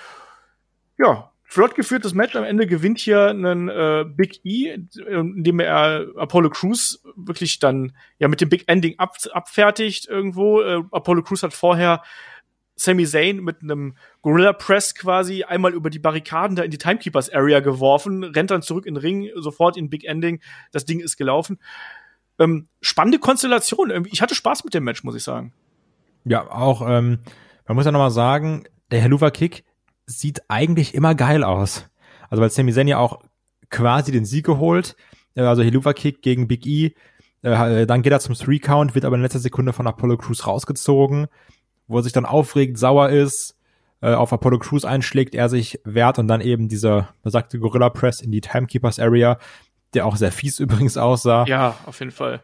[0.98, 2.36] Ja, flott geführtes Match.
[2.36, 4.78] Am Ende gewinnt hier ein äh, Big E,
[5.08, 10.60] indem er Apollo Crews wirklich dann ja mit dem Big Ending ab, abfertigt irgendwo.
[10.60, 12.02] Äh, Apollo Crews hat vorher
[12.80, 17.28] Sami Zayn mit einem Gorilla Press quasi einmal über die Barrikaden da in die Timekeepers
[17.28, 20.40] Area geworfen, rennt dann zurück in den Ring, sofort in Big Ending.
[20.72, 21.58] Das Ding ist gelaufen.
[22.38, 24.06] Ähm, spannende Konstellation.
[24.10, 25.52] Ich hatte Spaß mit dem Match, muss ich sagen.
[26.24, 27.18] Ja, auch, ähm,
[27.68, 29.64] man muss ja nochmal sagen, der Helluva Kick
[30.06, 31.86] sieht eigentlich immer geil aus.
[32.30, 33.22] Also weil Sami Zayn ja auch
[33.68, 34.96] quasi den Sieg geholt,
[35.34, 36.94] äh, also Helluva Kick gegen Big E,
[37.42, 40.46] äh, dann geht er zum Three Count, wird aber in letzter Sekunde von Apollo Crews
[40.46, 41.28] rausgezogen
[41.90, 43.56] wo er sich dann aufregt, sauer ist,
[44.00, 48.20] äh, auf Apollo Crews einschlägt, er sich wehrt und dann eben dieser besagte Gorilla Press
[48.20, 49.38] in die Timekeepers Area,
[49.92, 51.44] der auch sehr fies übrigens aussah.
[51.46, 52.42] Ja, auf jeden Fall.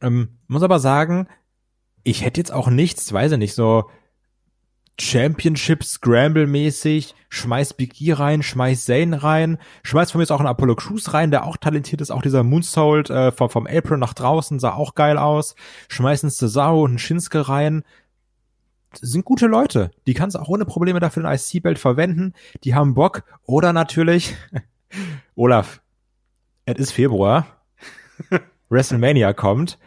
[0.00, 1.28] Ähm, muss aber sagen,
[2.04, 3.90] ich hätte jetzt auch nichts, weiß ich nicht, so
[5.00, 10.40] Championship Scramble mäßig, schmeiß Big E rein, schmeiß Zane rein, schmeiß von mir jetzt auch
[10.40, 13.98] einen Apollo Crews rein, der auch talentiert ist, auch dieser Moonsault äh, vom, vom April
[13.98, 15.54] nach draußen sah auch geil aus,
[15.88, 17.84] schmeiß einen Cesaro und einen Shinsuke rein,
[18.94, 19.90] sind gute Leute.
[20.06, 22.32] Die kannst du auch ohne Probleme dafür ein IC-Belt verwenden.
[22.64, 23.24] Die haben Bock.
[23.44, 24.34] Oder natürlich,
[25.34, 25.80] Olaf,
[26.64, 27.46] es ist Februar.
[28.68, 29.78] WrestleMania kommt.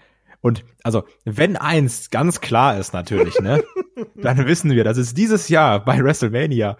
[0.41, 3.63] Und also, wenn eins ganz klar ist natürlich, ne,
[4.15, 6.77] dann wissen wir, dass es dieses Jahr bei WrestleMania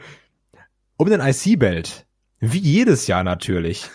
[0.98, 2.06] um den IC-Belt,
[2.40, 3.90] wie jedes Jahr natürlich,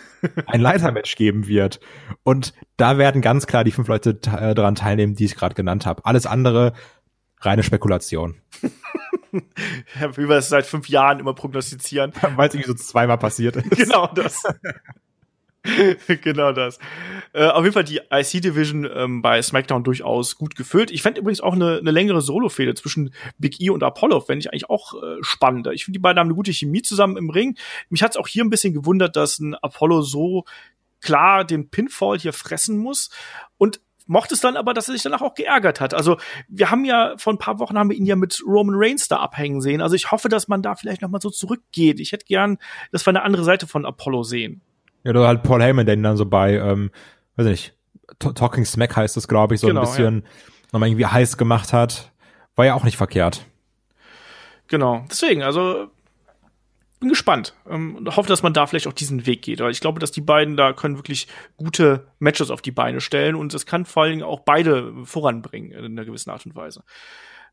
[0.46, 1.80] ein Leitermatch geben wird.
[2.22, 5.86] Und da werden ganz klar die fünf Leute äh, daran teilnehmen, die ich gerade genannt
[5.86, 6.04] habe.
[6.04, 6.72] Alles andere
[7.46, 8.36] reine Spekulation.
[10.16, 12.12] wie wir es seit fünf Jahren immer prognostizieren.
[12.36, 13.70] Weil es irgendwie so zweimal passiert ist.
[13.70, 14.42] Genau das.
[16.22, 16.78] genau das.
[17.32, 20.90] Äh, auf jeden Fall die IC-Division ähm, bei SmackDown durchaus gut gefüllt.
[20.92, 24.52] Ich fände übrigens auch eine, eine längere Solo-Fehde zwischen Big E und Apollo, fände ich
[24.52, 25.72] eigentlich auch äh, spannender.
[25.72, 27.56] Ich finde, die beiden haben eine gute Chemie zusammen im Ring.
[27.88, 30.44] Mich hat es auch hier ein bisschen gewundert, dass ein Apollo so
[31.00, 33.10] klar den Pinfall hier fressen muss.
[33.58, 35.94] Und mochte es dann aber, dass er sich danach auch geärgert hat.
[35.94, 36.16] Also
[36.48, 39.16] wir haben ja vor ein paar Wochen haben wir ihn ja mit Roman Reigns da
[39.18, 39.80] abhängen sehen.
[39.80, 42.00] Also ich hoffe, dass man da vielleicht noch mal so zurückgeht.
[42.00, 42.58] Ich hätte gern,
[42.92, 44.62] dass wir eine andere Seite von Apollo sehen.
[45.04, 46.90] Ja, oder halt Paul Heyman, der ihn dann so bei, ähm,
[47.36, 47.74] weiß nicht,
[48.18, 50.28] Talking Smack heißt das, glaube ich, so genau, ein bisschen ja.
[50.72, 52.12] nochmal irgendwie heiß gemacht hat.
[52.54, 53.44] War ja auch nicht verkehrt.
[54.68, 55.04] Genau.
[55.10, 55.88] Deswegen, also
[56.98, 59.60] bin gespannt ähm, und hoffe, dass man da vielleicht auch diesen Weg geht.
[59.60, 63.34] Weil ich glaube, dass die beiden da können wirklich gute Matches auf die Beine stellen
[63.34, 66.82] und das kann vor allen Dingen auch beide voranbringen in einer gewissen Art und Weise.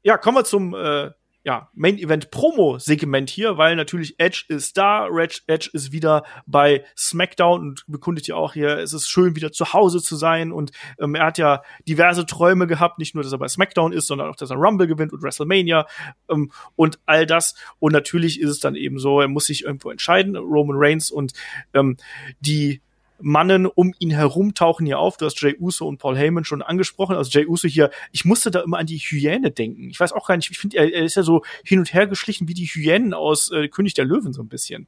[0.01, 1.11] Ja, kommen wir zum äh,
[1.43, 6.85] ja, Main Event Promo Segment hier, weil natürlich Edge ist da, Edge ist wieder bei
[6.97, 10.71] SmackDown und bekundet ja auch hier, es ist schön wieder zu Hause zu sein und
[10.99, 14.29] ähm, er hat ja diverse Träume gehabt, nicht nur, dass er bei SmackDown ist, sondern
[14.29, 15.85] auch, dass er Rumble gewinnt und WrestleMania
[16.29, 17.55] ähm, und all das.
[17.79, 21.33] Und natürlich ist es dann eben so, er muss sich irgendwo entscheiden, Roman Reigns und
[21.73, 21.97] ähm,
[22.39, 22.81] die
[23.19, 25.17] Mannen um ihn herum tauchen hier auf.
[25.17, 27.15] Du hast Jay Uso und Paul Heyman schon angesprochen.
[27.15, 29.89] Also Jay Uso hier, ich musste da immer an die Hyäne denken.
[29.89, 32.07] Ich weiß auch gar nicht, ich finde, er, er, ist ja so hin und her
[32.07, 34.87] geschlichen wie die Hyänen aus äh, König der Löwen so ein bisschen.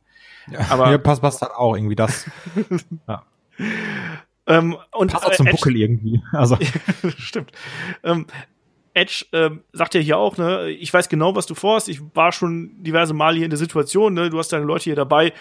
[0.52, 2.30] Ja, aber ja, passt, passt halt auch irgendwie das.
[3.08, 3.24] ja.
[4.48, 6.22] Ähm, und, Passt auch zum äh, Buckel irgendwie.
[6.32, 6.58] Also.
[7.18, 7.52] Stimmt.
[8.04, 8.28] Ähm,
[8.94, 11.90] Edge ähm, sagt ja hier auch, ne, ich weiß genau, was du vorhast.
[11.90, 14.96] Ich war schon diverse Male hier in der Situation, ne, du hast deine Leute hier
[14.96, 15.34] dabei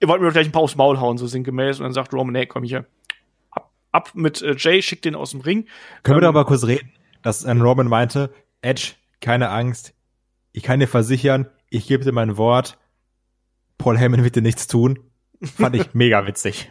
[0.00, 1.78] ihr wollt mir doch gleich ein paar aufs Maul hauen, so sinngemäß.
[1.78, 2.86] Und dann sagt Roman, hey, komm hier,
[3.50, 5.66] ab, ab mit äh, Jay, schick den aus dem Ring.
[6.02, 6.92] Können ähm, wir da aber kurz reden,
[7.22, 9.94] dass ein Roman meinte, Edge, keine Angst,
[10.52, 12.78] ich kann dir versichern, ich gebe dir mein Wort,
[13.78, 14.98] Paul Heyman wird dir nichts tun.
[15.42, 16.70] Fand ich mega witzig.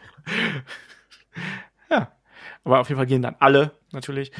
[1.90, 2.12] Ja,
[2.64, 4.32] aber auf jeden Fall gehen dann alle natürlich.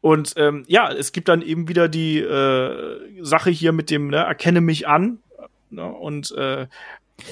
[0.00, 4.18] Und ähm, ja, es gibt dann eben wieder die äh, Sache hier mit dem, ne,
[4.18, 5.20] erkenne mich an.
[5.70, 6.66] Ne, und äh,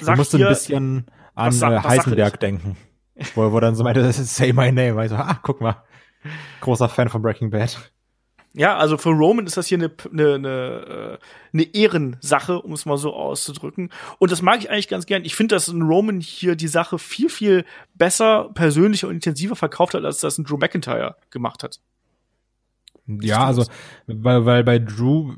[0.01, 2.77] Sag ich musste ein bisschen an was, äh, Heisenberg denken.
[3.35, 4.98] Wo, wo dann so meinte, das ist Say My Name.
[5.01, 5.82] Also, ah, guck mal.
[6.60, 7.93] Großer Fan von Breaking Bad.
[8.55, 11.19] Ja, also für Roman ist das hier eine, eine, eine,
[11.52, 13.90] eine Ehrensache, um es mal so auszudrücken.
[14.19, 15.24] Und das mag ich eigentlich ganz gern.
[15.24, 17.64] Ich finde, dass ein Roman hier die Sache viel, viel
[17.94, 21.81] besser, persönlicher und intensiver verkauft hat, als das ein Drew McIntyre gemacht hat.
[23.06, 23.64] Ja, also,
[24.06, 25.35] weil, weil bei Drew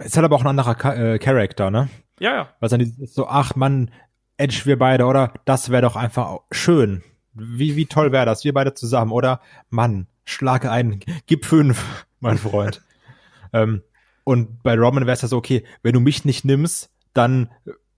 [0.00, 1.88] ist halt aber auch ein anderer äh, Charakter, ne?
[2.20, 2.48] Ja, ja.
[2.60, 3.90] Was dann ist so, ach Mann,
[4.36, 5.32] Edge, wir beide, oder?
[5.44, 7.02] Das wäre doch einfach schön.
[7.32, 8.44] Wie, wie toll wäre das?
[8.44, 9.40] Wir beide zusammen, oder?
[9.70, 12.82] Mann, schlage ein, gib fünf, mein Freund.
[13.52, 13.82] ähm,
[14.24, 17.50] und bei Roman wäre es ja so, okay, wenn du mich nicht nimmst, dann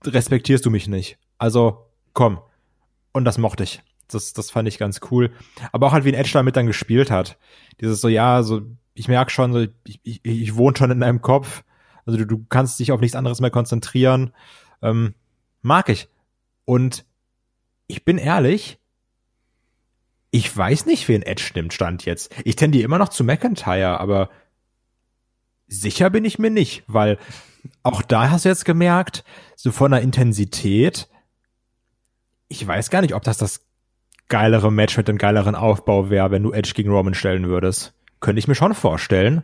[0.05, 1.17] respektierst du mich nicht.
[1.37, 2.39] Also, komm.
[3.13, 3.81] Und das mochte ich.
[4.09, 5.31] Das, das fand ich ganz cool.
[5.71, 7.37] Aber auch halt, wie ein Edge damit dann gespielt hat.
[7.81, 8.61] Dieses so, ja, so,
[8.93, 11.63] ich merk schon, so, ich, ich, ich wohne schon in deinem Kopf.
[12.07, 14.33] Also du, du kannst dich auf nichts anderes mehr konzentrieren.
[14.81, 15.13] Ähm,
[15.61, 16.09] mag ich.
[16.65, 17.05] Und
[17.85, 18.79] ich bin ehrlich,
[20.31, 22.33] ich weiß nicht, wen Edge nimmt, stand jetzt.
[22.43, 24.29] Ich tendiere immer noch zu McIntyre, aber
[25.67, 27.17] sicher bin ich mir nicht, weil
[27.83, 29.23] auch da hast du jetzt gemerkt,
[29.55, 31.09] so von der Intensität,
[32.47, 33.65] ich weiß gar nicht, ob das das
[34.29, 37.93] geilere Match mit dem geileren Aufbau wäre, wenn du Edge gegen Roman stellen würdest.
[38.19, 39.43] Könnte ich mir schon vorstellen.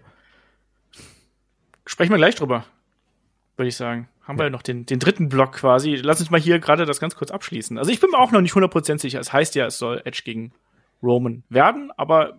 [1.86, 2.66] Sprechen wir gleich drüber,
[3.58, 4.08] würde ich sagen.
[4.24, 5.96] Haben wir noch den, den dritten Block quasi.
[5.96, 7.78] Lass uns mal hier gerade das ganz kurz abschließen.
[7.78, 9.20] Also ich bin mir auch noch nicht 100% sicher.
[9.20, 10.54] Es heißt ja, es soll Edge gegen
[11.02, 12.38] Roman werden, aber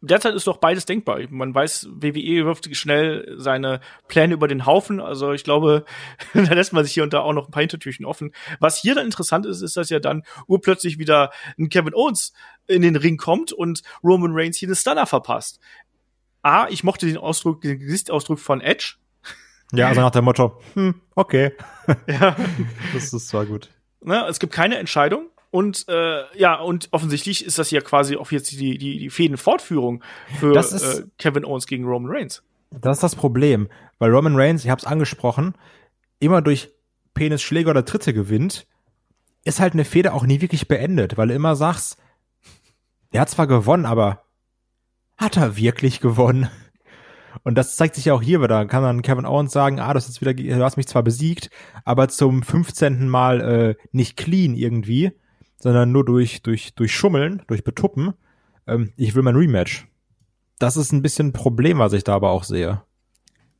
[0.00, 1.20] derzeit ist doch beides denkbar.
[1.30, 5.00] Man weiß, WWE wirft schnell seine Pläne über den Haufen.
[5.00, 5.84] Also ich glaube,
[6.34, 8.32] da lässt man sich hier und da auch noch ein paar Hintertürchen offen.
[8.60, 12.32] Was hier dann interessant ist, ist, dass ja dann urplötzlich wieder ein Kevin Owens
[12.66, 15.60] in den Ring kommt und Roman Reigns hier eine Stunner verpasst.
[16.46, 18.94] A, ich mochte den Ausdruck, den Gesichtsausdruck von Edge.
[19.72, 21.52] Ja, also nach dem Motto, hm, okay.
[22.06, 22.36] ja.
[22.94, 23.68] Das ist zwar gut.
[24.00, 25.26] Ne, es gibt keine Entscheidung.
[25.50, 30.04] Und äh, ja, und offensichtlich ist das ja quasi auch jetzt die, die, die Fädenfortführung
[30.38, 32.44] für äh, Kevin Owens gegen Roman Reigns.
[32.70, 33.68] Das ist das Problem,
[33.98, 35.56] weil Roman Reigns, ich habe es angesprochen,
[36.20, 36.70] immer durch
[37.14, 38.66] Penisschläge oder Tritte gewinnt,
[39.44, 41.96] ist halt eine Feder auch nie wirklich beendet, weil du immer sagst,
[43.10, 44.25] er hat zwar gewonnen, aber
[45.16, 46.48] hat er wirklich gewonnen?
[47.42, 48.66] Und das zeigt sich ja auch hier wieder.
[48.66, 51.50] Kann dann Kevin Owens sagen, ah, das ist wieder, du hast mich zwar besiegt,
[51.84, 53.08] aber zum 15.
[53.08, 55.12] Mal äh, nicht clean irgendwie
[55.58, 58.14] sondern nur durch, durch, durch Schummeln, durch Betuppen.
[58.66, 59.88] Ähm, ich will mein Rematch.
[60.58, 62.82] Das ist ein bisschen ein Problem, was ich da aber auch sehe.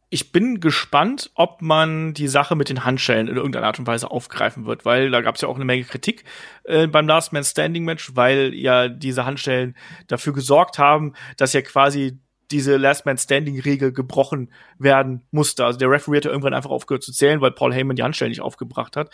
[0.08, 4.10] Ich bin gespannt, ob man die Sache mit den Handschellen in irgendeiner Art und Weise
[4.10, 6.24] aufgreifen wird, weil da gab es ja auch eine Menge Kritik
[6.64, 9.76] äh, beim Last Man Standing Match, weil ja diese Handschellen
[10.06, 12.20] dafür gesorgt haben, dass ja quasi
[12.52, 15.64] diese Last Man Standing Regel gebrochen werden musste.
[15.64, 18.30] Also der Referee hat ja irgendwann einfach aufgehört zu zählen, weil Paul Heyman die Handschellen
[18.30, 19.10] nicht aufgebracht hat.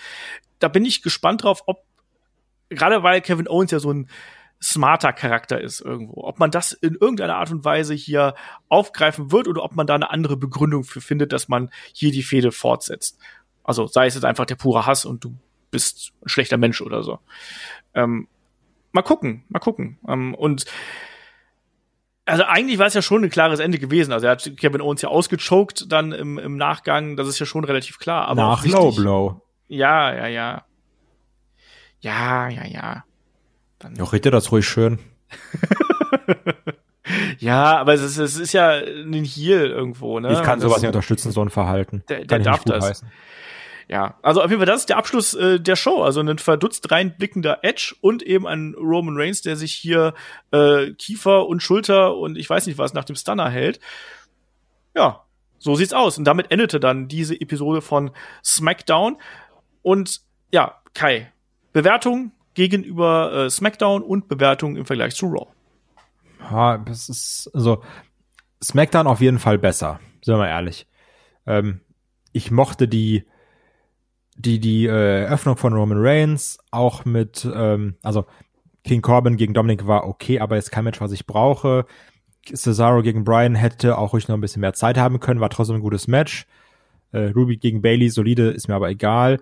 [0.58, 1.84] Da bin ich gespannt drauf, ob
[2.68, 4.08] gerade weil Kevin Owens ja so ein
[4.62, 6.24] smarter Charakter ist irgendwo.
[6.24, 8.34] Ob man das in irgendeiner Art und Weise hier
[8.68, 12.22] aufgreifen wird oder ob man da eine andere Begründung für findet, dass man hier die
[12.22, 13.18] Fehde fortsetzt.
[13.64, 15.36] Also sei es jetzt einfach der pure Hass und du
[15.70, 17.18] bist ein schlechter Mensch oder so.
[17.94, 18.28] Ähm,
[18.92, 19.98] mal gucken, mal gucken.
[20.06, 20.64] Ähm, und
[22.24, 24.12] also eigentlich war es ja schon ein klares Ende gewesen.
[24.12, 27.16] Also er hat Kevin Owens ja ausgechoked dann im, im Nachgang.
[27.16, 28.28] Das ist ja schon relativ klar.
[28.28, 29.42] Aber Nach Low Blow.
[29.66, 30.64] Ja, ja, ja.
[32.00, 33.04] Ja, ja, ja.
[33.82, 34.98] Dann ja, rede das ruhig schön.
[37.38, 40.32] ja, aber es ist, es ist ja ein Heal irgendwo, ne?
[40.32, 42.04] Ich kann sowas nicht unterstützen, so ein Verhalten.
[42.08, 42.84] Der, der darf das.
[42.84, 43.08] Heißen.
[43.88, 46.02] Ja, also auf jeden Fall, das ist der Abschluss äh, der Show.
[46.02, 50.14] Also ein verdutzt reinblickender Edge und eben ein Roman Reigns, der sich hier
[50.52, 53.80] äh, Kiefer und Schulter und ich weiß nicht was nach dem Stunner hält.
[54.94, 55.24] Ja,
[55.58, 56.16] so sieht's aus.
[56.18, 58.12] Und damit endete dann diese Episode von
[58.44, 59.18] SmackDown.
[59.82, 60.22] Und
[60.52, 61.32] ja, Kai,
[61.72, 65.46] Bewertung gegenüber äh, SmackDown und Bewertung im Vergleich zu Raw.
[66.50, 67.82] Ja, das ist, also,
[68.62, 70.86] SmackDown auf jeden Fall besser, sind wir ehrlich.
[71.46, 71.80] Ähm,
[72.32, 73.24] ich mochte die,
[74.36, 78.26] die, die äh, Eröffnung von Roman Reigns auch mit, ähm, also
[78.84, 81.86] King Corbin gegen Dominic war okay, aber ist kein Match, was ich brauche.
[82.44, 85.76] Cesaro gegen Brian hätte auch ruhig noch ein bisschen mehr Zeit haben können, war trotzdem
[85.76, 86.46] ein gutes Match.
[87.12, 89.38] Äh, Ruby gegen Bailey, solide, ist mir aber egal.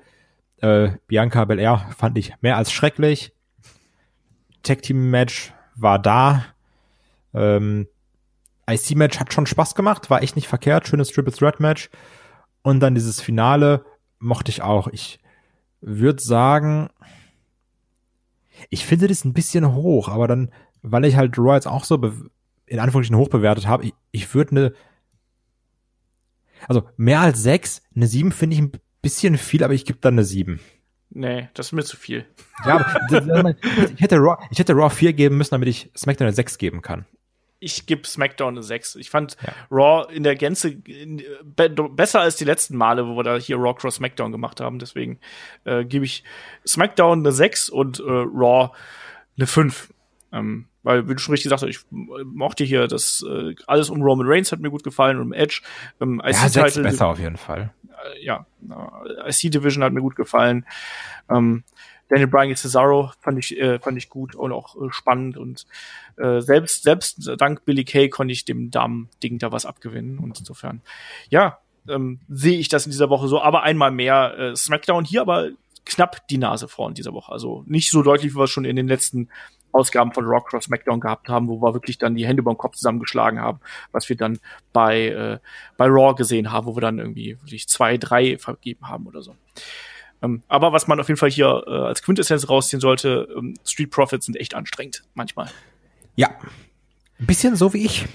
[0.61, 3.33] Äh, Bianca Belair fand ich mehr als schrecklich.
[4.63, 6.45] Tag Team Match war da.
[7.33, 7.87] Ähm,
[8.69, 11.91] IC Match hat schon Spaß gemacht, war echt nicht verkehrt, schönes Triple Threat Match.
[12.63, 13.85] Und dann dieses Finale
[14.19, 14.89] mochte ich auch.
[14.89, 15.19] Ich
[15.81, 16.91] würde sagen,
[18.69, 20.51] ich finde das ein bisschen hoch, aber dann,
[20.83, 21.97] weil ich halt jetzt auch so
[22.67, 24.73] in Anführungsstrichen hoch bewertet habe, ich, ich würde eine,
[26.69, 30.15] also mehr als sechs, eine sieben finde ich ein bisschen viel, aber ich gebe dann
[30.15, 30.61] eine 7.
[31.11, 32.25] Nee, das ist mir zu viel.
[32.65, 33.55] Ja, aber
[33.95, 36.83] ich hätte Raw, ich hätte Raw 4 geben müssen, damit ich SmackDown eine 6 geben
[36.83, 37.05] kann.
[37.59, 38.97] Ich gebe SmackDown eine 6.
[38.97, 39.53] Ich fand ja.
[39.71, 43.75] Raw in der Gänze be besser als die letzten Male, wo wir da hier Raw
[43.75, 44.79] Cross SmackDown gemacht haben.
[44.79, 45.19] Deswegen
[45.65, 46.23] äh, gebe ich
[46.67, 48.71] SmackDown eine 6 und äh, Raw
[49.37, 49.93] eine 5.
[50.33, 54.01] Ähm, weil, wie du schon richtig gesagt hast, ich mochte hier das äh, alles um
[54.01, 55.61] Roman Reigns hat mir gut gefallen, um Edge.
[56.01, 57.75] Ähm, ja, 6 besser auf jeden Fall.
[58.05, 60.67] Äh, ja, äh, IC Division hat mir gut gefallen.
[61.29, 61.65] Ähm,
[62.09, 65.67] Daniel Bryan gegen Cesaro fand ich, äh, fand ich gut und auch äh, spannend und
[66.17, 70.83] äh, selbst, selbst dank Billy Kay konnte ich dem Damen-Ding da was abgewinnen und insofern,
[71.29, 71.59] ja,
[71.89, 75.51] ähm, sehe ich das in dieser Woche so, aber einmal mehr äh, SmackDown hier aber
[75.85, 77.33] knapp die Nase vorn dieser Woche.
[77.33, 79.29] Also nicht so deutlich, wie wir es schon in den letzten
[79.73, 82.59] Ausgaben von Rock Cross SmackDown gehabt haben, wo wir wirklich dann die Hände über den
[82.59, 83.61] Kopf zusammengeschlagen haben,
[83.93, 84.39] was wir dann
[84.73, 85.39] bei, äh,
[85.77, 89.35] bei Raw gesehen haben, wo wir dann irgendwie wirklich zwei, drei vergeben haben oder so.
[90.23, 93.91] Ähm, aber was man auf jeden Fall hier äh, als Quintessenz rausziehen sollte, ähm, Street
[93.91, 95.51] Profits sind echt anstrengend manchmal.
[96.17, 96.31] Ja.
[97.19, 98.07] Ein bisschen so wie ich.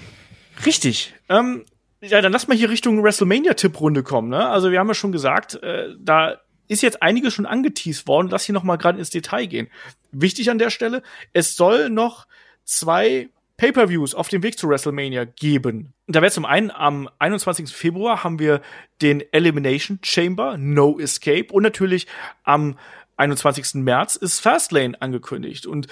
[0.64, 1.14] Richtig.
[1.28, 1.64] Ähm,
[2.00, 4.28] ja, dann lass mal hier Richtung WrestleMania-Tipprunde kommen.
[4.28, 4.48] Ne?
[4.48, 8.28] Also wir haben ja schon gesagt, äh, da ist jetzt einiges schon angeteased worden.
[8.30, 9.68] Lass hier noch mal gerade ins Detail gehen.
[10.12, 11.02] Wichtig an der Stelle,
[11.32, 12.26] es soll noch
[12.64, 15.94] zwei Pay-per-Views auf dem Weg zu WrestleMania geben.
[16.06, 17.70] Da wäre zum einen am 21.
[17.70, 18.60] Februar haben wir
[19.00, 22.06] den Elimination Chamber, No Escape und natürlich
[22.44, 22.78] am
[23.16, 23.82] 21.
[23.82, 25.66] März ist Fastlane angekündigt.
[25.66, 25.86] Und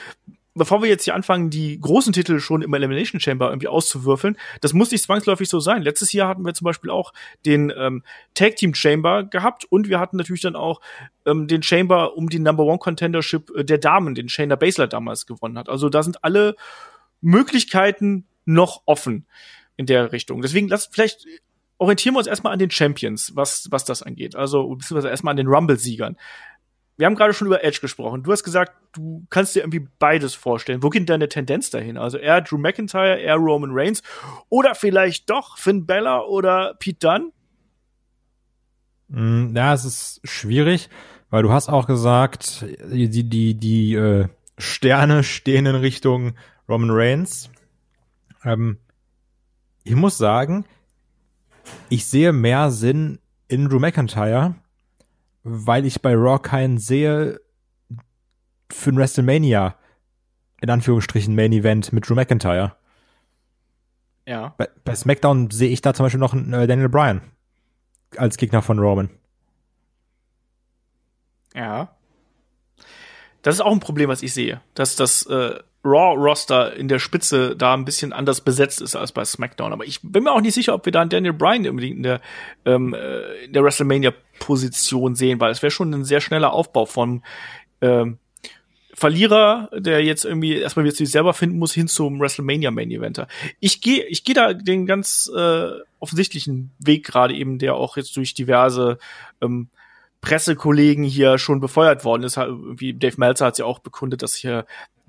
[0.55, 4.73] bevor wir jetzt hier anfangen, die großen Titel schon im Elimination Chamber irgendwie auszuwürfeln, das
[4.73, 5.83] muss nicht zwangsläufig so sein.
[5.83, 7.13] Letztes Jahr hatten wir zum Beispiel auch
[7.45, 8.03] den ähm,
[8.35, 10.81] Tag Team Chamber gehabt und wir hatten natürlich dann auch
[11.27, 15.27] ähm, den Chamber um die Number One Contendership äh, der Damen, den Shayna Baszler damals
[15.27, 15.69] gewonnen hat.
[15.69, 16.55] Also da sind alle
[17.21, 19.27] Möglichkeiten noch offen
[19.77, 20.43] in der Richtung.
[20.43, 21.27] Deswegen lasst vielleicht
[21.79, 24.37] orientieren wir uns erstmal an den Champions, was, was das angeht.
[24.37, 26.17] Also, beziehungsweise erstmal an den Rumble-Siegern
[26.97, 28.23] wir haben gerade schon über Edge gesprochen.
[28.23, 30.83] Du hast gesagt, du kannst dir irgendwie beides vorstellen.
[30.83, 31.97] Wo geht deine Tendenz dahin?
[31.99, 34.03] Also eher Drew McIntyre, eher Roman Reigns
[34.49, 37.33] oder vielleicht doch Finn Bella oder Pete Dunne?
[39.09, 40.89] Mm, ja, es ist schwierig,
[41.31, 46.35] weil du hast auch gesagt, die, die, die äh, Sterne stehen in Richtung
[46.69, 47.51] Roman Reigns.
[48.45, 48.79] Ähm,
[49.83, 50.65] ich muss sagen,
[51.89, 53.19] ich sehe mehr Sinn
[53.49, 54.55] in Drew McIntyre,
[55.45, 57.41] weil ich bei Raw keinen sehe
[58.71, 59.77] für ein WrestleMania,
[60.61, 62.77] in Anführungsstrichen Main Event mit Drew McIntyre.
[64.27, 64.55] Ja.
[64.57, 67.21] Bei, bei SmackDown sehe ich da zum Beispiel noch einen, äh, Daniel Bryan
[68.17, 69.11] als Gegner von Roman.
[71.55, 71.95] Ja.
[73.43, 77.55] Das ist auch ein Problem, was ich sehe, dass das äh, Raw-Roster in der Spitze
[77.57, 79.73] da ein bisschen anders besetzt ist als bei SmackDown.
[79.73, 82.03] Aber ich bin mir auch nicht sicher, ob wir da einen Daniel Bryan unbedingt in
[82.03, 82.21] der,
[82.65, 87.23] ähm, äh, in der WrestleMania-Position sehen, weil es wäre schon ein sehr schneller Aufbau von
[87.81, 88.19] ähm,
[88.95, 93.27] Verlierer, der jetzt irgendwie erstmal wieder sich selber finden muss, hin zum WrestleMania Main Eventer.
[93.59, 98.17] Ich gehe ich gehe da den ganz äh, offensichtlichen Weg gerade eben, der auch jetzt
[98.17, 98.99] durch diverse
[99.43, 99.69] ähm,
[100.21, 102.39] Pressekollegen hier schon befeuert worden ist.
[102.39, 104.65] Wie Dave Meltzer hat ja auch bekundet, dass hier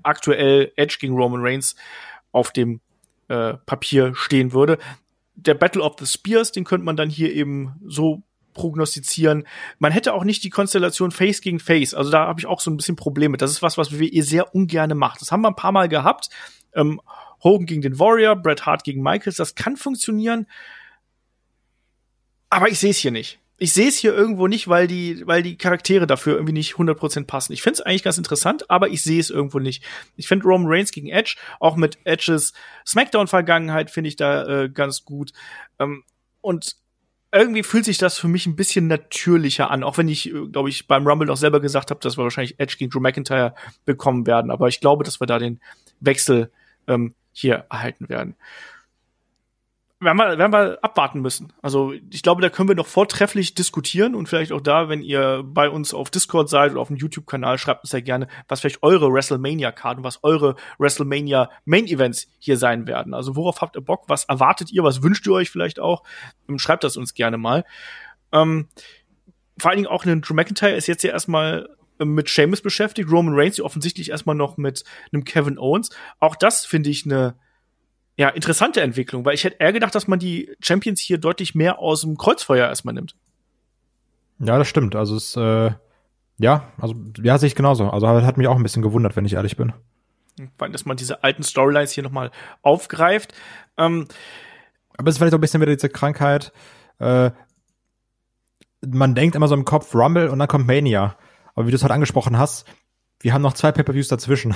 [0.06, 1.76] aktuell Edge gegen Roman Reigns
[2.32, 2.80] auf dem
[3.28, 4.78] äh, Papier stehen würde.
[5.34, 8.22] Der Battle of the Spears, den könnte man dann hier eben so
[8.54, 9.46] prognostizieren.
[9.78, 11.92] Man hätte auch nicht die Konstellation Face gegen Face.
[11.92, 13.36] Also da habe ich auch so ein bisschen Probleme.
[13.36, 15.20] Das ist was, was WWE sehr ungerne macht.
[15.20, 16.30] Das haben wir ein paar Mal gehabt.
[16.74, 17.00] Ähm,
[17.44, 19.36] Hogan gegen den Warrior, Bret Hart gegen Michaels.
[19.36, 20.46] Das kann funktionieren.
[22.48, 25.42] Aber ich sehe es hier nicht ich sehe es hier irgendwo nicht, weil die, weil
[25.42, 27.52] die Charaktere dafür irgendwie nicht 100% passen.
[27.52, 29.82] Ich finde es eigentlich ganz interessant, aber ich sehe es irgendwo nicht.
[30.16, 32.52] Ich finde Roman Reigns gegen Edge, auch mit Edges
[32.86, 35.32] Smackdown-Vergangenheit, finde ich da äh, ganz gut.
[35.78, 36.04] Ähm,
[36.42, 36.76] und
[37.32, 40.68] irgendwie fühlt sich das für mich ein bisschen natürlicher an, auch wenn ich, äh, glaube
[40.68, 43.54] ich, beim Rumble noch selber gesagt habe, dass wir wahrscheinlich Edge gegen Drew McIntyre
[43.86, 44.50] bekommen werden.
[44.50, 45.60] Aber ich glaube, dass wir da den
[46.00, 46.50] Wechsel
[46.86, 48.36] ähm, hier erhalten werden
[49.98, 51.52] werden wir, werden wir abwarten müssen.
[51.62, 55.42] Also ich glaube, da können wir noch vortrefflich diskutieren und vielleicht auch da, wenn ihr
[55.44, 58.82] bei uns auf Discord seid oder auf dem YouTube-Kanal, schreibt uns ja gerne, was vielleicht
[58.82, 63.14] eure WrestleMania-Karten, was eure WrestleMania Main-Events hier sein werden.
[63.14, 64.04] Also worauf habt ihr Bock?
[64.08, 64.84] Was erwartet ihr?
[64.84, 66.02] Was wünscht ihr euch vielleicht auch?
[66.48, 67.64] Ähm, schreibt das uns gerne mal.
[68.32, 68.68] Ähm,
[69.58, 73.10] vor allen Dingen auch ein Drew McIntyre ist jetzt ja erstmal ähm, mit Seamus beschäftigt,
[73.10, 75.88] Roman Reigns offensichtlich erstmal noch mit einem Kevin Owens.
[76.20, 77.36] Auch das finde ich eine
[78.16, 81.78] ja, interessante Entwicklung, weil ich hätte eher gedacht, dass man die Champions hier deutlich mehr
[81.78, 83.14] aus dem Kreuzfeuer erstmal nimmt.
[84.38, 84.96] Ja, das stimmt.
[84.96, 85.72] Also es, äh,
[86.38, 87.90] ja, also ja, sehe ich genauso.
[87.90, 89.72] Also hat mich auch ein bisschen gewundert, wenn ich ehrlich bin.
[90.58, 92.30] Weil, dass man diese alten Storylines hier nochmal
[92.62, 93.34] aufgreift.
[93.78, 94.06] Ähm,
[94.96, 96.52] Aber es ist vielleicht auch ein bisschen wieder diese Krankheit.
[96.98, 97.30] Äh,
[98.86, 101.16] man denkt immer so im Kopf Rumble und dann kommt Mania.
[101.54, 102.66] Aber wie du es halt angesprochen hast,
[103.20, 104.54] wir haben noch zwei Pay-per-Views dazwischen.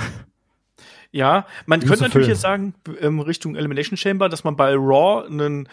[1.11, 5.67] Ja, man könnte natürlich jetzt sagen, ähm, Richtung Elimination Chamber, dass man bei Raw einen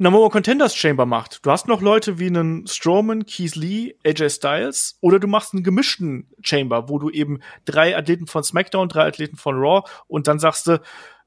[0.00, 1.44] Number One Contenders Chamber macht.
[1.44, 5.64] Du hast noch Leute wie einen Strowman, Keith Lee, AJ Styles oder du machst einen
[5.64, 10.38] gemischten Chamber, wo du eben drei Athleten von SmackDown, drei Athleten von Raw und dann
[10.38, 10.80] sagst du,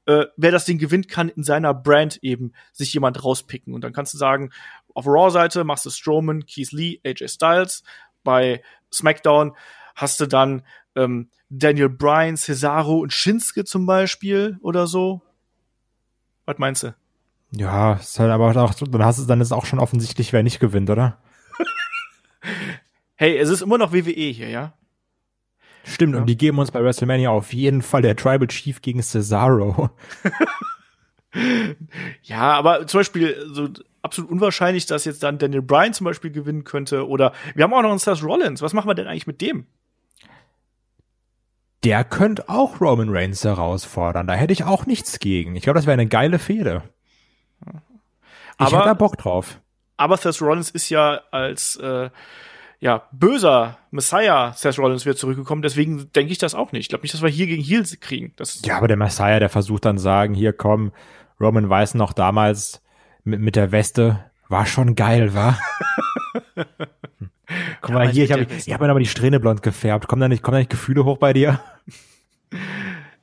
[0.06, 3.74] äh, wer das Ding gewinnt, kann in seiner Brand eben sich jemand rauspicken.
[3.74, 4.50] Und dann kannst du sagen,
[4.94, 7.82] auf Raw-Seite machst du Strowman, Keith Lee, AJ Styles.
[8.24, 8.62] Bei
[8.92, 9.54] SmackDown
[9.94, 10.62] hast du dann
[10.96, 15.20] ähm, Daniel Bryan, Cesaro und Shinsuke zum Beispiel oder so.
[16.46, 16.94] Was meinst du?
[17.50, 20.60] Ja, ist halt aber auch, dann hast du, dann ist auch schon offensichtlich, wer nicht
[20.60, 21.18] gewinnt, oder?
[23.14, 24.72] Hey, es ist immer noch WWE hier, ja?
[25.84, 26.20] Stimmt, ja.
[26.20, 29.90] und die geben uns bei WrestleMania auf jeden Fall der Tribal Chief gegen Cesaro.
[32.22, 33.68] ja, aber zum Beispiel so
[34.00, 37.06] absolut unwahrscheinlich, dass jetzt dann Daniel Bryan zum Beispiel gewinnen könnte.
[37.06, 38.60] Oder wir haben auch noch einen Seth Rollins.
[38.60, 39.66] Was machen wir denn eigentlich mit dem?
[41.84, 44.26] Der könnte auch Roman Reigns herausfordern.
[44.26, 45.56] Da hätte ich auch nichts gegen.
[45.56, 46.82] Ich glaube, das wäre eine geile Fehde.
[47.66, 47.74] Ich
[48.58, 49.60] aber, hätte da Bock drauf.
[49.96, 52.10] Aber Seth Rollins ist ja als äh,
[52.82, 56.82] ja, böser Messiah Seth Rollins wird zurückgekommen, deswegen denke ich das auch nicht.
[56.82, 58.32] Ich glaube nicht, dass wir hier gegen Heels kriegen.
[58.36, 60.92] Das ja, aber der Messiah, der versucht dann sagen, hier komm,
[61.40, 62.82] Roman weiß noch damals
[63.22, 65.58] mit, mit der Weste, war schon geil, war.
[67.80, 70.08] Guck mal hier, ich habe ich hab mir aber die Strähne blond gefärbt.
[70.08, 71.60] Kommen da nicht, kommen da nicht Gefühle hoch bei dir?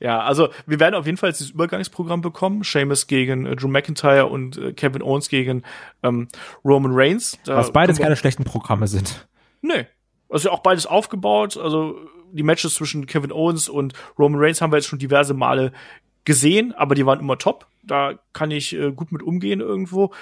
[0.02, 2.62] Ja, also wir werden auf jeden Fall dieses Übergangsprogramm bekommen.
[2.64, 5.62] Seamus gegen äh, Drew McIntyre und äh, Kevin Owens gegen
[6.02, 6.28] ähm,
[6.64, 7.38] Roman Reigns.
[7.44, 9.28] Da Was beides keine schlechten Programme sind.
[9.60, 9.86] Nee.
[10.30, 11.58] Also auch beides aufgebaut.
[11.58, 11.96] Also
[12.32, 15.70] die Matches zwischen Kevin Owens und Roman Reigns haben wir jetzt schon diverse Male
[16.24, 17.66] gesehen, aber die waren immer top.
[17.82, 20.12] Da kann ich äh, gut mit umgehen irgendwo.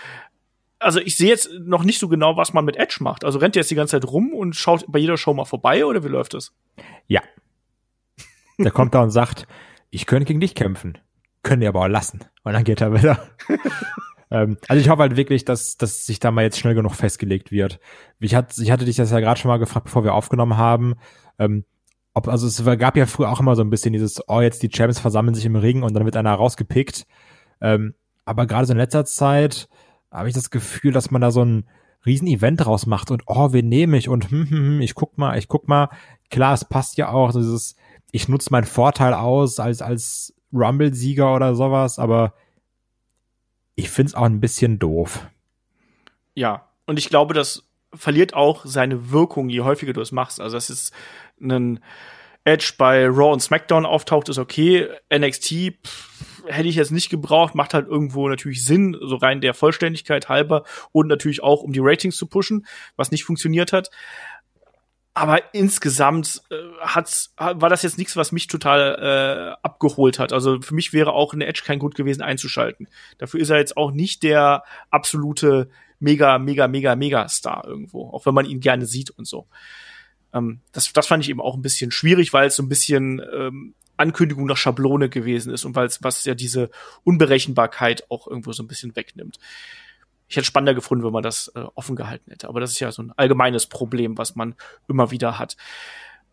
[0.81, 3.25] Also ich sehe jetzt noch nicht so genau, was man mit Edge macht.
[3.25, 5.85] Also rennt er jetzt die ganze Zeit rum und schaut bei jeder Show mal vorbei
[5.85, 6.53] oder wie läuft das?
[7.07, 7.23] Ja.
[8.59, 9.47] Der kommt da und sagt,
[9.91, 10.99] ich könnte gegen dich kämpfen.
[11.43, 12.21] Können die aber auch lassen.
[12.45, 13.29] Und dann geht er wieder.
[14.31, 17.51] Ähm, also ich hoffe halt wirklich, dass, dass sich da mal jetzt schnell genug festgelegt
[17.51, 17.81] wird.
[18.21, 20.97] Ich hatte, ich hatte dich das ja gerade schon mal gefragt, bevor wir aufgenommen haben.
[21.39, 21.65] Ähm,
[22.15, 24.71] ob, also es gab ja früher auch immer so ein bisschen dieses, oh, jetzt die
[24.71, 27.07] Champions versammeln sich im Ring und dann wird einer rausgepickt.
[27.61, 27.95] Ähm,
[28.25, 29.69] aber gerade so in letzter Zeit
[30.11, 31.65] habe ich das Gefühl, dass man da so ein
[32.07, 35.39] Riesen-Event draus macht und oh, wen nehme ich und hm, hm, hm, ich guck mal,
[35.39, 35.91] ich guck mal.
[36.31, 37.75] Klar, es passt ja auch, dieses,
[38.13, 42.35] ich nutze meinen Vorteil aus als, als Rumble-Sieger oder sowas, aber
[43.75, 45.27] ich finde es auch ein bisschen doof.
[46.35, 50.41] Ja, und ich glaube, das verliert auch seine Wirkung, je häufiger du es machst.
[50.41, 50.93] Also, das ist
[51.41, 51.81] ein
[52.45, 54.89] Edge bei Raw und SmackDown auftaucht, ist okay.
[55.13, 59.55] NXT pff, hätte ich jetzt nicht gebraucht, macht halt irgendwo natürlich Sinn, so rein der
[59.55, 62.67] Vollständigkeit halber und natürlich auch, um die Ratings zu pushen,
[62.97, 63.91] was nicht funktioniert hat
[65.19, 70.33] aber insgesamt äh, hat's, war das jetzt nichts, was mich total äh, abgeholt hat.
[70.33, 72.87] Also für mich wäre auch eine Edge kein Grund gewesen einzuschalten.
[73.19, 78.27] Dafür ist er jetzt auch nicht der absolute mega, mega, mega, mega Star irgendwo, auch
[78.27, 79.49] wenn man ihn gerne sieht und so.
[80.33, 83.21] Ähm, das, das fand ich eben auch ein bisschen schwierig, weil es so ein bisschen
[83.35, 86.71] ähm, Ankündigung nach Schablone gewesen ist und weil es was ja diese
[87.05, 89.39] Unberechenbarkeit auch irgendwo so ein bisschen wegnimmt
[90.29, 92.49] ich hätte spannender gefunden, wenn man das äh, offen gehalten hätte.
[92.49, 94.55] Aber das ist ja so ein allgemeines Problem, was man
[94.87, 95.57] immer wieder hat.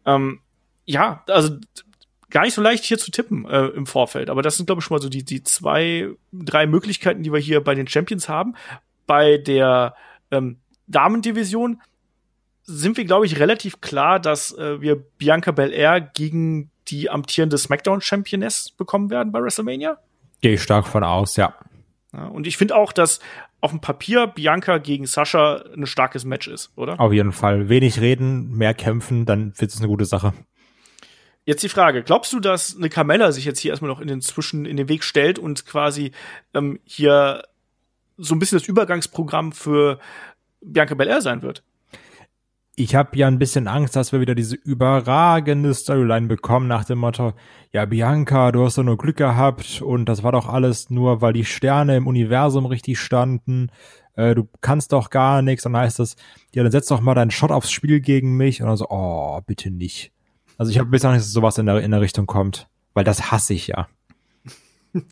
[0.05, 0.41] Ähm,
[0.85, 1.57] ja, also
[2.29, 4.29] gar nicht so leicht hier zu tippen äh, im Vorfeld.
[4.29, 7.39] Aber das sind, glaube ich, schon mal so die, die zwei, drei Möglichkeiten, die wir
[7.39, 8.55] hier bei den Champions haben.
[9.07, 9.95] Bei der
[10.29, 11.81] ähm, Damendivision
[12.65, 18.71] sind wir, glaube ich, relativ klar, dass äh, wir Bianca Belair gegen die amtierende SmackDown-Championess
[18.71, 19.97] bekommen werden bei WrestleMania.
[20.41, 21.53] Gehe ich stark von aus, ja.
[22.13, 23.19] ja und ich finde auch, dass
[23.61, 26.99] auf dem Papier Bianca gegen Sascha ein starkes Match ist, oder?
[26.99, 27.69] Auf jeden Fall.
[27.69, 30.33] Wenig reden, mehr kämpfen, dann wird es eine gute Sache.
[31.45, 34.21] Jetzt die Frage, glaubst du, dass eine Carmella sich jetzt hier erstmal noch in den
[34.21, 36.11] Zwischen, in den Weg stellt und quasi
[36.53, 37.43] ähm, hier
[38.17, 39.99] so ein bisschen das Übergangsprogramm für
[40.61, 41.63] Bianca Belair sein wird?
[42.77, 46.99] Ich habe ja ein bisschen Angst, dass wir wieder diese überragende Storyline bekommen nach dem
[46.99, 47.33] Motto,
[47.71, 51.33] ja Bianca, du hast doch nur Glück gehabt und das war doch alles nur, weil
[51.33, 53.69] die Sterne im Universum richtig standen.
[54.15, 55.63] Äh, du kannst doch gar nichts.
[55.63, 56.15] Dann heißt das,
[56.53, 58.61] ja, dann setz doch mal deinen Shot aufs Spiel gegen mich.
[58.61, 60.11] Und dann so, oh, bitte nicht.
[60.57, 63.31] Also ich habe bisher nicht, dass sowas in der, in der Richtung kommt, weil das
[63.31, 63.87] hasse ich ja.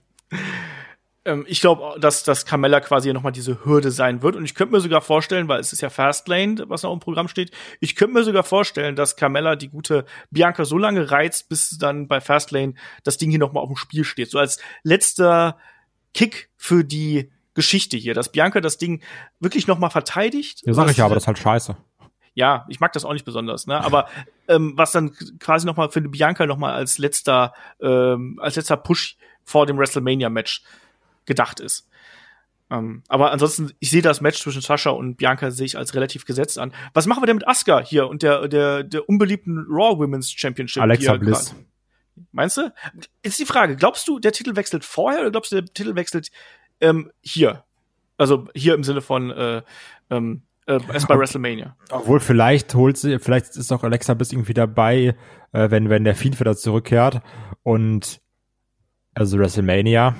[1.25, 4.35] ähm, ich glaube, dass, dass Carmella quasi nochmal diese Hürde sein wird.
[4.35, 7.27] Und ich könnte mir sogar vorstellen, weil es ist ja Fastlane, was noch im Programm
[7.27, 11.77] steht, ich könnte mir sogar vorstellen, dass Carmella die gute Bianca so lange reizt, bis
[11.77, 12.73] dann bei Fastlane
[13.03, 14.29] das Ding hier nochmal auf dem Spiel steht.
[14.29, 15.57] So als letzter
[16.13, 19.01] Kick für die Geschichte hier, dass Bianca das Ding
[19.39, 20.61] wirklich nochmal verteidigt.
[20.65, 21.77] Ja, sag ich ja, aber das ist halt scheiße.
[22.35, 23.79] Ja, ich mag das auch nicht besonders, ne?
[23.79, 24.07] Aber
[24.47, 29.67] ähm, was dann quasi nochmal für Bianca nochmal als letzter, ähm, als letzter Push vor
[29.67, 30.63] dem WrestleMania-Match
[31.25, 31.87] gedacht ist.
[32.69, 36.25] Ähm, aber ansonsten, ich sehe das Match zwischen Sascha und Bianca sehe ich als relativ
[36.25, 36.73] gesetzt an.
[36.93, 40.81] Was machen wir denn mit Asuka hier und der, der, der unbeliebten Raw Women's Championship?
[40.81, 41.55] Alexa Bliss.
[42.31, 42.73] Meinst du?
[43.23, 46.31] Jetzt die Frage, glaubst du, der Titel wechselt vorher oder glaubst du, der Titel wechselt
[46.79, 47.63] ähm, hier?
[48.17, 49.61] Also hier im Sinne von äh,
[50.09, 51.75] ähm, äh, erst bei WrestleMania.
[51.89, 55.15] Obwohl, vielleicht holt sie, vielleicht ist auch Alexa Bliss irgendwie dabei,
[55.51, 57.21] äh, wenn, wenn der Fiend wieder zurückkehrt
[57.63, 58.21] und
[59.13, 60.15] also WrestleMania,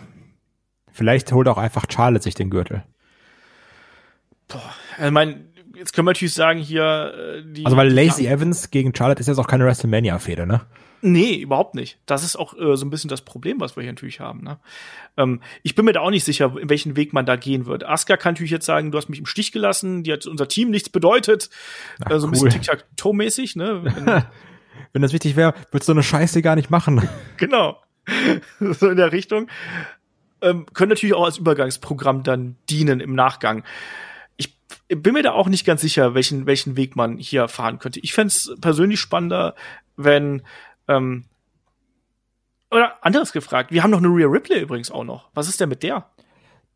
[0.93, 2.83] Vielleicht holt auch einfach Charlotte sich den Gürtel.
[4.47, 4.61] Boah,
[5.03, 5.45] ich meine,
[5.75, 9.27] jetzt können wir natürlich sagen hier äh, die Also weil Lacey Evans gegen Charlotte ist
[9.27, 10.61] jetzt auch keine WrestleMania Fehde, ne?
[11.05, 11.99] Nee, überhaupt nicht.
[12.05, 14.41] Das ist auch äh, so ein bisschen das Problem, was wir hier natürlich haben.
[14.41, 14.57] Ne?
[15.17, 17.83] Ähm, ich bin mir da auch nicht sicher, in welchen Weg man da gehen wird.
[17.83, 20.69] Asuka kann natürlich jetzt sagen, du hast mich im Stich gelassen, die hat unser Team
[20.69, 21.49] nichts bedeutet.
[22.05, 22.45] Ach, äh, so ein cool.
[22.45, 23.57] bisschen Tic-Tac-Toe-mäßig.
[23.57, 23.83] Ne?
[24.93, 27.01] Wenn, das wichtig wäre, würdest du eine Scheiße gar nicht machen.
[27.35, 27.81] genau.
[28.59, 29.47] so in der Richtung.
[30.43, 33.63] Ähm, können natürlich auch als Übergangsprogramm dann dienen im Nachgang
[34.37, 34.53] Ich
[34.89, 37.99] bin mir da auch nicht ganz sicher, welchen, welchen Weg man hier fahren könnte.
[38.01, 39.55] Ich fände es persönlich spannender,
[39.95, 40.41] wenn
[40.87, 41.25] ähm,
[42.73, 45.29] oder anderes gefragt, wir haben noch eine Rhea Ripley übrigens auch noch.
[45.33, 46.09] Was ist denn mit der?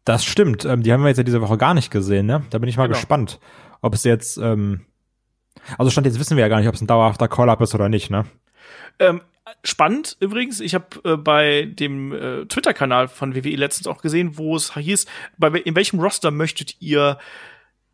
[0.06, 0.64] Das stimmt.
[0.64, 2.46] Ähm, die haben wir jetzt ja diese Woche gar nicht gesehen, ne?
[2.52, 2.98] Da bin ich mal genau.
[2.98, 3.40] gespannt,
[3.82, 4.86] ob es jetzt, ähm,
[5.78, 7.90] also stand jetzt wissen wir ja gar nicht, ob es ein dauerhafter Call-up ist oder
[7.90, 8.26] nicht, ne?
[9.00, 9.22] Ähm,
[9.64, 14.56] spannend übrigens, ich habe äh, bei dem äh, Twitter-Kanal von WWE letztens auch gesehen, wo
[14.56, 15.06] es hieß,
[15.38, 17.18] bei in welchem Roster möchtet ihr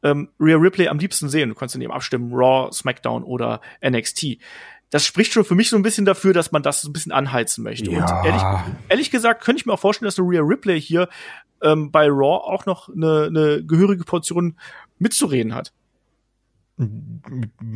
[0.03, 1.49] ähm, Rhea Ripley am liebsten sehen?
[1.49, 4.37] Du kannst dann eben abstimmen, Raw, SmackDown oder NXT
[4.93, 7.11] das spricht schon für mich so ein bisschen dafür, dass man das so ein bisschen
[7.11, 7.89] anheizen möchte.
[7.89, 8.19] Ja.
[8.19, 8.43] Und ehrlich,
[8.89, 11.09] ehrlich gesagt könnte ich mir auch vorstellen, dass eine Rhea Ripley hier
[11.63, 14.55] ähm, bei Raw auch noch eine, eine gehörige Portion
[14.99, 15.73] mitzureden hat.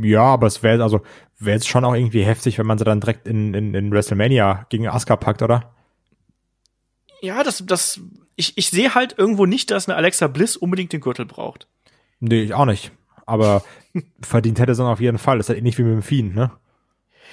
[0.02, 1.02] Ja, aber es wäre also
[1.38, 4.66] wäre jetzt schon auch irgendwie heftig, wenn man sie dann direkt in, in, in WrestleMania
[4.70, 5.74] gegen Asuka packt, oder?
[7.22, 8.02] Ja, das, das,
[8.36, 11.68] ich, ich sehe halt irgendwo nicht, dass eine Alexa Bliss unbedingt den Gürtel braucht.
[12.20, 12.92] Nee, ich auch nicht.
[13.26, 13.64] Aber
[14.22, 15.38] verdient hätte sie auf jeden Fall.
[15.38, 16.52] Das ist halt ähnlich wie mit dem Fiend, ne?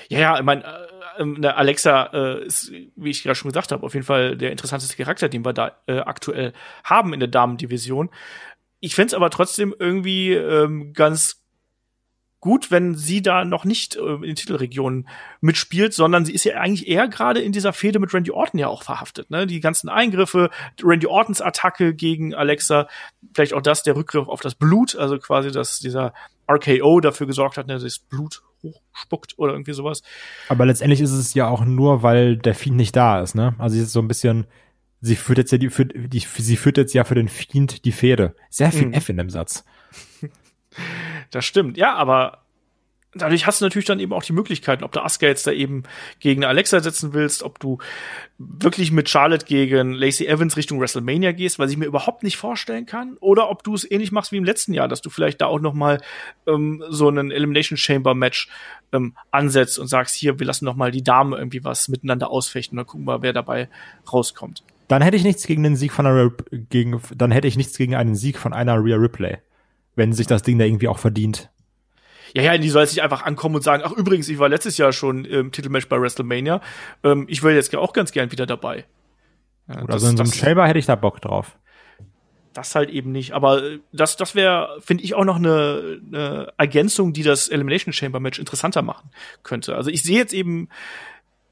[0.08, 3.84] Ja, ja, ich meine, äh, äh, Alexa äh, ist, wie ich gerade schon gesagt habe,
[3.84, 8.10] auf jeden Fall der interessanteste Charakter, den wir da äh, aktuell haben in der Damendivision.
[8.80, 11.43] Ich fände aber trotzdem irgendwie ähm, ganz
[12.44, 15.08] gut, wenn sie da noch nicht äh, in den Titelregionen
[15.40, 18.68] mitspielt, sondern sie ist ja eigentlich eher gerade in dieser Fehde mit Randy Orton ja
[18.68, 19.30] auch verhaftet.
[19.30, 19.46] Ne?
[19.46, 20.50] Die ganzen Eingriffe,
[20.82, 22.86] Randy Ortons Attacke gegen Alexa,
[23.32, 26.12] vielleicht auch das, der Rückgriff auf das Blut, also quasi, dass dieser
[26.46, 30.02] RKO dafür gesorgt hat, ne, dass das Blut hochspuckt oder irgendwie sowas.
[30.50, 33.54] Aber letztendlich ist es ja auch nur, weil der Fiend nicht da ist, ne?
[33.56, 34.46] Also sie ist so ein bisschen,
[35.00, 37.92] sie führt jetzt ja die, für, die sie führt jetzt ja für den Fiend die
[37.92, 38.36] Fehde.
[38.50, 38.92] Sehr viel mhm.
[38.92, 39.64] F in dem Satz.
[41.34, 42.44] Das stimmt, ja, aber
[43.12, 45.82] dadurch hast du natürlich dann eben auch die Möglichkeiten, ob du Asuka jetzt da eben
[46.20, 47.78] gegen Alexa setzen willst, ob du
[48.38, 52.86] wirklich mit Charlotte gegen Lacey Evans Richtung WrestleMania gehst, was ich mir überhaupt nicht vorstellen
[52.86, 55.46] kann, oder ob du es ähnlich machst wie im letzten Jahr, dass du vielleicht da
[55.46, 56.00] auch noch mal
[56.46, 58.48] ähm, so einen Elimination Chamber Match
[58.92, 62.76] ähm, ansetzt und sagst, hier, wir lassen noch mal die Damen irgendwie was miteinander ausfechten
[62.76, 63.68] dann gucken wir, wer dabei
[64.12, 64.62] rauskommt.
[64.86, 66.30] Dann hätte ich nichts gegen den Sieg von einer
[66.70, 69.38] gegen dann hätte ich nichts gegen einen Sieg von einer Rhea Ripley,
[69.96, 71.50] wenn sich das Ding da irgendwie auch verdient.
[72.34, 74.76] Ja, ja, die soll jetzt nicht einfach ankommen und sagen, ach übrigens, ich war letztes
[74.76, 76.60] Jahr schon im Titelmatch bei WrestleMania.
[77.04, 78.86] Ähm, ich wäre jetzt auch ganz gern wieder dabei.
[79.68, 81.56] Ja, Oder das, so in so einem Chamber hätte ich da Bock drauf.
[82.52, 83.32] Das halt eben nicht.
[83.32, 87.92] Aber äh, das, das wäre, finde ich, auch noch eine, eine Ergänzung, die das Elimination
[87.92, 89.10] Chamber Match interessanter machen
[89.44, 89.76] könnte.
[89.76, 90.68] Also ich sehe jetzt eben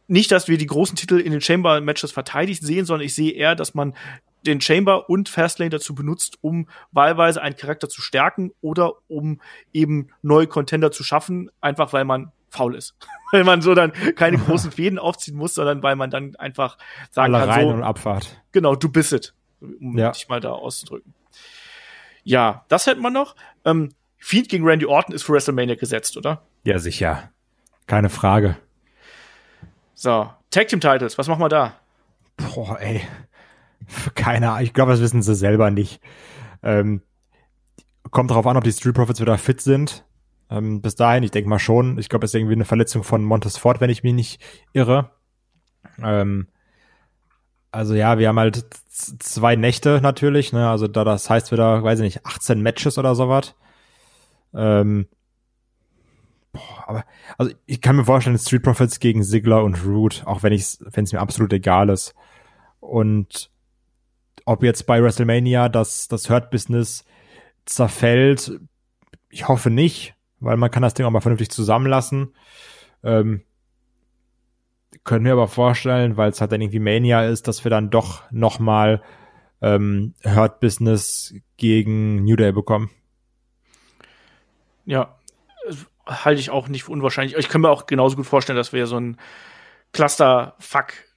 [0.08, 3.32] nicht, dass wir die großen Titel in den Chamber Matches verteidigt sehen, sondern ich sehe
[3.32, 3.94] eher, dass man
[4.42, 9.40] den Chamber und Fastlane dazu benutzt, um wahlweise einen Charakter zu stärken oder um
[9.72, 12.94] eben neue Contender zu schaffen, einfach weil man faul ist.
[13.32, 16.76] weil man so dann keine großen Fäden aufziehen muss, sondern weil man dann einfach
[17.10, 18.42] sagen Alle kann, rein so, und Abfahrt.
[18.52, 20.10] Genau, du bist es, um ja.
[20.10, 21.14] dich mal da auszudrücken.
[22.24, 23.34] Ja, das hätten wir noch.
[23.64, 26.42] Ähm, Feed gegen Randy Orton ist für WrestleMania gesetzt, oder?
[26.64, 27.30] Ja, sicher.
[27.86, 28.56] Keine Frage.
[29.94, 31.74] So, Tag Team Titles, was machen wir da?
[32.36, 33.02] Boah, ey.
[34.14, 36.00] Keine Ahnung, ich glaube, das wissen sie selber nicht.
[36.62, 37.02] Ähm,
[38.10, 40.04] kommt darauf an, ob die Street Profits wieder fit sind.
[40.50, 41.98] Ähm, bis dahin, ich denke mal schon.
[41.98, 44.40] Ich glaube, es ist irgendwie eine Verletzung von Montes Ford, wenn ich mich nicht
[44.72, 45.10] irre.
[46.02, 46.48] Ähm,
[47.70, 50.68] also ja, wir haben halt zwei Nächte natürlich, ne?
[50.68, 53.54] Also da das heißt wieder, weiß ich nicht, 18 Matches oder sowas.
[54.54, 55.06] Ähm,
[56.86, 57.04] aber
[57.38, 61.04] also ich kann mir vorstellen, Street Profits gegen Sigler und Root, auch wenn ich wenn
[61.04, 62.14] es mir absolut egal ist.
[62.80, 63.50] Und
[64.44, 67.04] ob jetzt bei WrestleMania das, das Hurt-Business
[67.64, 68.60] zerfällt,
[69.28, 72.34] ich hoffe nicht, weil man kann das Ding auch mal vernünftig zusammenlassen.
[73.02, 73.42] Ähm,
[75.04, 78.30] können wir aber vorstellen, weil es halt dann irgendwie Mania ist, dass wir dann doch
[78.30, 79.02] noch mal
[79.60, 82.90] ähm, Hurt Business gegen New Day bekommen.
[84.84, 85.18] Ja,
[86.06, 87.36] halte ich auch nicht für unwahrscheinlich.
[87.36, 89.16] Ich kann mir auch genauso gut vorstellen, dass wir so ein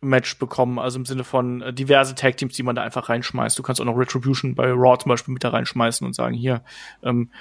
[0.05, 3.57] Cluster-Fuck-Match bekommen, also im Sinne von äh, diverse Tag-Teams, die man da einfach reinschmeißt.
[3.57, 6.63] Du kannst auch noch Retribution bei Raw zum Beispiel mit da reinschmeißen und sagen, hier,
[7.03, 7.31] ähm,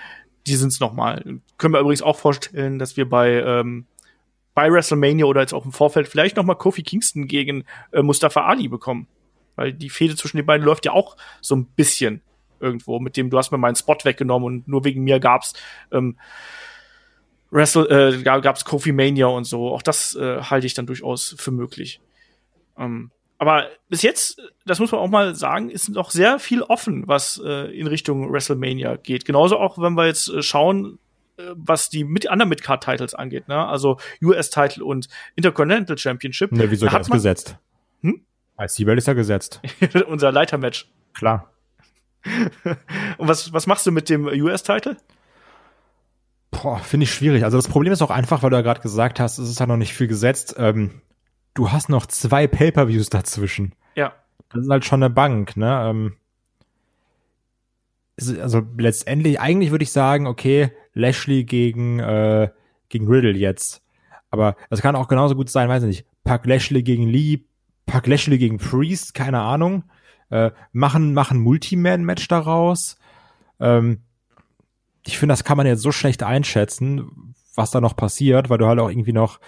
[0.47, 1.41] die sind's nochmal.
[1.59, 3.87] Können wir übrigens auch vorstellen, dass wir bei ähm,
[4.55, 8.45] bei WrestleMania oder jetzt auch im Vorfeld vielleicht noch mal Kofi Kingston gegen äh, Mustafa
[8.45, 9.09] Ali bekommen.
[9.57, 12.21] Weil die Fehde zwischen den beiden läuft ja auch so ein bisschen
[12.61, 15.55] irgendwo, mit dem du hast mir meinen Spot weggenommen und nur wegen mir gab's
[15.91, 16.19] ähm,
[17.51, 19.73] Wrestle, äh, gab's Kofi Mania und so.
[19.73, 22.01] Auch das äh, halte ich dann durchaus für möglich.
[22.79, 27.07] Ähm, aber bis jetzt, das muss man auch mal sagen, ist noch sehr viel offen,
[27.07, 29.25] was äh, in Richtung WrestleMania geht.
[29.25, 30.99] Genauso auch, wenn wir jetzt äh, schauen,
[31.37, 33.67] äh, was die mit anderen Midcard-Titles angeht, ne?
[33.67, 36.53] Also US-Title und Intercontinental Championship.
[36.53, 37.57] Ne, wieso da das gesetzt?
[38.03, 38.23] Hm?
[38.57, 39.61] Als Welt ist ja gesetzt.
[40.07, 40.89] Unser Leitermatch.
[41.13, 41.51] Klar.
[43.19, 44.97] und was, was machst du mit dem US-Title?
[46.51, 47.45] Boah, finde ich schwierig.
[47.45, 49.67] Also das Problem ist auch einfach, weil du ja gerade gesagt hast, es ist ja
[49.67, 50.55] noch nicht viel gesetzt.
[50.57, 51.03] Ähm,
[51.55, 53.75] du hast noch zwei Pay-per-Views dazwischen.
[53.95, 54.13] Ja.
[54.53, 55.89] Das ist halt schon eine Bank, ne?
[55.89, 56.17] Ähm,
[58.41, 62.51] also letztendlich, eigentlich würde ich sagen, okay, Lashley gegen, äh,
[62.89, 63.83] gegen Riddle jetzt.
[64.31, 66.07] Aber das kann auch genauso gut sein, weiß ich nicht.
[66.23, 67.45] Pack Lashley gegen Lee,
[67.87, 69.85] pack Lashley gegen Priest, keine Ahnung.
[70.31, 72.97] Äh, machen, machen Multiman-Match daraus.
[73.61, 74.03] Ähm,
[75.07, 78.67] ich finde, das kann man jetzt so schlecht einschätzen, was da noch passiert, weil du
[78.67, 79.39] halt auch irgendwie noch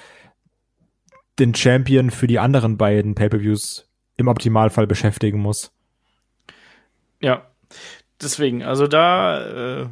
[1.38, 5.72] den Champion für die anderen beiden Pay-per-Views im Optimalfall beschäftigen muss.
[7.20, 7.46] Ja,
[8.20, 9.88] deswegen, also da äh,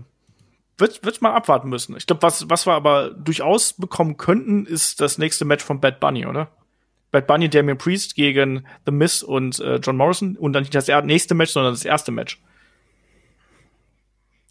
[0.79, 1.97] wird wird mal abwarten müssen.
[1.97, 6.01] Ich glaube, was was wir aber durchaus bekommen könnten, ist das nächste Match von Bad
[6.01, 6.51] Bunny, oder?
[7.11, 10.89] Bad Bunny, Damien Priest gegen The Miz und äh, John Morrison und dann nicht das
[11.05, 12.43] nächste Match, sondern das erste Match.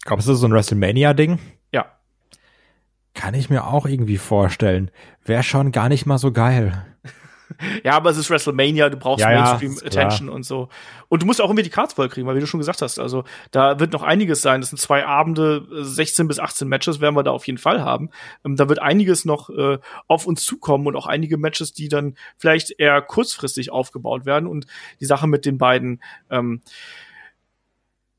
[0.04, 1.38] Glaubst du, so ein WrestleMania-Ding?
[3.14, 4.90] Kann ich mir auch irgendwie vorstellen.
[5.24, 6.84] Wäre schon gar nicht mal so geil.
[7.84, 10.68] ja, aber es ist WrestleMania, du brauchst ja, Mainstream ja, Attention und so.
[11.08, 12.98] Und du musst auch irgendwie die Cards voll kriegen, weil wie du schon gesagt hast,
[12.98, 14.60] also da wird noch einiges sein.
[14.60, 18.10] Das sind zwei Abende, 16 bis 18 Matches werden wir da auf jeden Fall haben.
[18.44, 19.78] Ähm, da wird einiges noch äh,
[20.08, 24.48] auf uns zukommen und auch einige Matches, die dann vielleicht eher kurzfristig aufgebaut werden.
[24.48, 24.66] Und
[25.00, 26.62] die Sache mit den beiden ähm,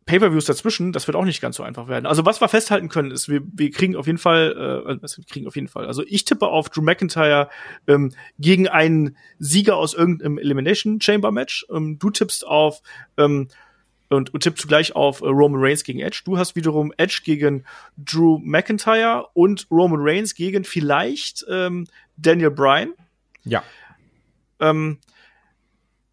[0.05, 2.05] Pay-per-Views dazwischen, das wird auch nicht ganz so einfach werden.
[2.05, 4.51] Also was wir festhalten können, ist, wir, wir kriegen auf jeden Fall,
[4.87, 5.87] äh, wir kriegen auf jeden Fall.
[5.87, 7.49] Also ich tippe auf Drew McIntyre
[7.87, 11.65] ähm, gegen einen Sieger aus irgendeinem Elimination Chamber Match.
[11.71, 12.81] Ähm, du tippst auf
[13.17, 13.47] ähm,
[14.09, 16.21] und, und tippst zugleich auf äh, Roman Reigns gegen Edge.
[16.23, 17.65] Du hast wiederum Edge gegen
[17.97, 22.93] Drew McIntyre und Roman Reigns gegen vielleicht ähm, Daniel Bryan.
[23.43, 23.63] Ja.
[24.59, 24.99] Ähm,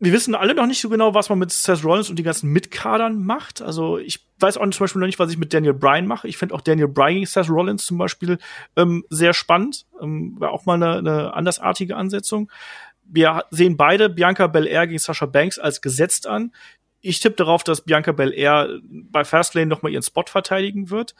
[0.02, 2.50] wir wissen alle noch nicht so genau, was man mit Seth Rollins und die ganzen
[2.50, 3.62] Mitkadern macht.
[3.62, 6.26] Also ich weiß auch zum Beispiel noch nicht, was ich mit Daniel Bryan mache.
[6.26, 8.38] Ich finde auch Daniel Bryan gegen Seth Rollins zum Beispiel
[8.74, 9.86] ähm, sehr spannend.
[10.00, 12.50] Ähm, War auch mal eine, eine andersartige Ansetzung.
[13.04, 16.52] Wir sehen beide Bianca Belair gegen Sasha Banks als gesetzt an.
[17.00, 21.14] Ich tippe darauf, dass Bianca Belair bei Fastlane noch mal ihren Spot verteidigen wird.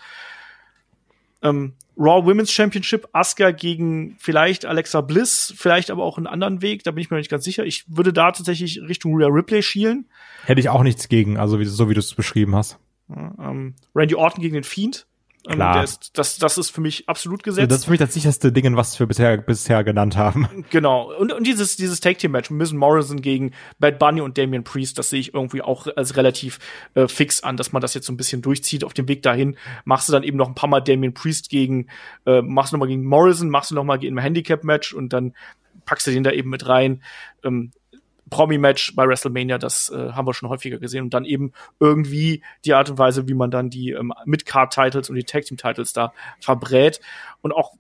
[1.43, 6.85] Ähm, Raw Women's Championship, Asuka gegen vielleicht Alexa Bliss, vielleicht aber auch einen anderen Weg,
[6.85, 7.65] da bin ich mir noch nicht ganz sicher.
[7.65, 10.09] Ich würde da tatsächlich Richtung Rhea Ripley schielen.
[10.45, 12.79] Hätte ich auch nichts gegen, also wie, so wie du es beschrieben hast.
[13.09, 15.07] Ja, ähm, Randy Orton gegen den Fiend,
[15.49, 15.83] Klar.
[15.83, 17.71] Ist, das, das ist für mich absolut gesetzt.
[17.71, 20.49] Das ist für mich das sicherste Ding, was wir bisher, bisher genannt haben.
[20.71, 21.13] Genau.
[21.13, 25.21] Und, und dieses, dieses Tag-Team-Match, Miss Morrison gegen Bad Bunny und Damian Priest, das sehe
[25.21, 26.61] ich irgendwie auch als relativ
[26.95, 28.85] äh, fix an, dass man das jetzt so ein bisschen durchzieht.
[28.85, 31.89] Auf dem Weg dahin machst du dann eben noch ein paar Mal Damian Priest gegen,
[32.25, 35.35] äh, machst du noch mal gegen Morrison, machst du noch mal im Handicap-Match und dann
[35.85, 37.03] packst du den da eben mit rein.
[37.43, 37.73] Ähm,
[38.33, 41.05] Promi-Match bei WrestleMania, das äh, haben wir schon häufiger gesehen.
[41.05, 45.17] Und dann eben irgendwie die Art und Weise, wie man dann die ähm, Mid-Card-Titles und
[45.17, 47.01] die Tag-Team-Titles da verbrät.
[47.43, 47.73] Und auch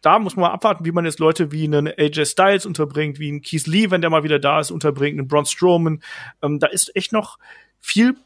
[0.00, 3.42] da muss man abwarten, wie man jetzt Leute wie einen AJ Styles unterbringt, wie einen
[3.42, 6.02] Keith Lee, wenn der mal wieder da ist, unterbringt, einen Braun Strowman.
[6.42, 7.38] Ähm, da ist echt noch
[7.80, 8.16] viel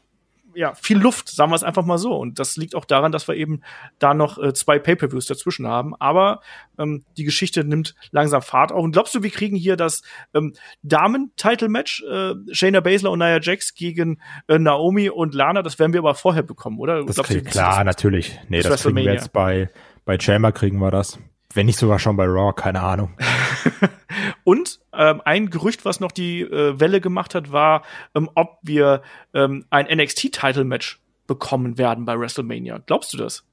[0.55, 2.15] ja, viel Luft, sagen wir es einfach mal so.
[2.15, 3.61] Und das liegt auch daran, dass wir eben
[3.99, 5.95] da noch äh, zwei Pay-Per-Views dazwischen haben.
[5.99, 6.41] Aber
[6.77, 8.83] ähm, die Geschichte nimmt langsam Fahrt auf.
[8.83, 10.03] Und glaubst du, wir kriegen hier das
[10.33, 10.53] ähm,
[10.83, 15.61] Damen-Title-Match, äh, Shayna Baszler und Nia Jax gegen äh, Naomi und Lana?
[15.61, 17.03] Das werden wir aber vorher bekommen, oder?
[17.03, 18.39] Das krieg, klar, das, natürlich.
[18.49, 19.69] Nee, das, das kriegen wir jetzt bei,
[20.05, 21.19] bei Chamber kriegen wir das.
[21.53, 23.15] Wenn nicht sogar schon bei Raw, keine Ahnung.
[24.43, 27.83] Und ähm, ein Gerücht, was noch die äh, Welle gemacht hat, war,
[28.15, 29.01] ähm, ob wir
[29.33, 32.79] ähm, ein NXT-Title-Match bekommen werden bei WrestleMania.
[32.85, 33.45] Glaubst du das?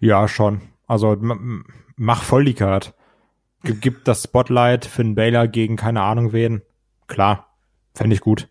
[0.00, 0.62] Ja, schon.
[0.86, 1.16] Also
[1.96, 2.94] mach voll die Card.
[3.62, 6.62] Gib das Spotlight Finn Baylor gegen keine Ahnung wen.
[7.06, 7.54] Klar,
[7.94, 8.48] fände ich gut.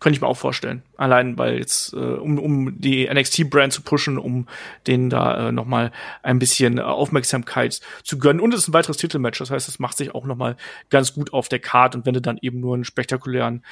[0.00, 0.82] Könnte ich mir auch vorstellen.
[0.96, 4.46] Allein, weil jetzt, äh, um, um die NXT-Brand zu pushen, um
[4.86, 8.40] denen da äh, noch mal ein bisschen äh, Aufmerksamkeit zu gönnen.
[8.40, 9.38] Und es ist ein weiteres Titelmatch.
[9.38, 10.56] Das heißt, es macht sich auch noch mal
[10.90, 11.94] ganz gut auf der Card.
[11.94, 13.64] Und wenn du dann eben nur einen spektakulären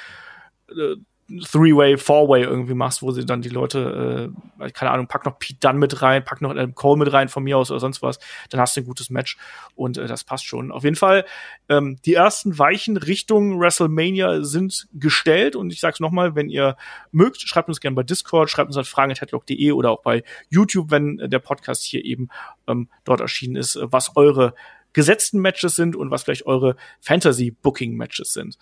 [0.69, 0.95] äh,
[1.39, 5.59] Three-Way, Four-Way irgendwie machst, wo sie dann die Leute, äh, keine Ahnung, pack noch Pete
[5.59, 8.19] Dunn mit rein, pack noch Adam Cole mit rein von mir aus oder sonst was,
[8.49, 9.37] dann hast du ein gutes Match
[9.75, 10.71] und äh, das passt schon.
[10.71, 11.25] Auf jeden Fall,
[11.69, 16.75] ähm, die ersten Weichen Richtung WrestleMania sind gestellt und ich sag's nochmal, wenn ihr
[17.11, 21.17] mögt, schreibt uns gerne bei Discord, schreibt uns an fragen.headlock.de oder auch bei YouTube, wenn
[21.17, 22.29] der Podcast hier eben
[22.67, 24.53] ähm, dort erschienen ist, was eure
[24.93, 28.57] gesetzten Matches sind und was vielleicht eure Fantasy-Booking-Matches sind.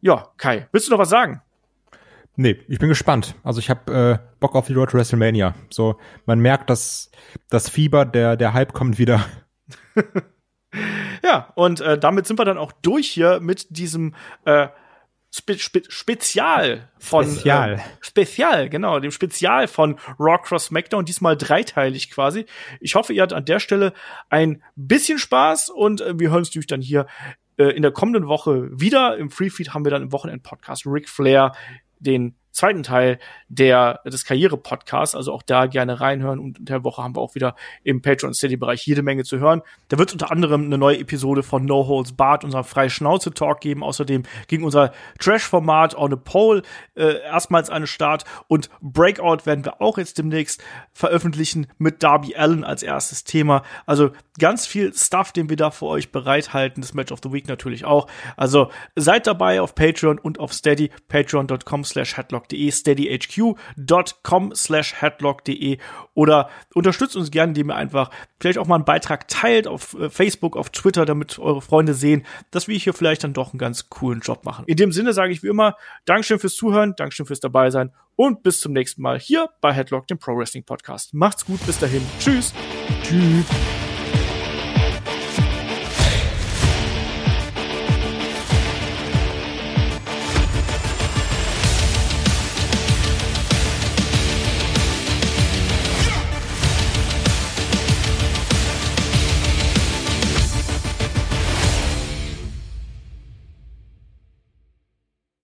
[0.00, 1.42] Ja, Kai, willst du noch was sagen?
[2.40, 3.34] Nee, ich bin gespannt.
[3.42, 5.56] Also ich habe äh, Bock auf die Road to WrestleMania.
[5.70, 7.10] So, man merkt, dass
[7.50, 9.26] das Fieber, der, der Hype kommt wieder.
[11.24, 14.68] ja, und äh, damit sind wir dann auch durch hier mit diesem äh,
[15.34, 17.72] Spe Spe Spezial von Spezial.
[17.74, 22.46] Äh, Spezial, genau, dem Spezial von Raw Cross SmackDown, diesmal dreiteilig quasi.
[22.80, 23.92] Ich hoffe, ihr habt an der Stelle
[24.30, 27.08] ein bisschen Spaß und äh, wir hören uns natürlich dann hier
[27.56, 29.18] äh, in der kommenden Woche wieder.
[29.18, 31.52] Im Freefeed haben wir dann im Wochenend-Podcast Ric Flair
[32.00, 33.18] den zweiten Teil
[33.48, 35.14] der, des Karriere-Podcasts.
[35.14, 36.38] Also auch da gerne reinhören.
[36.38, 37.54] Und in der Woche haben wir auch wieder
[37.84, 39.62] im Patreon City-Bereich jede Menge zu hören.
[39.88, 43.82] Da wird unter anderem eine neue Episode von No Holds Bart, unser freie Schnauze-Talk geben.
[43.82, 46.62] Außerdem ging unser Trash-Format On a Pole
[46.94, 48.24] äh, erstmals an den Start.
[48.48, 50.62] Und Breakout werden wir auch jetzt demnächst
[50.92, 53.62] veröffentlichen mit Darby Allen als erstes Thema.
[53.86, 56.80] Also ganz viel Stuff, den wir da für euch bereithalten.
[56.80, 58.08] Das Match of the Week natürlich auch.
[58.36, 60.90] Also seid dabei auf Patreon und auf Steady.
[61.08, 65.78] Patreon.com slash headlock headlock.de, steadyhq.com slash headlock.de
[66.14, 68.10] oder unterstützt uns gerne, indem ihr einfach
[68.40, 72.24] vielleicht auch mal einen Beitrag teilt auf äh, Facebook, auf Twitter, damit eure Freunde sehen,
[72.50, 74.64] dass wir hier vielleicht dann doch einen ganz coolen Job machen.
[74.66, 78.42] In dem Sinne sage ich wie immer, Dankeschön fürs Zuhören, Dankeschön fürs dabei sein und
[78.42, 81.14] bis zum nächsten Mal hier bei Headlock, dem Pro Wrestling Podcast.
[81.14, 82.02] Macht's gut, bis dahin.
[82.18, 82.52] Tschüss.
[83.02, 83.77] Tschüss.